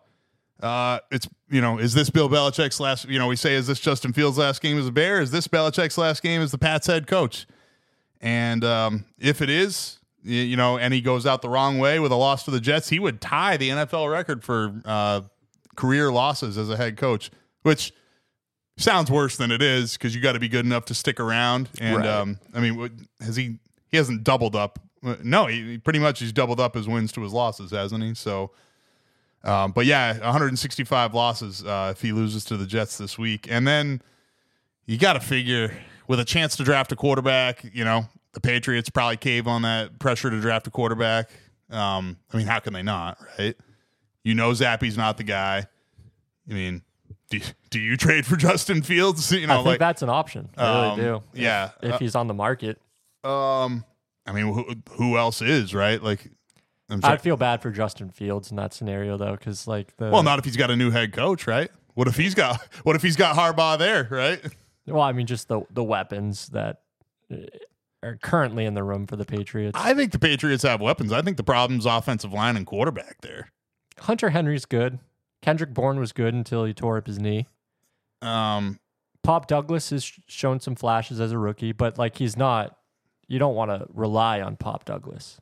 [0.63, 3.07] uh, it's you know, is this Bill Belichick's last?
[3.07, 5.21] You know, we say is this Justin Fields' last game as a Bear?
[5.21, 7.45] Is this Belichick's last game as the Pats head coach?
[8.19, 9.98] And um, if it is,
[10.29, 12.89] you know, and he goes out the wrong way with a loss to the Jets,
[12.89, 15.21] he would tie the NFL record for uh,
[15.75, 17.31] career losses as a head coach,
[17.63, 17.91] which
[18.77, 21.69] sounds worse than it is because you got to be good enough to stick around.
[21.79, 22.07] And Right.
[22.07, 23.57] um, I mean, has he?
[23.89, 24.79] He hasn't doubled up.
[25.03, 28.03] Uh, No, he, he pretty much he's doubled up his wins to his losses, hasn't
[28.03, 28.13] he?
[28.13, 28.51] So,
[29.43, 33.67] um, but yeah, 165 losses uh, if he loses to the Jets this week, and
[33.67, 34.01] then
[34.85, 35.73] you got to figure
[36.07, 37.63] with a chance to draft a quarterback.
[37.73, 41.29] You know, the Patriots probably cave on that pressure to draft a quarterback.
[41.69, 43.17] Um, I mean, how can they not?
[43.37, 43.55] Right?
[44.23, 45.65] You know, Zappe's not the guy.
[46.49, 46.81] I mean,
[47.29, 47.39] do,
[47.69, 49.31] do you trade for Justin Fields?
[49.31, 50.49] You know, I think like that's an option.
[50.57, 51.23] I really um, do.
[51.33, 51.71] yeah.
[51.81, 52.81] If, if he's on the market.
[53.23, 53.85] um,
[54.25, 56.01] I mean, who, who else is right?
[56.01, 56.29] Like,
[56.89, 60.23] I'm I'd feel bad for Justin Fields in that scenario though, because like the well,
[60.23, 61.69] not if he's got a new head coach, right?
[61.93, 64.41] What if he's got what if he's got Harbaugh there, right?
[64.87, 66.81] well, I mean just the the weapons that
[67.31, 67.37] uh,
[68.03, 69.77] are currently in the room for the Patriots.
[69.79, 71.11] I think the Patriots have weapons.
[71.11, 73.51] I think the problem's offensive line and quarterback there.
[73.99, 74.99] Hunter Henry's good.
[75.41, 77.47] Kendrick Bourne was good until he tore up his knee.
[78.21, 78.79] Um,
[79.23, 82.75] Pop Douglas has shown some flashes as a rookie, but like he's not.
[83.27, 85.39] You don't want to rely on Pop Douglas.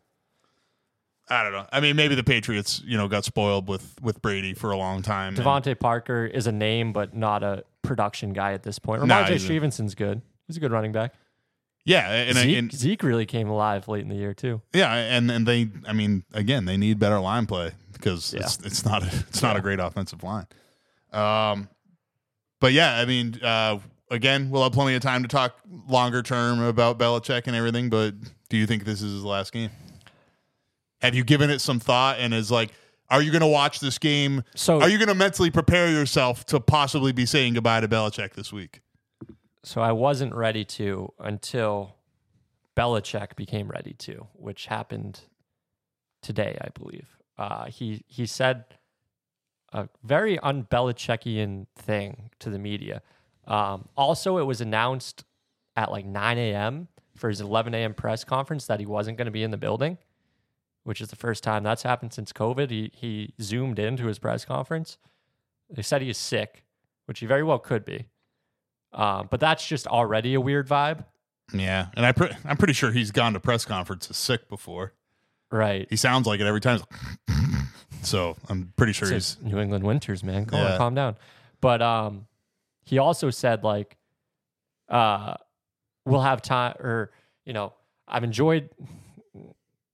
[1.29, 1.65] I don't know.
[1.71, 5.01] I mean, maybe the Patriots, you know, got spoiled with with Brady for a long
[5.01, 5.35] time.
[5.35, 9.05] and- DeVante Parker is a name, but not a production guy at this point.
[9.05, 10.21] Nah, Rhamondre a- Stevenson's good.
[10.47, 11.13] He's a good running back.
[11.87, 14.61] Yeah, and, Zeke, and Zeke really came alive late in the year too.
[14.73, 18.41] yeah, and and they, I mean, again, they need better line play because Yeah.
[18.41, 20.47] it's it's not a, it's not a great offensive line.
[21.13, 21.69] Um,
[22.59, 23.79] but yeah, I mean, uh,
[24.11, 25.57] again, we'll have plenty of time to talk
[25.87, 27.89] longer term about Belichick and everything.
[27.89, 28.15] But
[28.49, 29.69] do you think this is his last game?
[31.01, 32.17] Have you given it some thought?
[32.19, 32.71] And is like,
[33.09, 34.43] are you going to watch this game?
[34.55, 38.33] So Are you going to mentally prepare yourself to possibly be saying goodbye to Belichick
[38.33, 38.81] this week?
[39.67, 41.97] So I wasn't ready to until
[42.77, 45.19] Belichick became ready to, which happened
[46.21, 47.17] today, I believe.
[47.37, 48.63] Uh, he he said
[49.73, 53.01] a very un-Belichickian thing to the media.
[53.45, 55.25] Um, also, it was announced
[55.75, 56.87] at like 9 a.m.
[57.17, 57.93] for his 11 a.m.
[57.93, 59.97] press conference that he wasn't going to be in the building,
[60.85, 62.71] which is the first time that's happened since COVID.
[62.71, 64.97] He he zoomed into his press conference.
[65.69, 66.63] They said he is sick,
[67.03, 68.07] which he very well could be.
[68.93, 71.03] Um, but that's just already a weird vibe,
[71.53, 74.93] Yeah, and I pre- I'm pretty sure he's gone to press conferences sick before.
[75.51, 75.85] right?
[75.89, 76.81] He sounds like it every time.
[78.03, 79.51] So I'm pretty sure It's he's.
[79.51, 80.45] New England winters, man.
[80.45, 80.77] Come Yeah.
[80.77, 81.17] calm down.
[81.61, 82.27] But um,
[82.85, 83.97] he also said like,
[84.87, 85.33] uh,
[86.05, 87.11] we'll have time, or
[87.43, 87.73] you know,
[88.07, 88.69] I've enjoyed.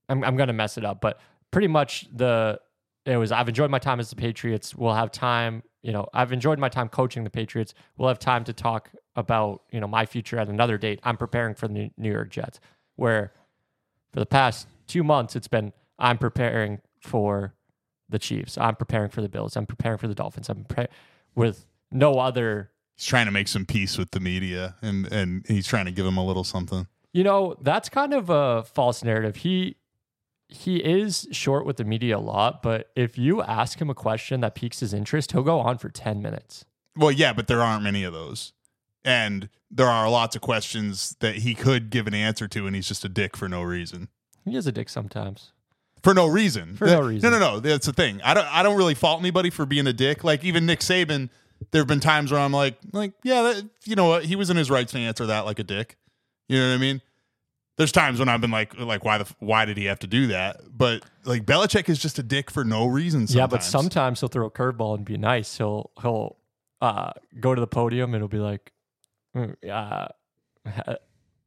[0.09, 2.59] I'm I'm gonna mess it up, but pretty much the
[3.05, 4.75] it was I've enjoyed my time as the Patriots.
[4.75, 5.63] We'll have time.
[5.83, 7.73] You know, I've enjoyed my time coaching the Patriots.
[7.97, 10.99] We'll have time to talk about you know my future at another date.
[11.03, 12.59] I'm preparing for the New- York Jets,
[12.95, 13.33] where
[14.13, 17.53] for the past two months it's been I'm preparing for
[18.09, 18.57] the Chiefs.
[18.57, 19.55] I'm preparing for the Bills.
[19.55, 20.49] I'm preparing for the Dolphins.
[20.49, 20.87] I'm pre-
[21.35, 22.71] with no other.
[22.95, 26.05] He's trying to make some peace with the media, and and he's trying to give
[26.05, 26.87] him a little something.
[27.11, 29.35] You know, that's kind of a false narrative.
[29.37, 29.75] He
[30.47, 34.41] he is short with the media a lot, but if you ask him a question
[34.41, 36.65] that piques his interest, he'll go on for 10 minutes.
[36.95, 38.53] Well, yeah, but there aren't many of those,
[39.03, 42.87] and there are lots of questions that he could give an answer to, and he's
[42.87, 44.09] just a dick for no reason.
[44.45, 45.51] He is a dick sometimes.
[46.03, 46.75] for no reason.
[46.75, 47.31] For no reason.
[47.31, 47.59] No, no, no.
[47.59, 48.21] That's the thing.
[48.23, 48.45] I don't.
[48.47, 50.23] I don't really fault anybody for being a dick.
[50.23, 51.29] Like even Nick Saban.
[51.71, 54.25] There have been times where I'm like, like, yeah, that, you know what?
[54.25, 55.95] He was in his rights to answer that like a dick.
[56.49, 57.01] You know what I mean?
[57.75, 60.27] There's times when I've been like, like, why the, why did he have to do
[60.27, 60.61] that?
[60.75, 63.27] But like, Belichick is just a dick for no reason.
[63.27, 63.35] Sometimes.
[63.35, 65.57] Yeah, but sometimes he'll throw a curveball and be nice.
[65.57, 66.37] He'll he'll
[66.81, 68.73] uh, go to the podium and it'll be like,
[69.35, 70.07] mm, uh,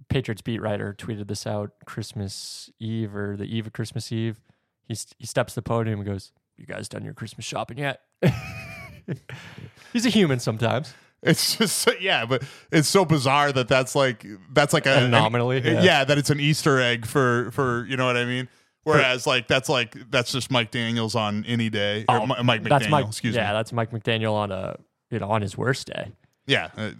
[0.08, 4.40] Patriots beat writer tweeted this out Christmas Eve or the eve of Christmas Eve.
[4.84, 7.78] He st- he steps to the podium and goes, "You guys done your Christmas shopping
[7.78, 8.02] yet?"
[9.92, 10.94] He's a human sometimes.
[11.26, 15.82] It's just yeah, but it's so bizarre that that's like that's like a anomaly, an-
[15.84, 16.04] yeah.
[16.04, 18.48] that it's an Easter egg for for you know what I mean.
[18.84, 22.68] Whereas like that's like that's just Mike Daniels on any day or Oh, Mike McDaniel.
[22.68, 23.06] that's Mike.
[23.08, 23.46] excuse yeah, me.
[23.48, 24.76] Yeah, that's Mike McDaniel on a
[25.10, 26.12] you know on his worst day.
[26.46, 26.68] Yeah.
[26.76, 26.90] uh,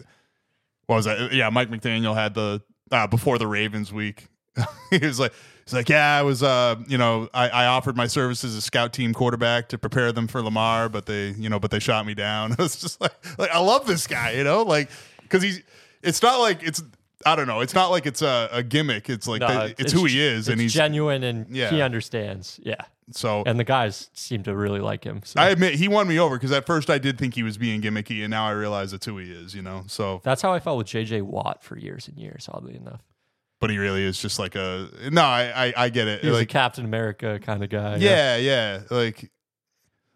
[0.87, 1.31] What was that?
[1.33, 4.27] Yeah, Mike McDaniel had the uh, before the Ravens week.
[4.89, 5.33] he was like,
[5.65, 8.61] he's like, yeah, I was, uh, you know, I, I offered my services as a
[8.61, 12.05] scout team quarterback to prepare them for Lamar, but they, you know, but they shot
[12.05, 12.55] me down.
[12.59, 14.89] It's just like, like I love this guy, you know, like
[15.21, 15.61] because he's.
[16.03, 16.81] It's not like it's.
[17.25, 17.61] I don't know.
[17.61, 19.09] It's not like it's a, a gimmick.
[19.09, 21.71] It's like No, that- it's, who he is, and it's he's genuine and Yeah.
[21.71, 22.59] he understands.
[22.63, 22.75] Yeah,
[23.11, 23.41] so.
[23.47, 25.21] and the guys seem to really like him.
[25.25, 27.57] So I admit he won me over because at first I did think he was
[27.57, 29.55] being gimmicky, and now I realize it's who he is.
[29.55, 32.47] You know, so that's how I felt with JJ Watt for years and years.
[32.51, 33.01] Oddly enough,
[33.59, 35.21] but he really is just like a no.
[35.23, 36.21] I I, I get it.
[36.21, 37.97] He's like a Captain America kind of guy.
[37.97, 38.81] Yeah, yeah.
[38.89, 39.31] Like,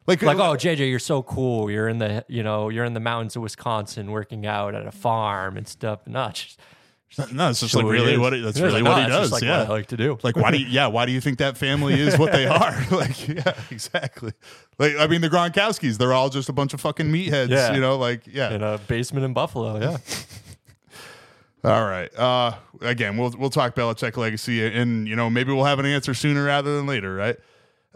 [0.07, 1.69] like, Like, oh, uh, JJ, you're so cool.
[1.69, 4.91] You're in the, you know, you're in the mountains of Wisconsin working out at a
[4.91, 5.99] farm and stuff.
[6.07, 6.57] No, it's
[7.18, 9.09] just, no, it's just like really what he, that's Yeah, really like, what no, he
[9.09, 9.31] does.
[9.34, 9.59] like yeah.
[9.59, 10.18] what I like to do.
[10.23, 12.85] like, why do you, yeah, why do you think that family is what they are?
[12.91, 14.31] like, yeah, exactly.
[14.80, 17.73] Like, I mean, the Gronkowskis, they're all just a bunch of fucking meatheads, Yeah.
[17.73, 18.51] you know, like, yeah.
[18.53, 19.77] in a basement in Buffalo.
[19.81, 19.97] Yeah,
[21.63, 22.13] All right.
[22.17, 26.13] Uh, again, we'll, we'll talk Belichick legacy and, you know, maybe we'll have an answer
[26.13, 27.38] sooner rather than later, right?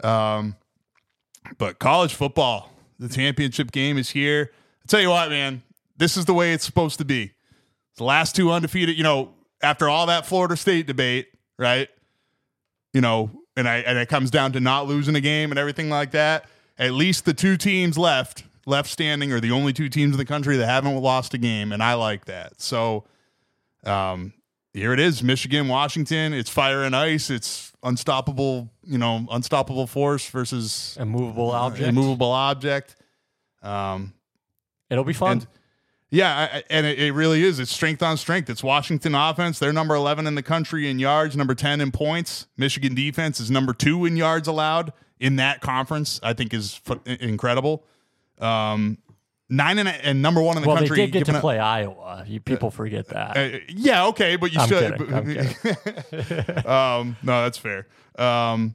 [0.02, 0.56] Um,
[1.58, 4.52] but college football, the championship game is here.
[4.82, 5.62] I tell you what, man,
[5.96, 7.32] this is the way it's supposed to be.
[7.96, 11.28] The last two undefeated, you know, after all that Florida State debate,
[11.58, 11.88] right?
[12.92, 15.88] You know, and I and it comes down to not losing a game and everything
[15.88, 16.44] like that.
[16.78, 20.24] At least the two teams left left standing are the only two teams in the
[20.24, 22.60] country that haven't lost a game, and I like that.
[22.60, 23.04] So,
[23.86, 24.32] um,
[24.72, 26.32] here it is, Michigan, Washington.
[26.34, 27.30] It's fire and ice.
[27.30, 31.88] It's unstoppable, you know, unstoppable force versus a movable object.
[31.88, 32.96] immovable object.
[33.62, 34.12] Um,
[34.90, 35.32] It'll be fun.
[35.38, 35.46] and
[36.10, 37.58] yeah, I- and it, it really is.
[37.58, 38.48] It's strength on strength.
[38.50, 39.58] It's Washington offense.
[39.58, 42.46] They're number 11 in the country in yards, number 10 in points.
[42.56, 46.20] Michigan defense is number two in yards allowed in that conference.
[46.22, 47.84] I think is fu- incredible.
[48.38, 48.98] Um,
[49.48, 51.58] nine and, and number one in the well, they did get giving to up- play
[51.58, 52.24] Iowa.
[52.26, 53.36] You, people forget that.
[53.36, 54.96] uh, yeah, okay, but you I'm should.
[54.98, 55.14] kidding.
[55.14, 56.66] I'm kidding.
[56.66, 57.86] um, no, that's fair.
[58.18, 58.74] Um,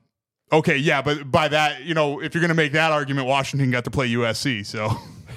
[0.52, 3.72] okay, yeah, but by that, you know, if you're going to make that argument, Washington
[3.72, 4.66] got to play USC.
[4.66, 4.90] So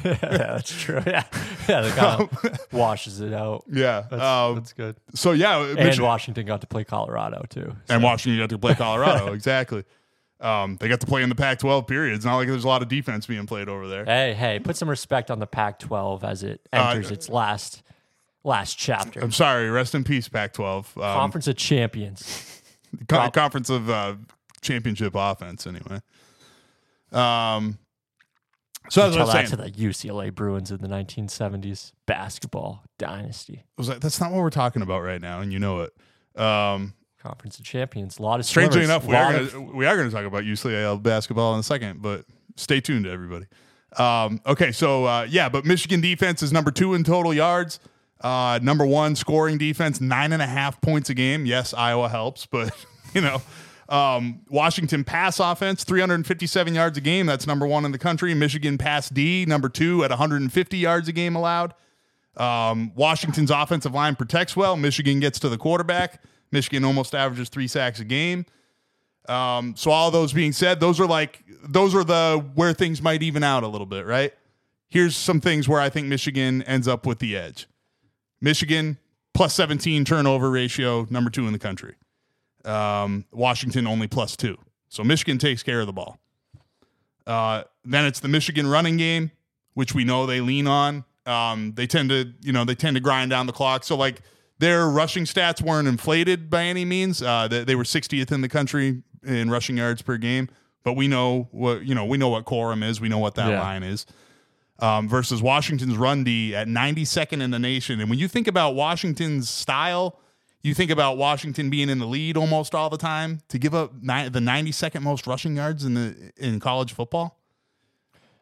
[0.04, 1.02] yeah, that's true.
[1.06, 1.24] Yeah,
[1.68, 3.64] yeah, the kind of washes it out.
[3.72, 4.96] yeah, That's, um, that's good.
[5.14, 7.74] so yeah, And Michi- Washington got to play Colorado too.
[7.88, 9.32] and Washington got to play Colorado.
[9.32, 9.84] exactly.
[10.44, 12.14] Um, they got to play in the Pac-12 period.
[12.14, 14.04] It's not like there's a lot of defense being played over there.
[14.04, 17.82] Hey, hey, put some respect on the Pac-12 as it Uh, enters its last
[18.44, 19.20] last chapter.
[19.20, 19.70] I'm sorry.
[19.70, 20.96] Rest in peace, Pac-12.
[20.96, 22.60] Um, Conference of Champions.
[23.08, 24.16] co- conference of uh,
[24.60, 25.66] championship offense.
[25.66, 26.00] Anyway.
[27.12, 27.78] Um.
[28.90, 32.84] So as I Tell was that saying, to the UCLA Bruins in the 1970s basketball
[32.98, 33.60] dynasty.
[33.64, 36.38] I was that, that's not what we're talking about right now, and you know it.
[36.38, 36.92] Um,
[37.24, 38.18] Conference of Champions.
[38.18, 40.26] A lot of strangely swimmers, enough, we are, of- gonna, we are going to talk
[40.26, 42.26] about UCLA basketball in a second, but
[42.56, 43.46] stay tuned, everybody.
[43.96, 47.80] Um, okay, so uh, yeah, but Michigan defense is number two in total yards.
[48.20, 51.46] Uh, number one scoring defense, nine and a half points a game.
[51.46, 52.74] Yes, Iowa helps, but
[53.14, 53.40] you know,
[53.88, 57.24] um, Washington pass offense, 357 yards a game.
[57.24, 58.34] That's number one in the country.
[58.34, 61.72] Michigan pass D, number two at 150 yards a game allowed.
[62.36, 64.76] Um, Washington's offensive line protects well.
[64.76, 66.20] Michigan gets to the quarterback.
[66.54, 68.46] Michigan almost averages three sacks a game.
[69.28, 73.22] Um, so all those being said, those are like those are the where things might
[73.22, 74.32] even out a little bit, right?
[74.88, 77.66] Here's some things where I think Michigan ends up with the edge.
[78.40, 78.98] Michigan
[79.32, 81.96] plus 17 turnover ratio, number two in the country.
[82.64, 84.56] Um, Washington only plus two.
[84.88, 86.18] So Michigan takes care of the ball.
[87.26, 89.32] Uh, then it's the Michigan running game,
[89.72, 91.04] which we know they lean on.
[91.26, 93.82] Um, they tend to, you know, they tend to grind down the clock.
[93.82, 94.20] So like
[94.64, 97.22] their rushing stats weren't inflated by any means.
[97.22, 100.48] Uh, they, they were 60th in the country in rushing yards per game.
[100.82, 102.04] But we know what you know.
[102.04, 103.00] We know what Corum is.
[103.00, 103.62] We know what that Yeah.
[103.62, 104.06] line is.
[104.80, 108.00] Um, versus Washington's run D at 92nd in the nation.
[108.00, 110.18] And when you think about Washington's style,
[110.62, 113.92] you think about Washington being in the lead almost all the time to give up
[114.02, 117.38] ni- the 92nd most rushing yards in the in college football.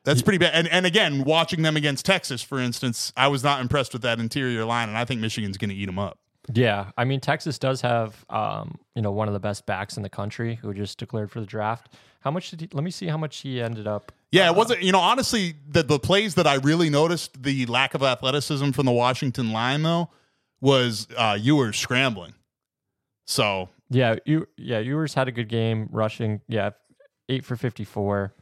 [0.05, 0.55] That's pretty bad.
[0.55, 4.19] And and again, watching them against Texas, for instance, I was not impressed with that
[4.19, 6.19] interior line, and I think Michigan's going to eat them up.
[6.53, 10.03] Yeah, I mean Texas does have um, you know one of the best backs in
[10.03, 11.95] the country who just declared for the draft.
[12.21, 12.69] How much did he?
[12.73, 14.11] Let me see how much he ended up.
[14.33, 14.83] Yeah, it wasn't.
[14.83, 18.87] You know, honestly, the the plays that I really noticed the lack of athleticism from
[18.87, 20.11] the Washington line though
[20.61, 22.35] was uh, you were scrambling.
[23.27, 26.41] So Yeah, you yeah Ewers had a good game rushing.
[26.49, 26.71] Yeah,
[27.29, 28.35] eight for fifty four,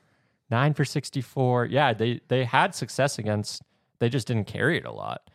[0.51, 1.64] nine for sixty four.
[1.66, 3.62] Yeah, they they had success against.
[3.98, 5.28] They just didn't carry it a lot.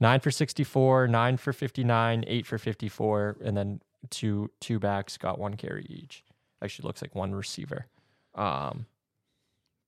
[0.00, 3.80] Nine for sixty four, nine for fifty nine, eight for fifty four, and then
[4.10, 6.24] two two backs got one carry each.
[6.62, 7.86] Actually, looks like one receiver.
[8.34, 8.86] Um,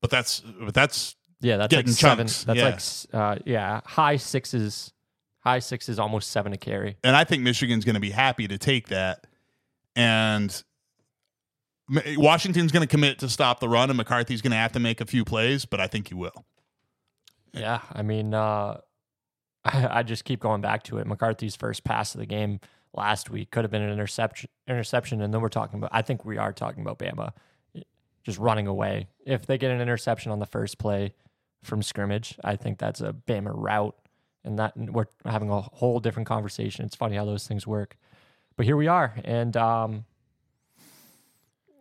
[0.00, 2.26] but that's but that's yeah, that's Getting like seven.
[2.26, 3.18] chunks, That's yeah.
[3.20, 4.92] like uh, yeah, high sixes,
[5.40, 6.96] high sixes, almost seven to carry.
[7.02, 9.26] and I think Michigan's going to be happy to take that.
[9.96, 10.62] And
[12.16, 15.00] Washington's going to commit to stop the run, and McCarthy's going to have to make
[15.00, 16.44] a few plays, but I think he will.
[17.52, 18.78] Yeah, I mean, uh,
[19.64, 21.06] I, I just keep going back to it.
[21.06, 22.60] McCarthy's first pass of the game
[22.94, 24.50] last week could have been an interception.
[24.68, 25.90] Interception, and then we're talking about.
[25.92, 27.32] I think we are talking about Bama
[28.22, 29.08] just running away.
[29.24, 31.14] If they get an interception on the first play
[31.62, 33.96] from scrimmage, I think that's a Bama route,
[34.44, 36.84] and that and we're having a whole different conversation.
[36.84, 37.96] It's funny how those things work,
[38.56, 40.04] but here we are, and um,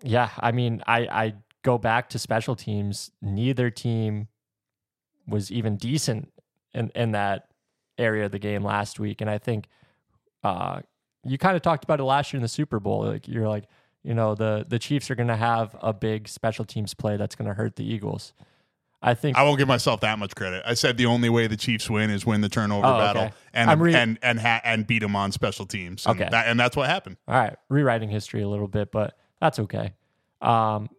[0.04, 3.12] yeah, I mean, I I go back to special teams.
[3.22, 4.28] Neither team
[5.28, 6.32] was even decent
[6.74, 7.48] in, in that
[7.98, 9.22] area of the game last week.
[9.22, 9.68] And I think
[10.44, 10.82] uh,
[11.24, 13.06] you kind of talked about it last year in the Super Bowl.
[13.06, 13.66] Like you're like,
[14.04, 17.36] you know, the the Chiefs are going to have a big special teams play that's
[17.36, 18.34] going to hurt the Eagles.
[19.02, 20.62] I think I won't give myself that much credit.
[20.66, 23.00] I said the only way the Chiefs win is win the turnover Oh, okay.
[23.00, 26.06] battle and re- and and ha- and beat them on special teams.
[26.06, 26.30] And Okay.
[26.30, 27.16] that, and that's what happened.
[27.28, 29.94] all right, rewriting history a little bit, but that's okay.
[30.42, 30.90] Um,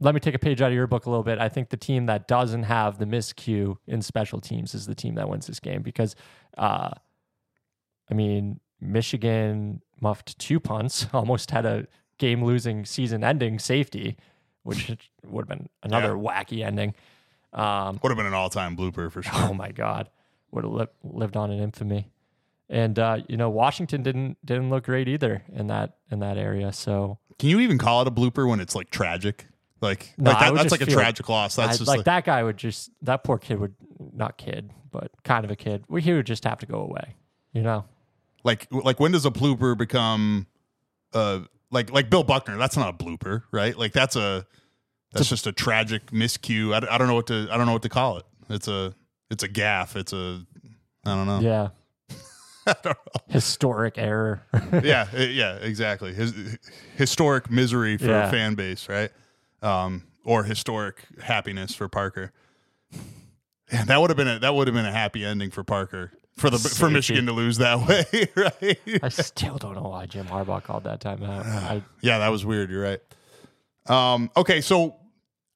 [0.00, 1.38] let me take a page out of your book a little bit.
[1.38, 5.14] I think the team that doesn't have the miscue in special teams is the team
[5.16, 6.16] that wins this game because,
[6.56, 6.90] uh,
[8.10, 11.86] I mean, Michigan muffed two punts, almost had a
[12.18, 14.16] game losing season ending safety,
[14.62, 14.88] which
[15.24, 16.94] would have been another wacky ending.
[17.52, 19.32] Um, Would have been an all time blooper for sure.
[19.34, 20.08] oh my God,
[20.52, 22.08] would have li- lived on in infamy.
[22.68, 26.72] And uh, you know, Washington didn't didn't look great either in that in that area.
[26.72, 29.46] So Can you even call it a blooper when it's like tragic?
[29.80, 31.56] Like, No, like that, that's like a tragic loss.
[31.56, 33.74] That's I- just like, like, that guy would just that poor kid would
[34.12, 35.84] not kid, but kind of a kid.
[36.00, 37.16] He would just have to go away.
[37.52, 37.84] You know?
[38.44, 40.46] like like when does a blooper become
[41.12, 41.40] uh
[41.70, 42.56] like like Bill Buckner?
[42.56, 43.76] That's not a blooper, right?
[43.76, 44.46] Like that's a
[45.12, 46.72] that's just a tragic miscue.
[46.72, 48.24] I, I don't know what to I don't know what to call it.
[48.48, 48.94] It's a
[49.30, 49.96] it's a gaff.
[49.96, 50.44] It's a
[51.06, 51.40] I don't know.
[51.40, 51.68] Yeah.
[52.76, 53.20] I don't know.
[53.28, 54.42] Historic error.
[54.82, 56.12] yeah, uh, yeah, exactly.
[56.14, 56.34] His
[56.96, 58.28] historic misery for Yeah.
[58.28, 59.10] a fan base, right?
[59.62, 62.32] Um, or historic happiness for Parker.
[63.72, 66.12] Yeah, that would have been a that would have been a happy ending for Parker
[66.36, 69.00] for the for Michigan to lose that way, right?
[69.02, 71.44] I still don't know why Jim Harbaugh called that timeout.
[71.46, 72.70] I, Yeah, that was weird.
[72.70, 73.00] You're right.
[73.86, 74.96] Um, okay, so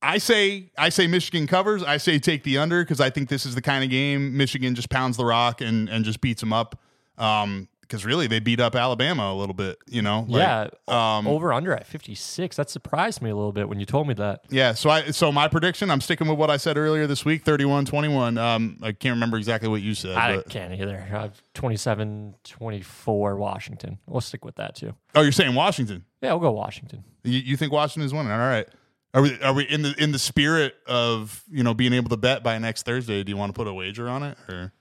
[0.01, 1.83] I say I say Michigan covers.
[1.83, 4.75] I say take the under because I think this is the kind of game Michigan
[4.75, 6.79] just pounds the rock and and just beats them up.
[7.19, 9.79] Um, because really they beat up Alabama a little bit.
[9.87, 10.25] You know.
[10.29, 11.17] Like, yeah.
[11.17, 12.57] Um, over under at 56.
[12.57, 14.45] That surprised me a little bit when you told me that.
[14.51, 17.45] Yeah, so I so my prediction, I'm sticking with what I said earlier this week,
[17.45, 18.39] 31-21.
[18.39, 20.17] Um, I can't remember exactly what you said.
[20.17, 20.97] I but- can't either.
[20.97, 23.99] I have 27 24 Washington.
[24.07, 24.95] We'll stick with that too.
[25.15, 26.05] oh, you're saying Washington?
[26.21, 27.05] Yeah, we'll go Washington.
[27.23, 28.33] You, you think Washington is winning?
[28.33, 28.67] All right.
[29.13, 32.17] Are we are we in the in the spirit of you know being able to
[32.17, 33.23] bet by next Thursday?
[33.23, 34.73] Do you want to put a wager on it or?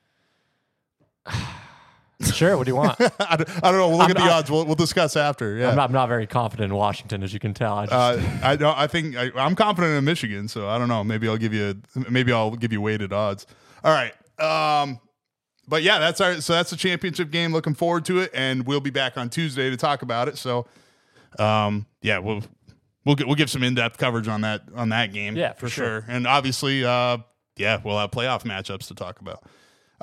[2.32, 2.58] Sure.
[2.58, 3.00] What do you want?
[3.20, 3.90] I don't, I don't know.
[3.90, 4.52] We'll look I'm at the odds.
[4.52, 5.56] We'll, we'll discuss after.
[5.56, 5.70] Yeah.
[5.70, 7.76] I'm, not, I'm not very confident in Washington, as you can tell.
[7.76, 8.78] I just, uh, I don't.
[8.78, 11.04] I think I, I'm confident in Michigan, so I don't know.
[11.04, 11.82] Maybe I'll give you.
[12.10, 13.46] Maybe I'll give you weighted odds.
[13.84, 14.14] All right.
[14.40, 15.00] Um,
[15.68, 16.42] but yeah, that's our.
[16.42, 17.52] So that's the championship game.
[17.54, 20.38] Looking forward to it, and we'll be back on Tuesday to talk about it.
[20.38, 20.68] So,
[21.40, 22.44] um, yeah, we'll
[23.06, 25.36] we'll get, we'll give some in depth coverage on that on that game.
[25.36, 26.06] Yeah, for sure.
[26.08, 27.18] And obviously, uh,
[27.56, 29.44] yeah, we'll have playoff matchups to talk about.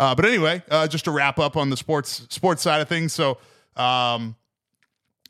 [0.00, 3.12] Uh, but anyway, uh, just to wrap up on the sports sports side of things.
[3.12, 3.36] So,
[3.76, 4.34] um,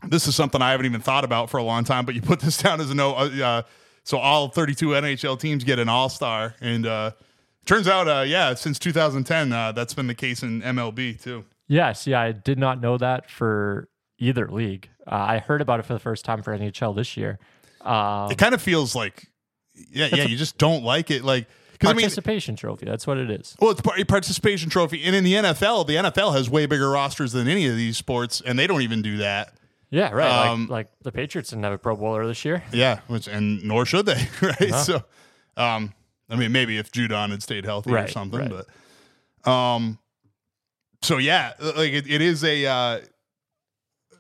[0.07, 2.39] this is something I haven't even thought about for a long time, but you put
[2.39, 3.15] this down as a no.
[3.17, 3.63] Uh, uh,
[4.05, 7.11] so all 32 NHL teams get an All Star, and uh,
[7.67, 11.45] turns out, uh, yeah, since 2010, uh, that's been the case in MLB too.
[11.67, 13.89] yes, yeah, I did not know that for
[14.19, 14.89] either league.
[15.05, 17.41] Uh, I heard about it for the first time for NHL this year.
[17.81, 19.27] Um, It kind of feels like,
[19.75, 21.49] yeah, yeah, you just don't like it, like
[21.81, 22.85] Because I mean, Participation trophy.
[22.85, 23.57] That's what it is.
[23.59, 27.33] well, it's a participation trophy, and in the NFL, the NFL has way bigger rosters
[27.33, 29.55] than any of these sports, and they don't even do that.
[29.89, 30.47] Yeah, right.
[30.47, 32.63] Um, like, like the Patriots didn't have a Pro Bowler this year.
[32.71, 34.75] Yeah, which and nor should they, right?
[34.75, 35.03] So,
[35.57, 35.95] um,
[36.29, 38.65] I mean, maybe if Judon had stayed healthy or something, right.
[39.43, 39.99] but, um,
[41.01, 43.01] so yeah, like it, it is a, uh,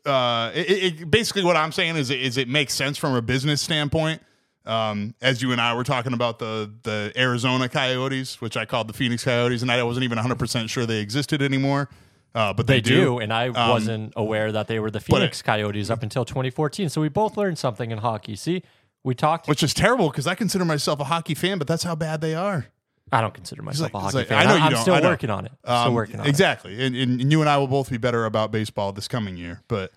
[0.08, 3.60] uh, it, it basically what I'm saying is, is it makes sense from a business
[3.60, 4.22] standpoint.
[4.66, 8.88] Um, as you and I were talking about the the Arizona Coyotes, which I called
[8.88, 11.88] the Phoenix Coyotes, and I wasn't even 100 percent sure they existed anymore,
[12.34, 15.04] uh, but they, They do, and I Um, wasn't aware that they were the it-
[15.04, 16.88] Phoenix Coyotes up until 2014.
[16.90, 18.36] So we both learned something in hockey.
[18.36, 18.62] See,
[19.02, 19.48] we talked.
[19.48, 22.34] which is terrible because I consider myself a hockey fan, but that's how bad they
[22.34, 22.66] are.
[23.10, 24.38] I don't consider myself like- a hockey like- fan.
[24.38, 25.52] I know you I'm don't, still working on it.
[25.64, 26.28] still Um, working on it.
[26.28, 29.36] exactly, and, and, and you and I will both be better about baseball this coming
[29.38, 29.62] year.
[29.68, 29.90] But,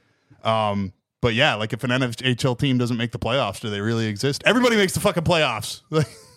[0.43, 4.05] um, but yeah, like if an NHL team doesn't make the playoffs, do they really
[4.07, 4.43] exist?
[4.45, 5.81] Everybody makes the fucking playoffs.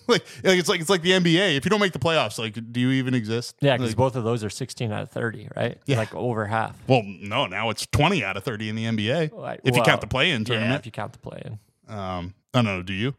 [0.08, 1.56] Like, like, like it's like it's like the NBA.
[1.56, 3.56] If you don't make the playoffs, like, do you even exist?
[3.60, 5.78] Yeah, because Like, both of those are 16 out of 30, right?
[5.86, 5.96] Yeah.
[5.98, 6.76] Like over half.
[6.86, 10.00] well, no, now it's twenty out of thirty in the NBA Like, if you count
[10.00, 10.78] the play-in Yeah, tournament.
[10.78, 11.58] if you count the play in.
[11.92, 12.82] um, I don't know.
[12.82, 13.16] Do you?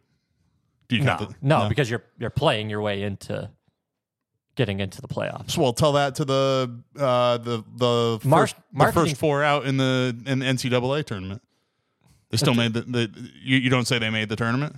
[0.88, 3.52] Do you No, count the no, because you're you're playing your way into
[4.56, 5.52] getting into the playoffs.
[5.52, 9.65] So, well, tell that to the uh, the the Mar- first the first four out
[9.65, 11.41] in the in the NCAA tournament.
[12.30, 14.78] They still made the, the you, you don't say they made the tournament.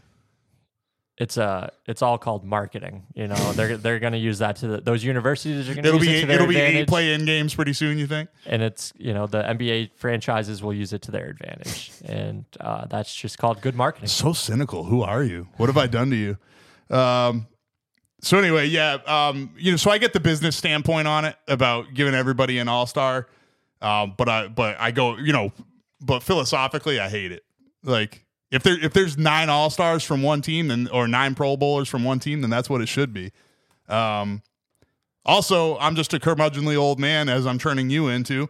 [1.18, 3.06] It's uh it's all called marketing.
[3.14, 5.90] You know, they're they're going to use that to the, those universities are going to
[5.90, 7.98] It'll use be it to their it'll be eight advantage, play-in games pretty soon.
[7.98, 8.30] You think?
[8.46, 12.86] and it's you know the NBA franchises will use it to their advantage, and uh,
[12.86, 14.08] that's just called good marketing.
[14.08, 14.86] So cynical.
[14.86, 15.50] Who are you?
[15.58, 16.38] What have I done to you?
[16.96, 17.48] Um.
[18.22, 19.00] So anyway, yeah.
[19.06, 19.52] Um.
[19.58, 22.86] You know, so I get the business standpoint on it about giving everybody an all
[22.86, 23.28] star.
[23.82, 24.14] Um.
[24.18, 25.52] But I but I go you know,
[26.02, 27.44] but philosophically I hate it.
[27.84, 31.58] Like if there if there's nine all stars from one team then or nine Pro
[31.58, 33.32] Bowlers from one team then that's what it should be.
[33.88, 34.42] Um.
[35.26, 38.50] Also, I'm just a curmudgeonly old man as I'm turning you into,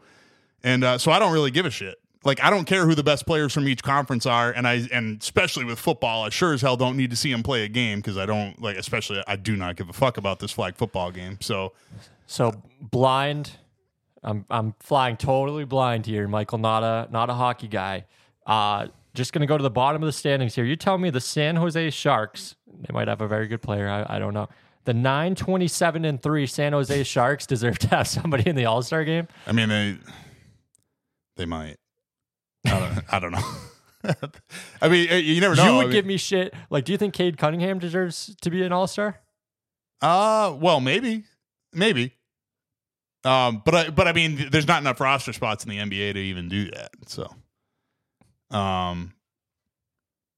[0.64, 1.98] and uh, so I don't really give a shit.
[2.24, 5.22] Like I don't care who the best players from each conference are, and I and
[5.22, 8.00] especially with football, I sure as hell don't need to see them play a game
[8.00, 8.78] because I don't like.
[8.78, 11.38] Especially, I do not give a fuck about this flag football game.
[11.42, 11.74] So
[12.28, 13.52] So blind,
[14.24, 16.58] I'm I'm flying totally blind here, Michael.
[16.58, 18.06] Not a not a hockey guy.
[18.46, 20.66] Uh, just gonna go to the bottom of the standings here.
[20.66, 22.56] You tell me the San Jose Sharks.
[22.68, 23.88] They might have a very good player.
[23.90, 24.50] I, I don't know.
[24.86, 28.66] The nine twenty seven and three San Jose Sharks deserve to have somebody in the
[28.66, 29.28] All Star game.
[29.48, 29.98] I mean, they
[31.38, 31.76] they might.
[32.66, 34.16] I don't, I don't know.
[34.82, 35.64] I mean, you never know.
[35.66, 36.54] you I would mean- give me shit.
[36.70, 39.20] Like, do you think Cade Cunningham deserves to be an All Star?
[40.02, 41.24] Uh, well, maybe,
[41.74, 42.14] maybe.
[43.26, 46.20] Um, but I, but I mean, there's not enough roster spots in the NBA to
[46.20, 46.92] even do that.
[47.08, 47.34] So,
[48.56, 49.14] um,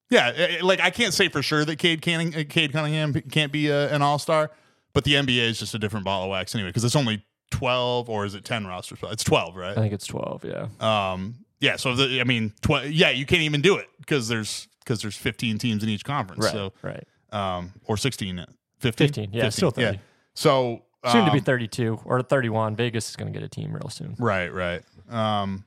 [0.09, 3.13] yeah, eh, eh, like I can't say for sure that Cade Canning, uh, Cade Cunningham
[3.13, 4.51] can't be a, an All Star,
[4.93, 8.09] but the NBA is just a different ball of wax anyway because it's only twelve
[8.09, 9.13] or is it ten roster spots?
[9.13, 9.77] It's twelve, right?
[9.77, 10.43] I think it's twelve.
[10.43, 10.67] Yeah.
[10.79, 11.75] Um, yeah.
[11.75, 15.15] So the, I mean, tw- yeah, you can't even do it because there's because there's
[15.15, 16.43] 15 teams in each conference.
[16.43, 16.51] Right.
[16.51, 17.03] So, right.
[17.31, 18.43] um, or 16,
[18.79, 19.29] 15, 15.
[19.31, 19.49] Yeah.
[19.49, 19.99] Still thirty.
[20.33, 22.75] So Soon to be um, 32 or 31.
[22.75, 24.15] Vegas is going to get a team real soon.
[24.19, 24.83] Right, right.
[25.09, 25.65] Um,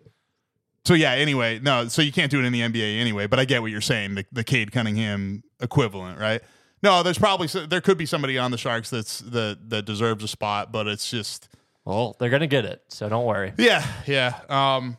[0.84, 1.12] so yeah.
[1.12, 1.88] Anyway, no.
[1.88, 3.26] So you can't do it in the NBA anyway.
[3.26, 4.14] But I get what you're saying.
[4.14, 6.40] The, the Cade Cunningham equivalent, right?
[6.82, 10.28] No, there's probably there could be somebody on the Sharks that's that that deserves a
[10.28, 11.48] spot, but it's just
[11.86, 13.54] Well, they're going to get it, so don't worry.
[13.56, 14.38] yeah, yeah.
[14.50, 14.98] Um,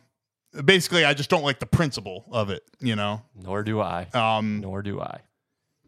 [0.64, 3.22] basically, I just don't like the principle of it, you know.
[3.40, 4.08] Nor do I.
[4.14, 5.20] Um, Nor do I.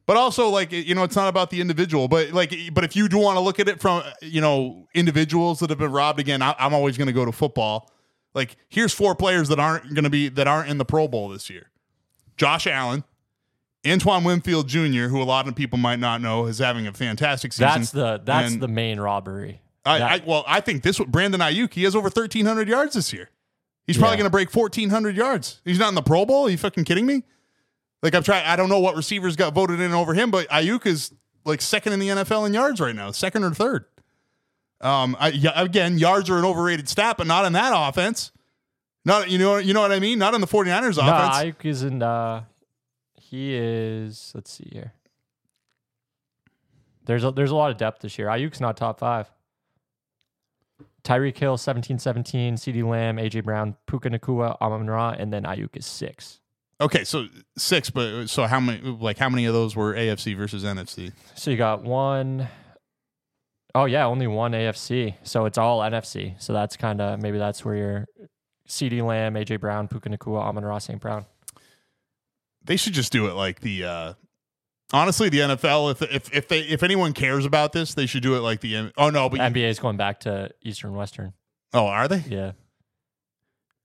[0.08, 3.08] but also like you know, it's not about the individual, but like, but if you
[3.10, 6.40] do want to look at it from you know individuals that have been robbed again,
[6.40, 7.92] I, I'm always going to go to football.
[8.34, 11.28] Like, here's four players that aren't going to be that aren't in the Pro Bowl
[11.28, 11.70] this year:
[12.38, 13.04] Josh Allen,
[13.86, 17.52] Antoine Winfield Jr., who a lot of people might not know is having a fantastic
[17.52, 17.66] season.
[17.68, 19.60] That's the that's And the main robbery.
[19.84, 21.74] I, that- I well, I think this Brandon Aiyuk.
[21.74, 23.28] He has over 1,300 yards this year.
[23.86, 24.22] He's probably Yeah.
[24.22, 25.60] going to break 1,400 yards.
[25.66, 26.46] He's not in the Pro Bowl.
[26.46, 27.24] Are you fucking kidding me?
[28.02, 28.46] Like I'm trying.
[28.46, 31.12] I don't know what receivers got voted in over him, but Aiyuk is
[31.44, 33.86] like second in the NFL in yards right now, second or third.
[34.80, 38.30] Um, I, again, yards are an overrated stat, but not in that offense.
[39.04, 40.18] Not you know you know what I mean.
[40.18, 41.36] Not in the 49ers No, offense.
[41.36, 42.02] Aiyuk is in.
[42.02, 42.44] Uh,
[43.16, 44.32] he is.
[44.34, 44.92] Let's see here.
[47.06, 48.28] There's a, there's a lot of depth this year.
[48.28, 49.30] Aiyuk's not top five.
[51.04, 55.74] Tyreek Hill, 17 17, CeeDee Lamb, AJ Brown, Puka Nacua, Amon Ra, and then Aiyuk
[55.74, 56.40] is six.
[56.80, 57.26] Okay, so
[57.56, 58.80] six, but so how many?
[58.80, 61.12] Like how many of those were AFC versus NFC?
[61.34, 62.48] So you got one
[63.74, 65.14] oh yeah, only one AFC.
[65.22, 66.40] So it's all NFC.
[66.40, 68.06] So that's kind of maybe that's where your
[68.68, 71.00] CeeDee Lamb, AJ Brown, Puka Nacua, Amon Ross, St.
[71.00, 71.26] Brown.
[72.64, 74.12] They should just do it like the uh
[74.90, 78.36] Honestly, the NFL, if if if they if anyone cares about this, they should do
[78.36, 81.34] it like the M- oh no, but NBA is going back to Eastern Western.
[81.74, 82.24] oh are they?
[82.26, 82.52] Yeah.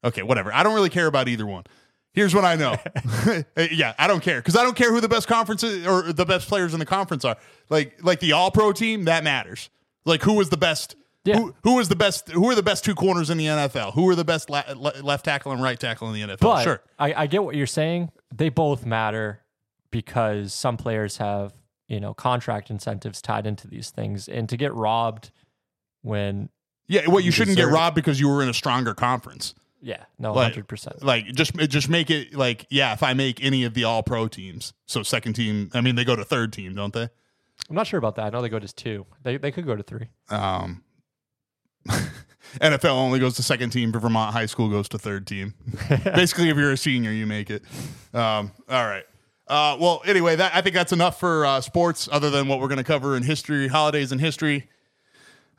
[0.06, 0.54] Okay, whatever.
[0.54, 1.66] I don't really care about either one.
[2.14, 2.76] Here's what I know.
[3.72, 6.26] yeah, I don't care because I don't care who the best conference is, or the
[6.26, 7.38] best players in the conference are.
[7.70, 9.70] Like like the All Pro team that matters.
[10.06, 10.96] Like who was the best?
[11.26, 11.38] Yeah.
[11.38, 12.30] Who, who was the best?
[12.30, 13.94] Who are the best two corners in the NFL?
[13.94, 16.40] Who are the best la- le- left tackle and right tackle in the NFL?
[16.40, 16.82] But sure.
[17.00, 18.12] I, I get what you're saying.
[18.36, 19.42] They both matter
[19.90, 21.54] because some players have,
[21.88, 24.28] you know, contract incentives tied into these things.
[24.28, 25.32] And to get robbed
[26.02, 26.50] when
[26.88, 27.72] Yeah, well, you, You shouldn't get it.
[27.72, 29.56] robbed because you were in a stronger conference.
[29.84, 31.04] Yeah, no, Like- hundred percent.
[31.04, 32.94] Like just just make it like yeah.
[32.94, 35.70] If I make any of the All Pro teams, so second team.
[35.74, 37.10] I mean, they go to third team, don't they?
[37.70, 38.26] I'm not sure about that.
[38.26, 39.06] I know they go to two.
[39.24, 40.08] They they could go to three.
[40.30, 40.84] Um,
[42.60, 45.54] NFL only goes to second team, but Vermont High School goes to third team.
[46.04, 47.64] Basically, if you're a senior, you make it.
[48.14, 49.04] Um, all right.
[49.48, 52.08] Uh, well, anyway, that I think that's enough for uh, sports.
[52.12, 54.70] Other than what we're going to cover in history, holidays and history.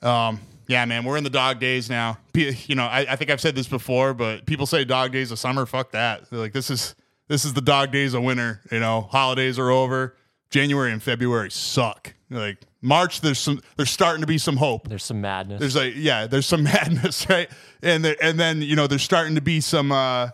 [0.03, 2.19] Um, yeah, man, we're in the dog days now.
[2.35, 5.39] You know, I, I think I've said this before, but people say dog days of
[5.39, 5.67] summer.
[5.67, 6.31] Fuck that.
[6.31, 6.95] They're like this is
[7.29, 8.61] this is the dog days of winter.
[8.71, 10.17] You know, holidays are over.
[10.51, 12.15] January and February suck.
[12.31, 13.61] Like March, there's some.
[13.77, 14.89] There's starting to be some hope.
[14.89, 15.61] There's some madness.
[15.61, 17.51] There's like yeah, there's some madness, right?
[17.83, 20.31] And there, and then you know there's starting to be some uh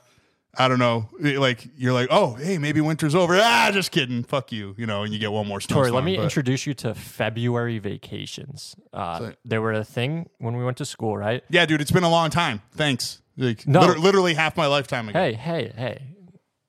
[0.58, 4.24] I don't know, like you're like, "Oh, hey, maybe winter's over." Ah, just kidding.
[4.24, 6.74] Fuck you, you know, and you get one more Tori, let me but- introduce you
[6.74, 8.74] to February vacations.
[8.92, 11.44] Uh, So- they were a thing when we went to school, right?
[11.50, 12.62] Yeah, dude, it's been a long time.
[12.72, 13.22] Thanks.
[13.36, 13.80] Like No.
[13.80, 15.18] liter- literally half my lifetime ago.
[15.18, 16.02] Hey, hey, hey.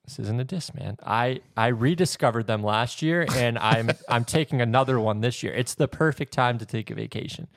[0.06, 0.98] This isn't a diss, man.
[1.03, 5.53] I I rediscovered them last year and I'm I'm taking another one this year.
[5.53, 7.48] It's the perfect time to take a vacation.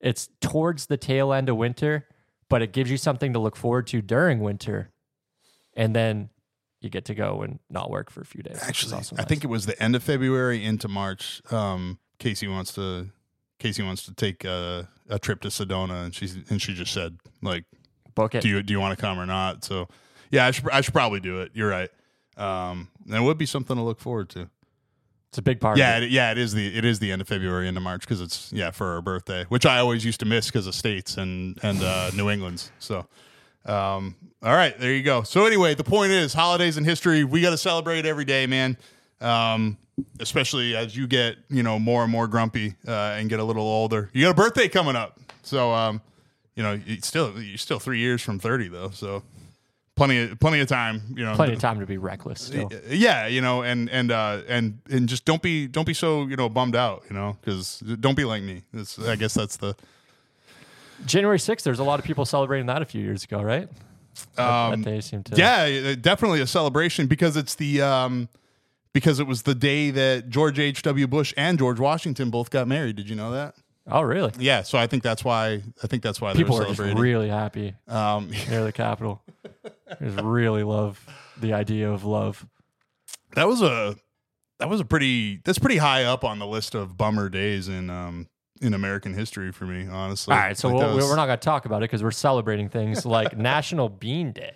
[0.00, 2.06] It's towards the tail end of winter,
[2.48, 4.90] but it gives you something to look forward to during winter.
[5.76, 6.30] And then
[6.80, 8.58] you get to go and not work for a few days.
[8.62, 9.10] Actually, I nice.
[9.26, 11.40] think it was the end of February into March.
[11.50, 13.08] Um, Casey wants to
[13.58, 17.18] Casey wants to take a, a trip to Sedona, and she's and she just said
[17.42, 17.64] like,
[18.14, 18.42] book it.
[18.42, 19.64] do you do you want to come or not?
[19.64, 19.88] So
[20.30, 21.52] yeah, I should I should probably do it.
[21.54, 21.90] You're right.
[22.36, 24.50] Um, and it would be something to look forward to.
[25.28, 26.04] it's a big part Yeah, it.
[26.04, 28.52] it, yeah, it is the it is the end of February into March because it's
[28.52, 31.82] yeah for her birthday, which I always used to miss because of states and and
[31.82, 32.72] uh, New England's.
[32.78, 33.06] So,
[33.66, 35.22] um, all right, there you go.
[35.22, 37.24] So anyway, the point is holidays in history.
[37.24, 38.76] We got to celebrate every day, man.
[39.20, 39.78] Um,
[40.20, 43.62] especially as you get you know more and more grumpy uh, and get a little
[43.62, 44.10] older.
[44.12, 46.02] You got a birthday coming up, so um,
[46.56, 49.22] you know you still you're still three years from thirty though, so
[49.96, 51.00] plenty of plenty of time.
[51.16, 52.70] You know, Plenty of time to be reckless still.
[52.88, 56.36] yeah you know and and uh and and just don't be don't be so you
[56.36, 59.76] know bummed out you know because don't be like me it's, i guess that's the
[61.06, 63.68] January 6th, there's a lot of people celebrating that a few years ago, right?
[64.38, 68.28] Um, that they seem to yeah definitely a celebration because it's the um
[68.92, 72.94] because it was the day that george h.w bush and george washington both got married
[72.94, 73.56] did you know that
[73.90, 74.30] Oh, really?
[74.38, 78.30] yeah so i think that's why i think that's why People are really happy um
[78.48, 79.20] near the Capitol.
[80.00, 81.04] just really love
[81.40, 82.46] the idea of love.
[83.34, 83.96] that was a
[84.60, 87.90] that was a pretty that's pretty high up on the list of bummer days in
[87.90, 88.28] um
[88.64, 91.04] in american history for me honestly All right, so Like, we'll, was...
[91.06, 94.54] we're not going to talk about it because we're celebrating things like National Bean Day.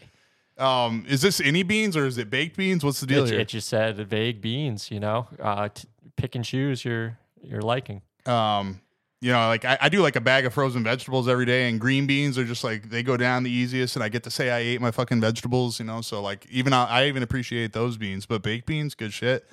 [0.57, 2.83] Um, is this any beans or is it baked beans?
[2.85, 3.41] What's the deal It, here?
[3.41, 5.87] it just said vague beans, you know, uh, t-
[6.17, 8.03] pick and choose your your liking.
[8.27, 8.81] um,
[9.21, 11.81] you know, like I, I do like a bag of frozen vegetables every day, and
[11.81, 14.51] green beans are just like they go down the easiest, and I get to say
[14.51, 16.01] I ate my fucking vegetables, you know.
[16.03, 19.49] So like even I, I even appreciate those beans, but baked beans, good shit.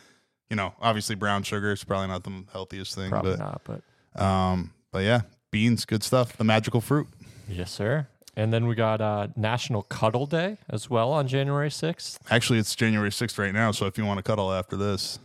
[0.51, 3.81] You know, obviously brown sugar is probably not the healthiest thing, Probably not, but but
[4.15, 5.21] um, but yeah,
[5.51, 6.37] beans, good stuff.
[6.37, 7.07] The magical fruit.
[7.47, 8.07] yes, sir.
[8.37, 12.17] And then we got uh, National Cuddle Day as well on January 6th.
[12.29, 15.19] Actually, it's January sixth right now, so if you want to cuddle after this,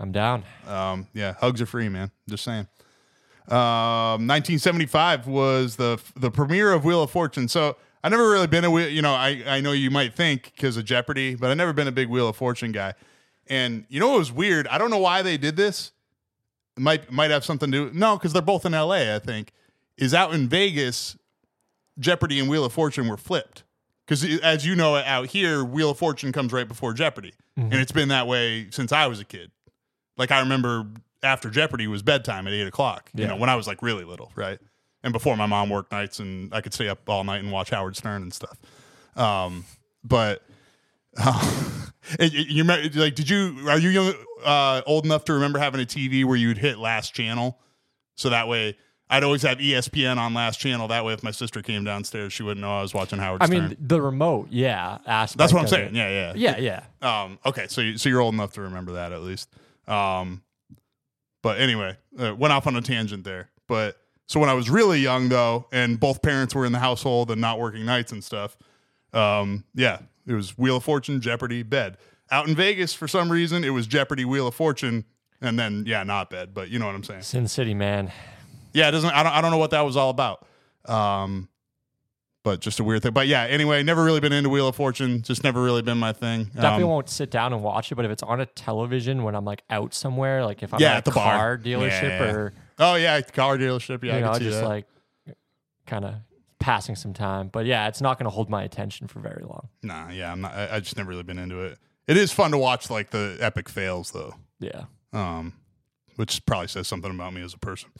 [0.00, 0.42] I'm down.
[0.66, 2.10] Um, yeah, hugs are free, man.
[2.28, 2.66] Just saying.
[3.48, 7.46] Um, 1975 was the the premiere of Wheel of Fortune.
[7.46, 8.88] So I never really been a wheel.
[8.88, 11.86] You know, I I know you might think because of Jeopardy, but I never been
[11.86, 12.94] a big Wheel of Fortune guy.
[13.46, 14.66] And you know what was weird?
[14.66, 15.92] I don't know why they did this.
[16.78, 17.98] Might might have something to do.
[17.98, 19.14] No, because they're both in L.A.
[19.14, 19.52] I think
[19.96, 21.16] is out in Vegas.
[21.98, 23.62] Jeopardy and Wheel of Fortune were flipped.
[24.06, 27.90] Because as you know, out here, Wheel of Fortune comes right before Jeopardy, and it's
[27.92, 29.50] been that way since I was a kid.
[30.18, 30.86] Like I remember
[31.22, 33.10] after Jeopardy was bedtime at eight o'clock.
[33.14, 34.58] You know, when I was like really little, right?
[35.02, 37.70] And before my mom worked nights, and I could stay up all night and watch
[37.70, 38.58] Howard Stern and stuff.
[39.16, 39.64] Um,
[40.04, 40.42] but
[42.18, 44.14] and you, remember, like, did you are you young,
[44.44, 47.58] uh, old enough to remember having a TV where you'd hit last channel,
[48.14, 48.76] so that way.
[49.08, 50.88] I'd always have ESPN on last channel.
[50.88, 53.46] That way, if my sister came downstairs, she wouldn't know I was watching Howard I
[53.46, 53.68] Stern.
[53.68, 54.98] mean, the remote, yeah.
[55.06, 55.94] Aspect That's what I'm of saying.
[55.94, 55.94] it.
[55.94, 56.56] Yeah, yeah.
[56.58, 57.22] Yeah, yeah.
[57.22, 59.48] Um, okay, so you, so you're old enough to remember that at least.
[59.86, 60.42] Um,
[61.40, 63.48] but anyway, uh, went off on a tangent there.
[63.68, 63.96] But
[64.26, 67.40] so when I was really young, though, and both parents were in the household and
[67.40, 68.56] not working nights and stuff,
[69.12, 71.96] um, yeah, it was Wheel of Fortune, Jeopardy, bed.
[72.30, 75.04] Out in Vegas, for some reason, it was Jeopardy, Wheel of Fortune,
[75.40, 76.52] and then yeah, not bed.
[76.54, 77.22] But you know what I'm saying?
[77.22, 78.10] Sin City, man.
[78.72, 79.10] Yeah, it doesn't.
[79.10, 79.32] I don't.
[79.32, 80.44] I don't know what that was all about.
[80.86, 81.48] Um,
[82.42, 83.12] but just a weird thing.
[83.12, 85.22] But yeah, anyway, never really been into Wheel of Fortune.
[85.22, 86.44] Just never really been my thing.
[86.54, 89.34] Definitely Um, won't sit down and watch it, but if it's on a television when
[89.34, 91.36] I'm like out somewhere, like if I'm Yeah, at at the bar.
[91.36, 92.30] car dealership Yeah.
[92.30, 94.04] or Oh yeah, car dealership.
[94.04, 94.68] Yeah, you I know, just that.
[94.68, 94.86] like
[95.86, 96.14] kind of
[96.66, 97.46] passing some time.
[97.46, 99.68] But yeah, it's not going to hold my attention for very long.
[99.84, 100.52] Nah, yeah, I'm not.
[100.52, 101.78] I, I just never really been into it.
[102.08, 105.52] It is fun to watch like the epic fails though, Yeah, um,
[106.16, 107.90] which probably says something about me as a person.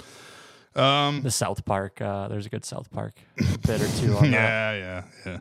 [0.74, 2.00] Um, the South Park.
[2.02, 4.72] Uh, there's a good South Park bit or two on that.
[4.74, 5.40] yeah, yeah,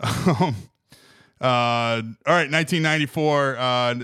[0.00, 0.52] yeah.
[1.40, 3.56] Um, uh, all right, 1994.
[3.58, 3.94] Uh,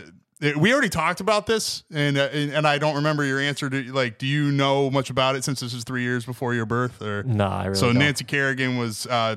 [0.41, 3.93] we already talked about this, and, uh, and and I don't remember your answer to
[3.93, 4.19] like.
[4.19, 7.03] Do you know much about it since this is three years before your birth?
[7.03, 7.99] Or No, I really so don't.
[7.99, 9.37] Nancy Kerrigan was, uh,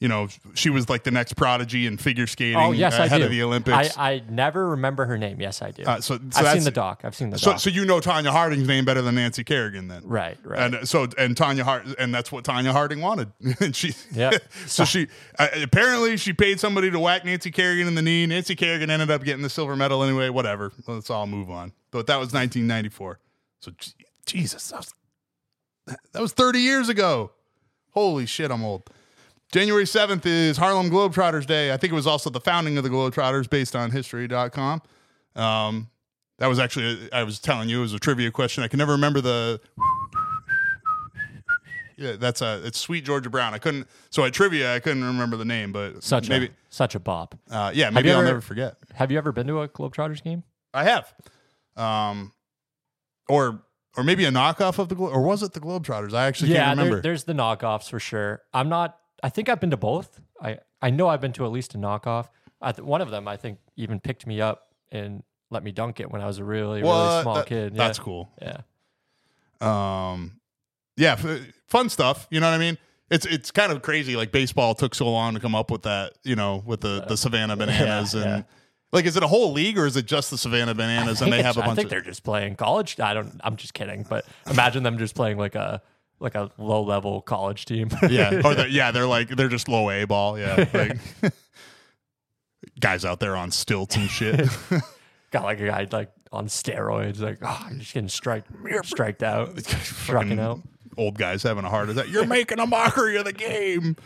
[0.00, 2.56] you know, she was like the next prodigy in figure skating.
[2.56, 3.24] Oh yes, I do.
[3.24, 3.96] of the Olympics.
[3.96, 5.40] I, I never remember her name.
[5.40, 5.82] Yes, I do.
[5.82, 7.00] Uh, so- so I've seen the doc.
[7.04, 7.60] I've seen the so doc.
[7.60, 10.02] so you know Tonya Harding's name better than Nancy Kerrigan then.
[10.04, 10.60] right, right.
[10.60, 13.32] And uh, so, and Tanya Hart, and that's what Tonya Harding wanted.
[13.60, 14.42] and she, Yep.
[14.66, 15.08] so she
[15.38, 18.24] uh, apparently she paid somebody to whack Nancy Kerrigan in the knee.
[18.26, 20.28] Nancy Kerrigan ended up getting the silver medal anyway.
[20.28, 20.72] Whatever.
[20.86, 21.72] Let's all move on.
[21.90, 23.18] But that was 1994.
[23.60, 23.72] So
[24.26, 24.94] Jesus, that was,
[26.12, 27.32] that was 30 years ago.
[27.92, 28.88] Holy shit, I'm old.
[29.50, 31.72] January 7th is Harlem Globetrotters Day.
[31.72, 34.82] I think it was also the founding of the Globetrotters based on history.com.
[35.36, 35.88] Um,
[36.38, 38.62] that was actually, I was telling you, it was a trivia question.
[38.62, 39.60] I can never remember the
[41.96, 43.54] yeah, that's a it's Sweet Georgia Brown.
[43.54, 46.94] I couldn't so at trivia I couldn't remember the name, but such maybe a such
[46.94, 47.34] a bop.
[47.50, 48.76] uh, yeah maybe I'll ever- never forget.
[48.94, 50.44] Have you ever been to a Globetrotters game?
[50.72, 51.12] I have,
[51.76, 52.32] um,
[53.28, 53.62] or
[53.96, 56.14] or maybe a knockoff of the Glo- or was it the Globetrotters?
[56.14, 57.02] I actually yeah, can't there- remember.
[57.02, 58.42] there's the knockoffs for sure.
[58.54, 58.96] I'm not.
[59.22, 60.20] I think I've been to both.
[60.40, 62.28] I I know I've been to at least a knockoff.
[62.60, 66.00] I th- one of them I think even picked me up and let me dunk
[66.00, 67.74] it when I was a really really small That- kid.
[67.74, 67.78] Yeah.
[67.86, 68.30] That's cool.
[68.40, 68.60] Yeah.
[69.60, 70.40] Um,
[70.96, 72.26] yeah, f- fun stuff.
[72.30, 72.78] You know what I mean?
[73.10, 74.16] It's it's kind of crazy.
[74.16, 76.12] Like baseball took so long to come up with that.
[76.24, 78.24] You know, with the the Savannah Bananas and.
[78.24, 78.42] yeah.
[78.90, 81.42] Like, is it a whole league or is it just the Savannah Bananas and they
[81.42, 81.72] have a bunch of.
[81.72, 82.98] I think of they're just playing college.
[82.98, 83.38] I don't.
[83.44, 84.06] I'm just kidding.
[84.08, 85.82] But imagine them just playing like a
[86.20, 87.90] like a low level college team.
[88.10, 90.38] yeah, or they're, yeah, they're like they're just low A ball.
[90.38, 90.98] Yeah, like,
[92.80, 94.48] guys out there on stilts and shit.
[95.30, 97.20] got like a guy like on steroids.
[97.20, 98.44] Like oh, you're just getting strike
[98.82, 100.60] striked out, struck Fucking out.
[100.96, 102.08] Old guys having a heart attack.
[102.08, 103.96] You're making a mockery of the game.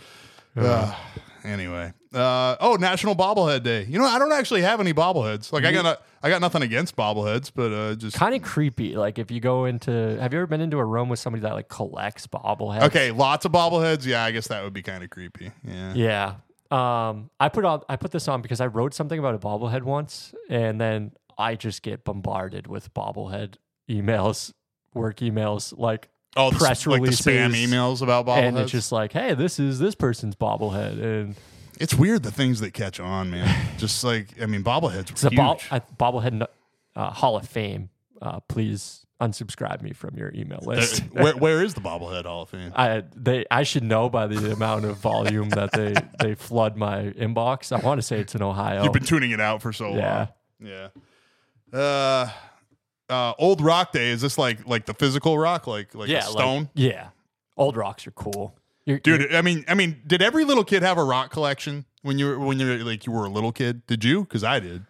[0.54, 0.94] Uh,
[1.44, 3.84] anyway, uh, oh, National Bobblehead Day.
[3.88, 5.52] You know, I don't actually have any bobbleheads.
[5.52, 8.96] Like, I got a, I got nothing against bobbleheads, but uh, just Kind of creepy.
[8.96, 9.90] Like if you go into,
[10.20, 12.82] have you ever been into a room with somebody that like collects bobbleheads?
[12.84, 13.10] okay.
[13.10, 14.06] Lots of bobbleheads.
[14.06, 15.50] Yeah, I guess that would be kind of creepy.
[15.64, 15.94] Yeah.
[15.94, 16.34] Yeah.
[16.70, 19.82] Um, I put on I put this on because I wrote something about a bobblehead
[19.82, 23.56] once, and then I just get bombarded with bobblehead
[23.90, 24.52] emails,
[24.94, 28.48] work emails, like Oh, the, press like the spam emails about bobbleheads.
[28.48, 31.34] and it's just like, hey, this is this person's bobblehead, and
[31.78, 33.68] It's weird the things that catch on, man.
[33.78, 35.66] Just like I mean, bobbleheads it's a huge.
[35.70, 36.46] a bobblehead
[36.96, 37.90] uh, Hall of Fame.
[38.20, 41.00] Uh, please unsubscribe me from your email list.
[41.12, 42.72] Where, where is the bobblehead Hall of Fame?
[42.74, 47.10] I they I should know by the amount of volume that they they flood my
[47.10, 47.72] inbox.
[47.76, 48.84] I want to say it's in Ohio.
[48.84, 50.26] You've been tuning it out for so Yeah.
[50.60, 50.70] long.
[51.72, 51.78] Yeah.
[51.78, 52.30] Uh,
[53.12, 54.10] uh, old rock day.
[54.10, 56.62] Is this like like the physical rock, like like yeah, a stone?
[56.62, 57.08] Like, yeah,
[57.56, 58.54] old rocks are cool.
[58.84, 61.84] You're, you're- Dude, I mean, I mean, did every little kid have a rock collection
[62.02, 63.86] when you were when you were like you were a little kid?
[63.86, 64.22] Did you?
[64.22, 64.84] Because I did.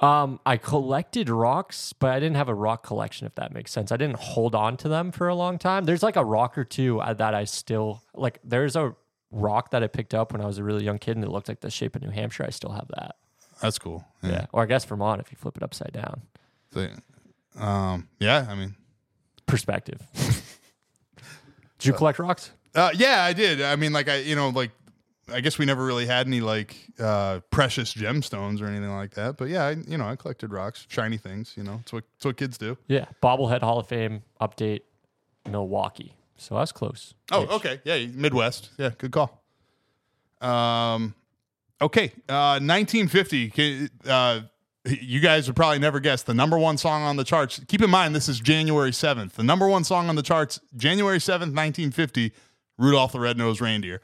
[0.00, 3.26] um, I collected rocks, but I didn't have a rock collection.
[3.26, 5.84] If that makes sense, I didn't hold on to them for a long time.
[5.84, 8.40] There's like a rock or two uh, that I still like.
[8.42, 8.94] There's a
[9.30, 11.48] rock that I picked up when I was a really young kid, and it looked
[11.48, 12.44] like the shape of New Hampshire.
[12.44, 13.16] I still have that.
[13.62, 14.04] That's cool.
[14.22, 16.22] Yeah, or I guess Vermont if you flip it upside down.
[16.74, 16.88] So,
[17.56, 18.46] um, yeah.
[18.48, 18.74] I mean,
[19.46, 20.00] Perspective.
[21.78, 22.50] Did you collect rocks?
[22.74, 23.62] uh, yeah, I did.
[23.62, 24.70] I mean, like I, you know, like
[25.32, 29.36] I guess we never really had any like uh, precious gemstones or anything like that.
[29.36, 31.54] But yeah, I, you know, I collected rocks, shiny things.
[31.56, 32.76] You know, it's what it's what kids do.
[32.88, 34.80] Yeah, bobblehead Hall of Fame update,
[35.48, 36.14] Milwaukee.
[36.36, 37.14] So that's close.
[37.30, 37.50] Oh, Ish.
[37.50, 37.80] okay.
[37.84, 38.70] Yeah, Midwest.
[38.78, 39.42] Yeah, good call.
[40.40, 41.14] Um,
[41.80, 42.12] okay.
[42.28, 43.88] Uh, 1950.
[44.06, 44.40] Uh,
[44.86, 47.60] you guys would probably never guess the number one song on the charts.
[47.68, 49.32] Keep in mind, this is January 7th.
[49.32, 52.32] The number one song on the charts, January 7th, 1950,
[52.78, 54.00] Rudolph the Red-Nosed Reindeer.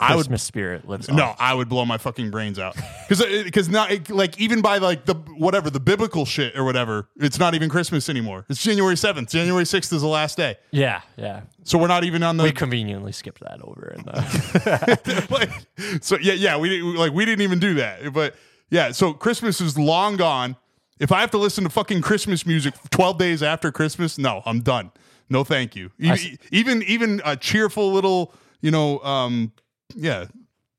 [0.00, 1.14] I would Christmas spirit lives on.
[1.14, 2.74] no, I would blow my fucking brains out
[3.08, 7.08] because because uh, not like even by like the whatever the biblical shit or whatever,
[7.16, 8.44] it's not even Christmas anymore.
[8.48, 9.30] It's January seventh.
[9.30, 11.42] January sixth is the last day, Yeah, yeah.
[11.62, 13.94] so we're not even on the We conveniently skipped that over.
[13.96, 18.12] In the, like, so yeah, yeah, we didn't like we didn't even do that.
[18.12, 18.34] But
[18.74, 20.56] yeah, so Christmas is long gone.
[20.98, 24.60] If I have to listen to fucking Christmas music 12 days after Christmas, no, I'm
[24.60, 24.90] done.
[25.30, 25.90] No, thank you.
[26.00, 29.52] E- s- Even even a cheerful little, you know, um,
[29.94, 30.26] yeah,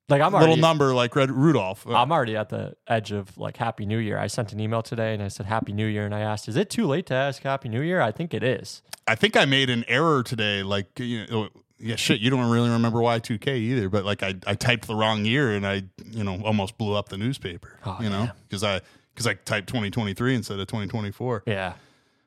[0.09, 1.87] like I'm little already, number like Red Rudolph.
[1.87, 4.17] Uh, I'm already at the edge of like Happy New Year.
[4.19, 6.55] I sent an email today and I said Happy New Year, and I asked, "Is
[6.57, 8.81] it too late to ask Happy New Year?" I think it is.
[9.07, 10.63] I think I made an error today.
[10.63, 11.49] Like, you know,
[11.79, 15.25] yeah, shit, you don't really remember Y2K either, but like I, I typed the wrong
[15.25, 18.81] year and I, you know, almost blew up the newspaper, Oh, you know, because I,
[19.13, 21.43] because I typed 2023 instead of 2024.
[21.47, 21.73] Yeah.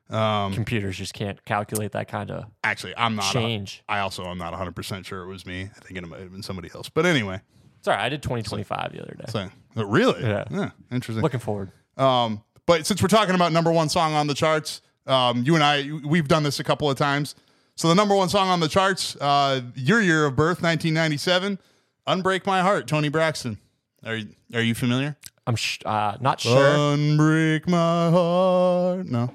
[0.09, 3.31] Um, Computers just can't calculate that kind of actually, I'm not.
[3.31, 3.83] change.
[3.87, 5.69] I also am not 100% sure it was me.
[5.75, 6.89] I think it might have been somebody else.
[6.89, 7.41] But anyway,
[7.81, 9.25] Sorry, I did 2025 the other day.
[9.29, 10.21] so, but really?
[10.21, 10.71] Yeah.
[10.91, 11.21] interesting.
[11.21, 11.71] Looking forward.
[11.95, 15.63] Um, but since we're talking about number one song on the charts, um, you and
[15.63, 17.35] I, we've done this a couple of times.
[17.79, 21.57] So the number one song on the charts, uh, your year of birth, 1997,
[22.05, 23.57] "Unbreak My Heart," Toni Braxton.
[24.05, 25.15] Are you, are you familiar?
[25.47, 26.57] I'm sh- uh, not sure.
[26.57, 29.05] Unbreak my heart.
[29.05, 29.33] No,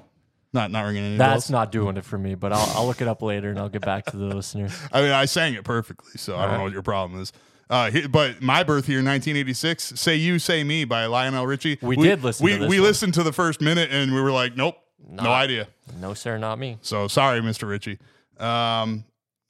[0.53, 1.49] not not ringing any That's bells.
[1.49, 3.81] not doing it for me, but I'll, I'll look it up later and I'll get
[3.81, 4.77] back to the listeners.
[4.93, 7.33] I mean, I sang it perfectly, so I don't know what your problem is.
[7.67, 11.79] Uh, he- but my birth year, 1986, "Say You, Say Me" by Lionel Richie.
[11.81, 12.83] We did listen We to this we one.
[12.89, 15.67] listened to the first minute and we were like, nope, no idea.
[15.99, 16.77] No, sir, not me.
[16.83, 17.67] So sorry, Mr.
[17.67, 17.97] Richie.
[18.39, 19.05] Um,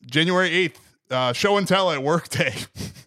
[0.06, 0.78] January 8th,
[1.12, 2.54] uh, show and tell at work day.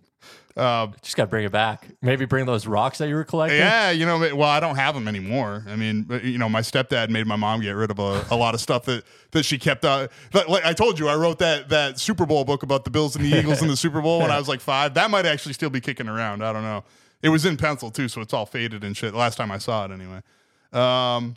[0.56, 1.86] uh, Just got to bring it back.
[2.02, 3.58] Maybe bring those rocks that you were collecting.
[3.58, 5.64] yeah, you know, well, I don't have them anymore.
[5.68, 8.54] I mean, you know, my stepdad made my mom get rid of a, a lot
[8.54, 9.84] of stuff that, that she kept.
[9.84, 12.90] Uh, but like I told you, I wrote that that Super Bowl book about the
[12.90, 14.94] Bills and the Eagles in the Super Bowl when I was like five.
[14.94, 16.42] That might actually still be kicking around.
[16.42, 16.84] I don't know.
[17.22, 19.14] It was in pencil too, so it's all faded and shit.
[19.14, 20.22] Last time I saw it, anyway.
[20.72, 21.34] Um,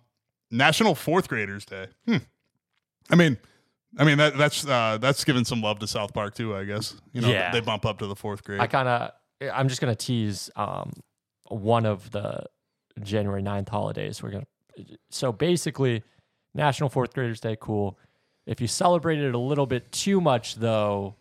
[0.52, 1.88] National Fourth Graders Day.
[2.06, 2.18] Hmm.
[3.10, 3.38] I mean,
[3.98, 6.56] I mean that that's uh, that's giving some love to South Park too.
[6.56, 7.52] I guess you know Yeah.
[7.52, 8.62] they bump up to the fourth grade.
[8.62, 9.12] I kind of,
[9.54, 10.92] I'm just going to tease um,
[11.50, 12.46] one of the
[13.04, 14.22] January 9th holidays.
[14.24, 14.46] We're to,
[15.10, 16.04] so basically,
[16.54, 17.98] National Fourth Graders Day, cool.
[18.46, 21.16] If you celebrated it a little bit too much, though,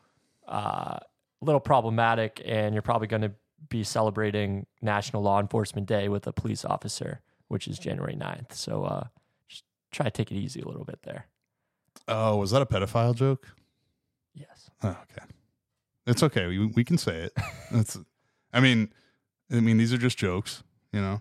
[0.49, 3.33] uh, a little problematic, and you're probably going to
[3.69, 8.53] be celebrating National Law Enforcement Day with a police officer, which is January 9th.
[8.53, 9.05] So uh,
[9.49, 11.27] just try to take it easy a little bit there.
[12.09, 13.47] Oh, was that a pedophile joke?
[14.35, 14.71] Yes.
[14.83, 15.27] Oh, okay.
[16.07, 16.47] It's okay.
[16.47, 17.33] We, we can say it.
[17.71, 17.99] That's,
[18.53, 18.93] I mean,
[19.51, 20.63] I mean, these are just jokes,
[20.93, 21.21] you know?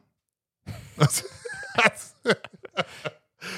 [0.97, 1.23] That's,
[1.75, 2.13] that's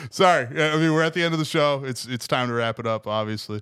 [0.10, 0.46] sorry.
[0.48, 1.84] I mean, we're at the end of the show.
[1.86, 3.62] It's, it's time to wrap it up, obviously.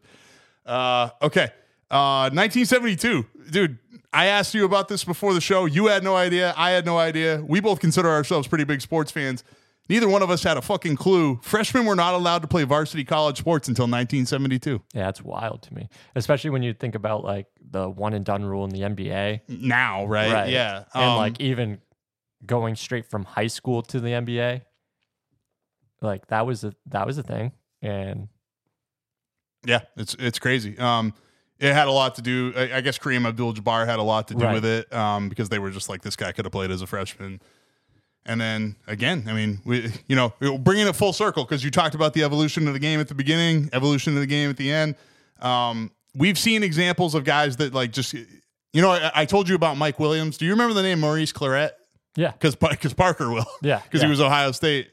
[0.65, 1.49] Uh, okay.
[1.89, 3.25] Uh, 1972.
[3.49, 3.79] Dude,
[4.13, 5.65] I asked you about this before the show.
[5.65, 6.53] You had no idea.
[6.55, 7.43] I had no idea.
[7.47, 9.43] We both consider ourselves pretty big sports fans.
[9.89, 11.39] Neither one of us had a fucking clue.
[11.41, 14.81] Freshmen were not allowed to play varsity college sports until 1972.
[14.93, 18.45] Yeah, that's wild to me, especially when you think about like the one and done
[18.45, 19.41] rule in the NBA.
[19.47, 20.31] Now, right?
[20.31, 20.49] Right.
[20.49, 20.83] Yeah.
[20.93, 21.79] and Um, like even
[22.45, 24.61] going straight from high school to the NBA,
[26.01, 27.51] like that was a that was a thing.
[27.81, 28.27] And
[29.65, 30.77] Yeah, it's it's crazy.
[30.77, 31.13] Um,
[31.59, 32.53] it had a lot to do.
[32.55, 34.53] I, I guess Kareem Abdul-Jabbar had a lot to do Right.
[34.53, 34.93] with it.
[34.93, 37.41] Um, because they were just like this guy could have played as a freshman.
[38.25, 41.95] And then again, I mean, we you know bringing it full circle because you talked
[41.95, 44.71] about the evolution of the game at the beginning, evolution of the game at the
[44.71, 44.95] end.
[45.41, 48.25] Um, we've seen examples of guys that like just you
[48.81, 50.37] know I, I told you about Mike Williams.
[50.37, 51.71] Do you remember the name Maurice Clarett?
[52.15, 53.45] yeah, Because because Parker will.
[53.63, 54.07] Yeah, because yeah.
[54.07, 54.91] he was Ohio State.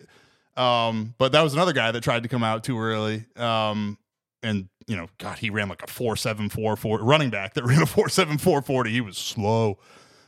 [0.56, 3.26] Um, but that was another guy that tried to come out too early.
[3.36, 3.98] Um,
[4.42, 7.64] and you know, God, he ran like a four seven four four running back that
[7.64, 8.92] ran a four seven four forty.
[8.92, 9.78] He was slow.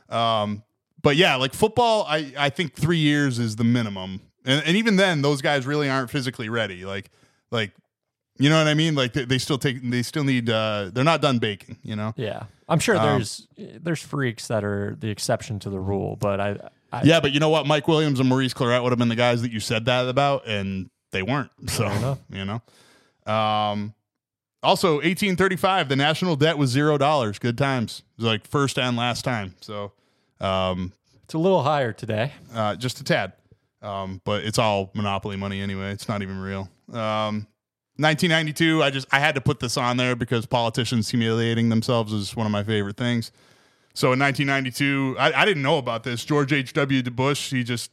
[0.09, 0.63] Um,
[1.01, 4.95] but yeah, like football, I I think three years is the minimum, and and even
[4.95, 6.85] then, those guys really aren't physically ready.
[6.85, 7.09] Like
[7.51, 7.71] like.
[8.41, 8.95] You know what I mean?
[8.95, 10.49] Like they, they still take, they still need.
[10.49, 11.75] uh They're not done baking.
[11.83, 12.13] You know.
[12.15, 12.43] yeah.
[12.69, 16.55] I'm sure Um, there's there's freaks that are the exception to the rule, but I,
[16.93, 17.67] I Yeah, but you know what?
[17.67, 20.47] Mike Williams and Maurice Clarett would have been the guys that you said that about,
[20.47, 21.51] and they weren't.
[21.67, 22.61] So you know.
[23.29, 23.93] Um,
[24.63, 27.39] also, 1835, the national debt was zero dollars.
[27.39, 28.03] Good times.
[28.17, 29.55] It was like first and last time.
[29.59, 29.91] So,
[30.41, 30.93] um,
[31.23, 32.33] it's a little higher today.
[32.53, 33.33] uh, just a tad.
[33.81, 35.91] Um, but it's all monopoly money anyway.
[35.91, 36.69] It's not even real.
[36.91, 37.47] Um,
[37.97, 38.83] 1992.
[38.83, 42.45] I just I had to put this on there because politicians humiliating themselves is one
[42.45, 43.31] of my favorite things.
[43.93, 46.23] So in 1992, I, I didn't know about this.
[46.23, 46.73] George H.
[46.73, 47.03] W.
[47.03, 47.51] Bush.
[47.51, 47.91] He just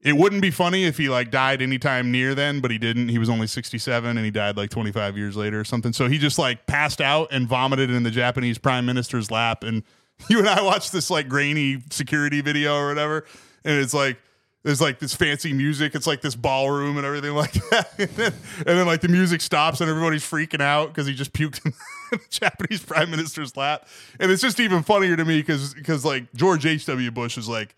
[0.00, 3.08] it wouldn't be funny if he like died anytime near then, but he didn't.
[3.08, 5.92] He was only 67 and he died like 25 years later or something.
[5.92, 9.82] So he just like passed out and vomited in the Japanese prime minister's lap and
[10.28, 13.24] you and I watched this like grainy security video or whatever,
[13.64, 14.18] and it's like
[14.64, 15.94] there's like this fancy music.
[15.94, 17.98] It's like this ballroom and everything like that.
[17.98, 21.32] and, then, and then like the music stops and everybody's freaking out because he just
[21.32, 21.72] puked in
[22.10, 23.86] the Japanese prime minister's lap.
[24.18, 26.86] And it's just even funnier to me because because like George H.
[26.86, 27.10] W.
[27.10, 27.76] Bush is like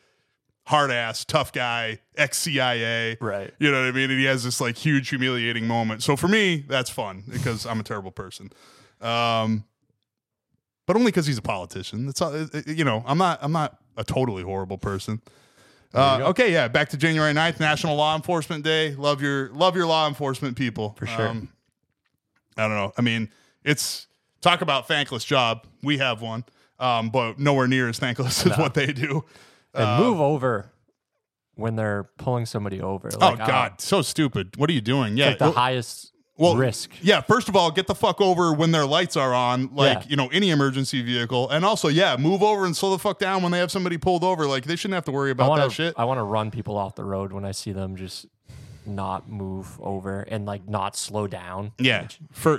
[0.66, 3.18] hard ass, tough guy, ex CIA.
[3.20, 3.52] Right.
[3.58, 4.10] You know what I mean?
[4.10, 6.02] And he has this like huge humiliating moment.
[6.02, 8.50] So for me, that's fun because I'm a terrible person.
[9.00, 9.64] Um,
[10.90, 12.06] but only because he's a politician.
[12.06, 12.34] That's all.
[12.34, 13.38] it- You know, I'm not.
[13.42, 15.20] I'm not a totally horrible person.
[15.94, 16.66] Uh, okay, yeah.
[16.66, 18.96] Back to January 9th, National Law Enforcement Day.
[18.96, 21.28] Love your love your law enforcement people For sure.
[21.28, 22.92] I don't know.
[22.98, 23.28] I mean,
[23.62, 24.08] it's
[24.40, 25.64] talk about thankless job.
[25.82, 26.44] We have one,
[26.80, 29.24] um, but nowhere near as thankless as what they do.
[29.74, 30.72] And move over
[31.54, 33.10] when they're pulling somebody over.
[33.14, 34.56] Oh Like, don't- God, so stupid.
[34.56, 35.16] What are you doing?
[35.16, 36.90] Yeah, like the highest well, risk.
[37.02, 40.04] Yeah, first of all, get the fuck over when their lights are on, like Yeah.
[40.08, 43.42] you know any emergency vehicle, and also yeah, move over and slow the fuck down
[43.42, 44.46] when they have somebody pulled over.
[44.46, 45.94] Like they shouldn't have to worry about want that shit.
[45.96, 48.26] I want to run people off the road when I see them just
[48.86, 51.70] not move over and like not slow down.
[51.78, 52.58] Yeah, for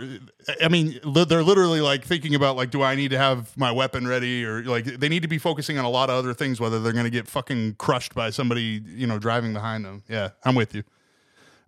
[0.61, 3.71] I mean, li- they're literally like thinking about like, do I need to have my
[3.71, 6.59] weapon ready, or like they need to be focusing on a lot of other things,
[6.59, 10.03] whether they're going to get fucking crushed by somebody you know driving behind them.
[10.07, 10.83] Yeah, I'm with you.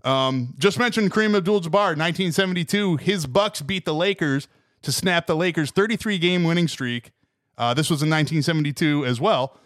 [0.04, 2.98] Um, just mentioned Kareem Abdul-Jabbar, 1972.
[2.98, 4.48] His Bucks beat the Lakers
[4.82, 7.12] to snap the Lakers' 33 game winning streak.
[7.58, 9.58] Uh, this was in 1972 as well,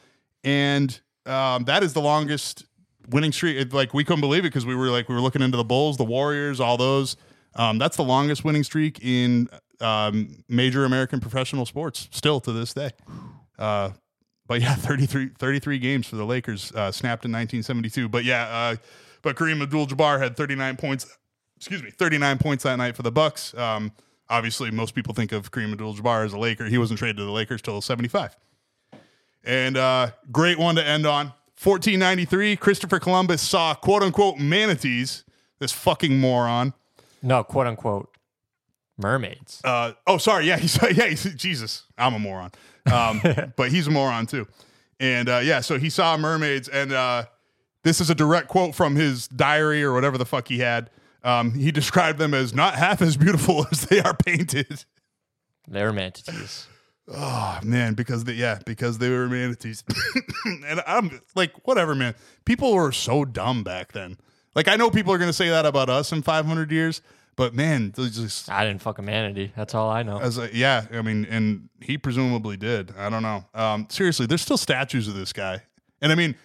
[0.44, 2.66] and um, that is the longest
[3.10, 3.58] winning streak.
[3.58, 5.64] It, like we couldn't believe it because we were like we were looking into the
[5.64, 7.16] Bulls, the Warriors, all those.
[7.56, 9.50] Um, that's the longest winning streak in
[9.82, 12.92] um, major American professional sports, still to this day.
[13.58, 13.92] Uh,
[14.48, 18.10] but yeah, 33, 33 games for the Lakers uh, snapped in 1972.
[18.10, 18.76] But yeah, uh,
[19.28, 21.18] but Kareem Abdul-Jabbar had 39 points.
[21.58, 23.54] Excuse me, 39 points that night for the Bucks.
[23.56, 23.92] Um,
[24.30, 26.64] obviously, most people think of Kareem Abdul-Jabbar as a Laker.
[26.64, 28.38] He wasn't traded to the Lakers till 75.
[29.44, 31.34] And uh, great one to end on.
[31.62, 35.26] 1493, Christopher Columbus saw quote unquote manatees.
[35.60, 36.74] This fucking moron.
[37.22, 38.10] No, quote unquote,
[38.98, 39.60] mermaids.
[39.62, 40.48] Uh, oh, sorry.
[40.48, 41.08] Yeah, he's yeah.
[41.08, 42.52] He's, Jesus, I'm a moron.
[42.90, 43.22] Um,
[43.58, 44.48] but he's a moron too.
[45.02, 47.26] And uh, yeah, so he saw mermaids, and uh,
[47.88, 50.90] this is a direct quote from his diary or whatever the fuck he had.
[51.24, 54.84] Um, he described them as not half as beautiful as they are painted.
[55.68, 56.68] They're manatees.
[57.10, 59.84] Oh man, because they yeah, because they were manatees.
[60.46, 62.16] and I'm like, whatever, man.
[62.44, 64.18] People were so dumb back then.
[64.56, 67.02] Like I know people are gonna say that about us in 500 years,
[67.38, 69.54] but man, just I didn't fuck a manatee.
[69.56, 70.20] That's all I know.
[70.20, 72.94] as a, yeah, I mean, and he presumably did.
[72.98, 73.46] I don't know.
[73.54, 75.62] Um, seriously, there's still statues of this guy,
[76.02, 76.36] and I mean,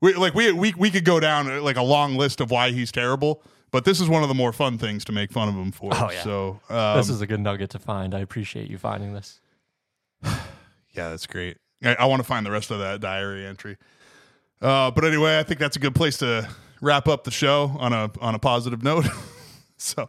[0.00, 2.70] we like we we we could go down uh, like a long list of why
[2.70, 5.54] he's terrible, but this is one of the more fun things to make fun of
[5.54, 5.90] him for.
[5.94, 6.22] Oh, yeah.
[6.22, 8.14] So um, this is a good nugget to find.
[8.14, 9.40] I appreciate you finding this.
[10.92, 11.58] Yeah, that's great.
[11.84, 13.76] I, I want to find the rest of that diary entry.
[14.60, 16.48] Uh, but anyway, I think that's a good place to
[16.80, 19.06] wrap up the show on a on a positive note.
[19.76, 20.06] so,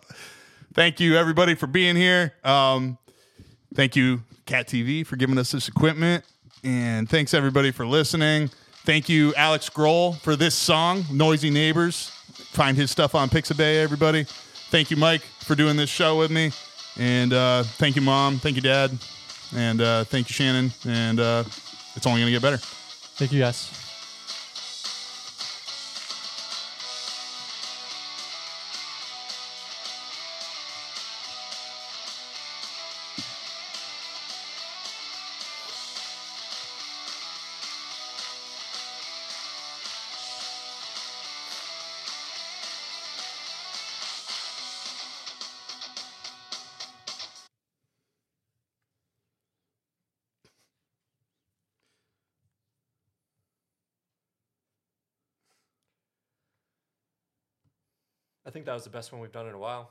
[0.74, 2.34] thank you everybody for being here.
[2.44, 2.98] Um,
[3.76, 6.24] thank you Cat TV for giving us this equipment,
[6.64, 8.50] and thanks everybody for listening.
[8.84, 12.12] Thank you Alex Grohl for this song, "Noisy Neighbors."
[12.52, 13.82] Find his stuff on Pixabay.
[13.84, 14.26] Everybody,
[14.72, 16.52] thank you Mike for doing this show with me,
[16.98, 18.98] and uh, thank you Mom, thank you Dad.
[19.56, 20.72] And uh, thank you, Shannon.
[20.88, 21.44] And uh,
[21.96, 22.58] it's only going to get better.
[22.58, 23.89] Thank you, guys.
[58.60, 59.90] Think that was the best one we've done in a while.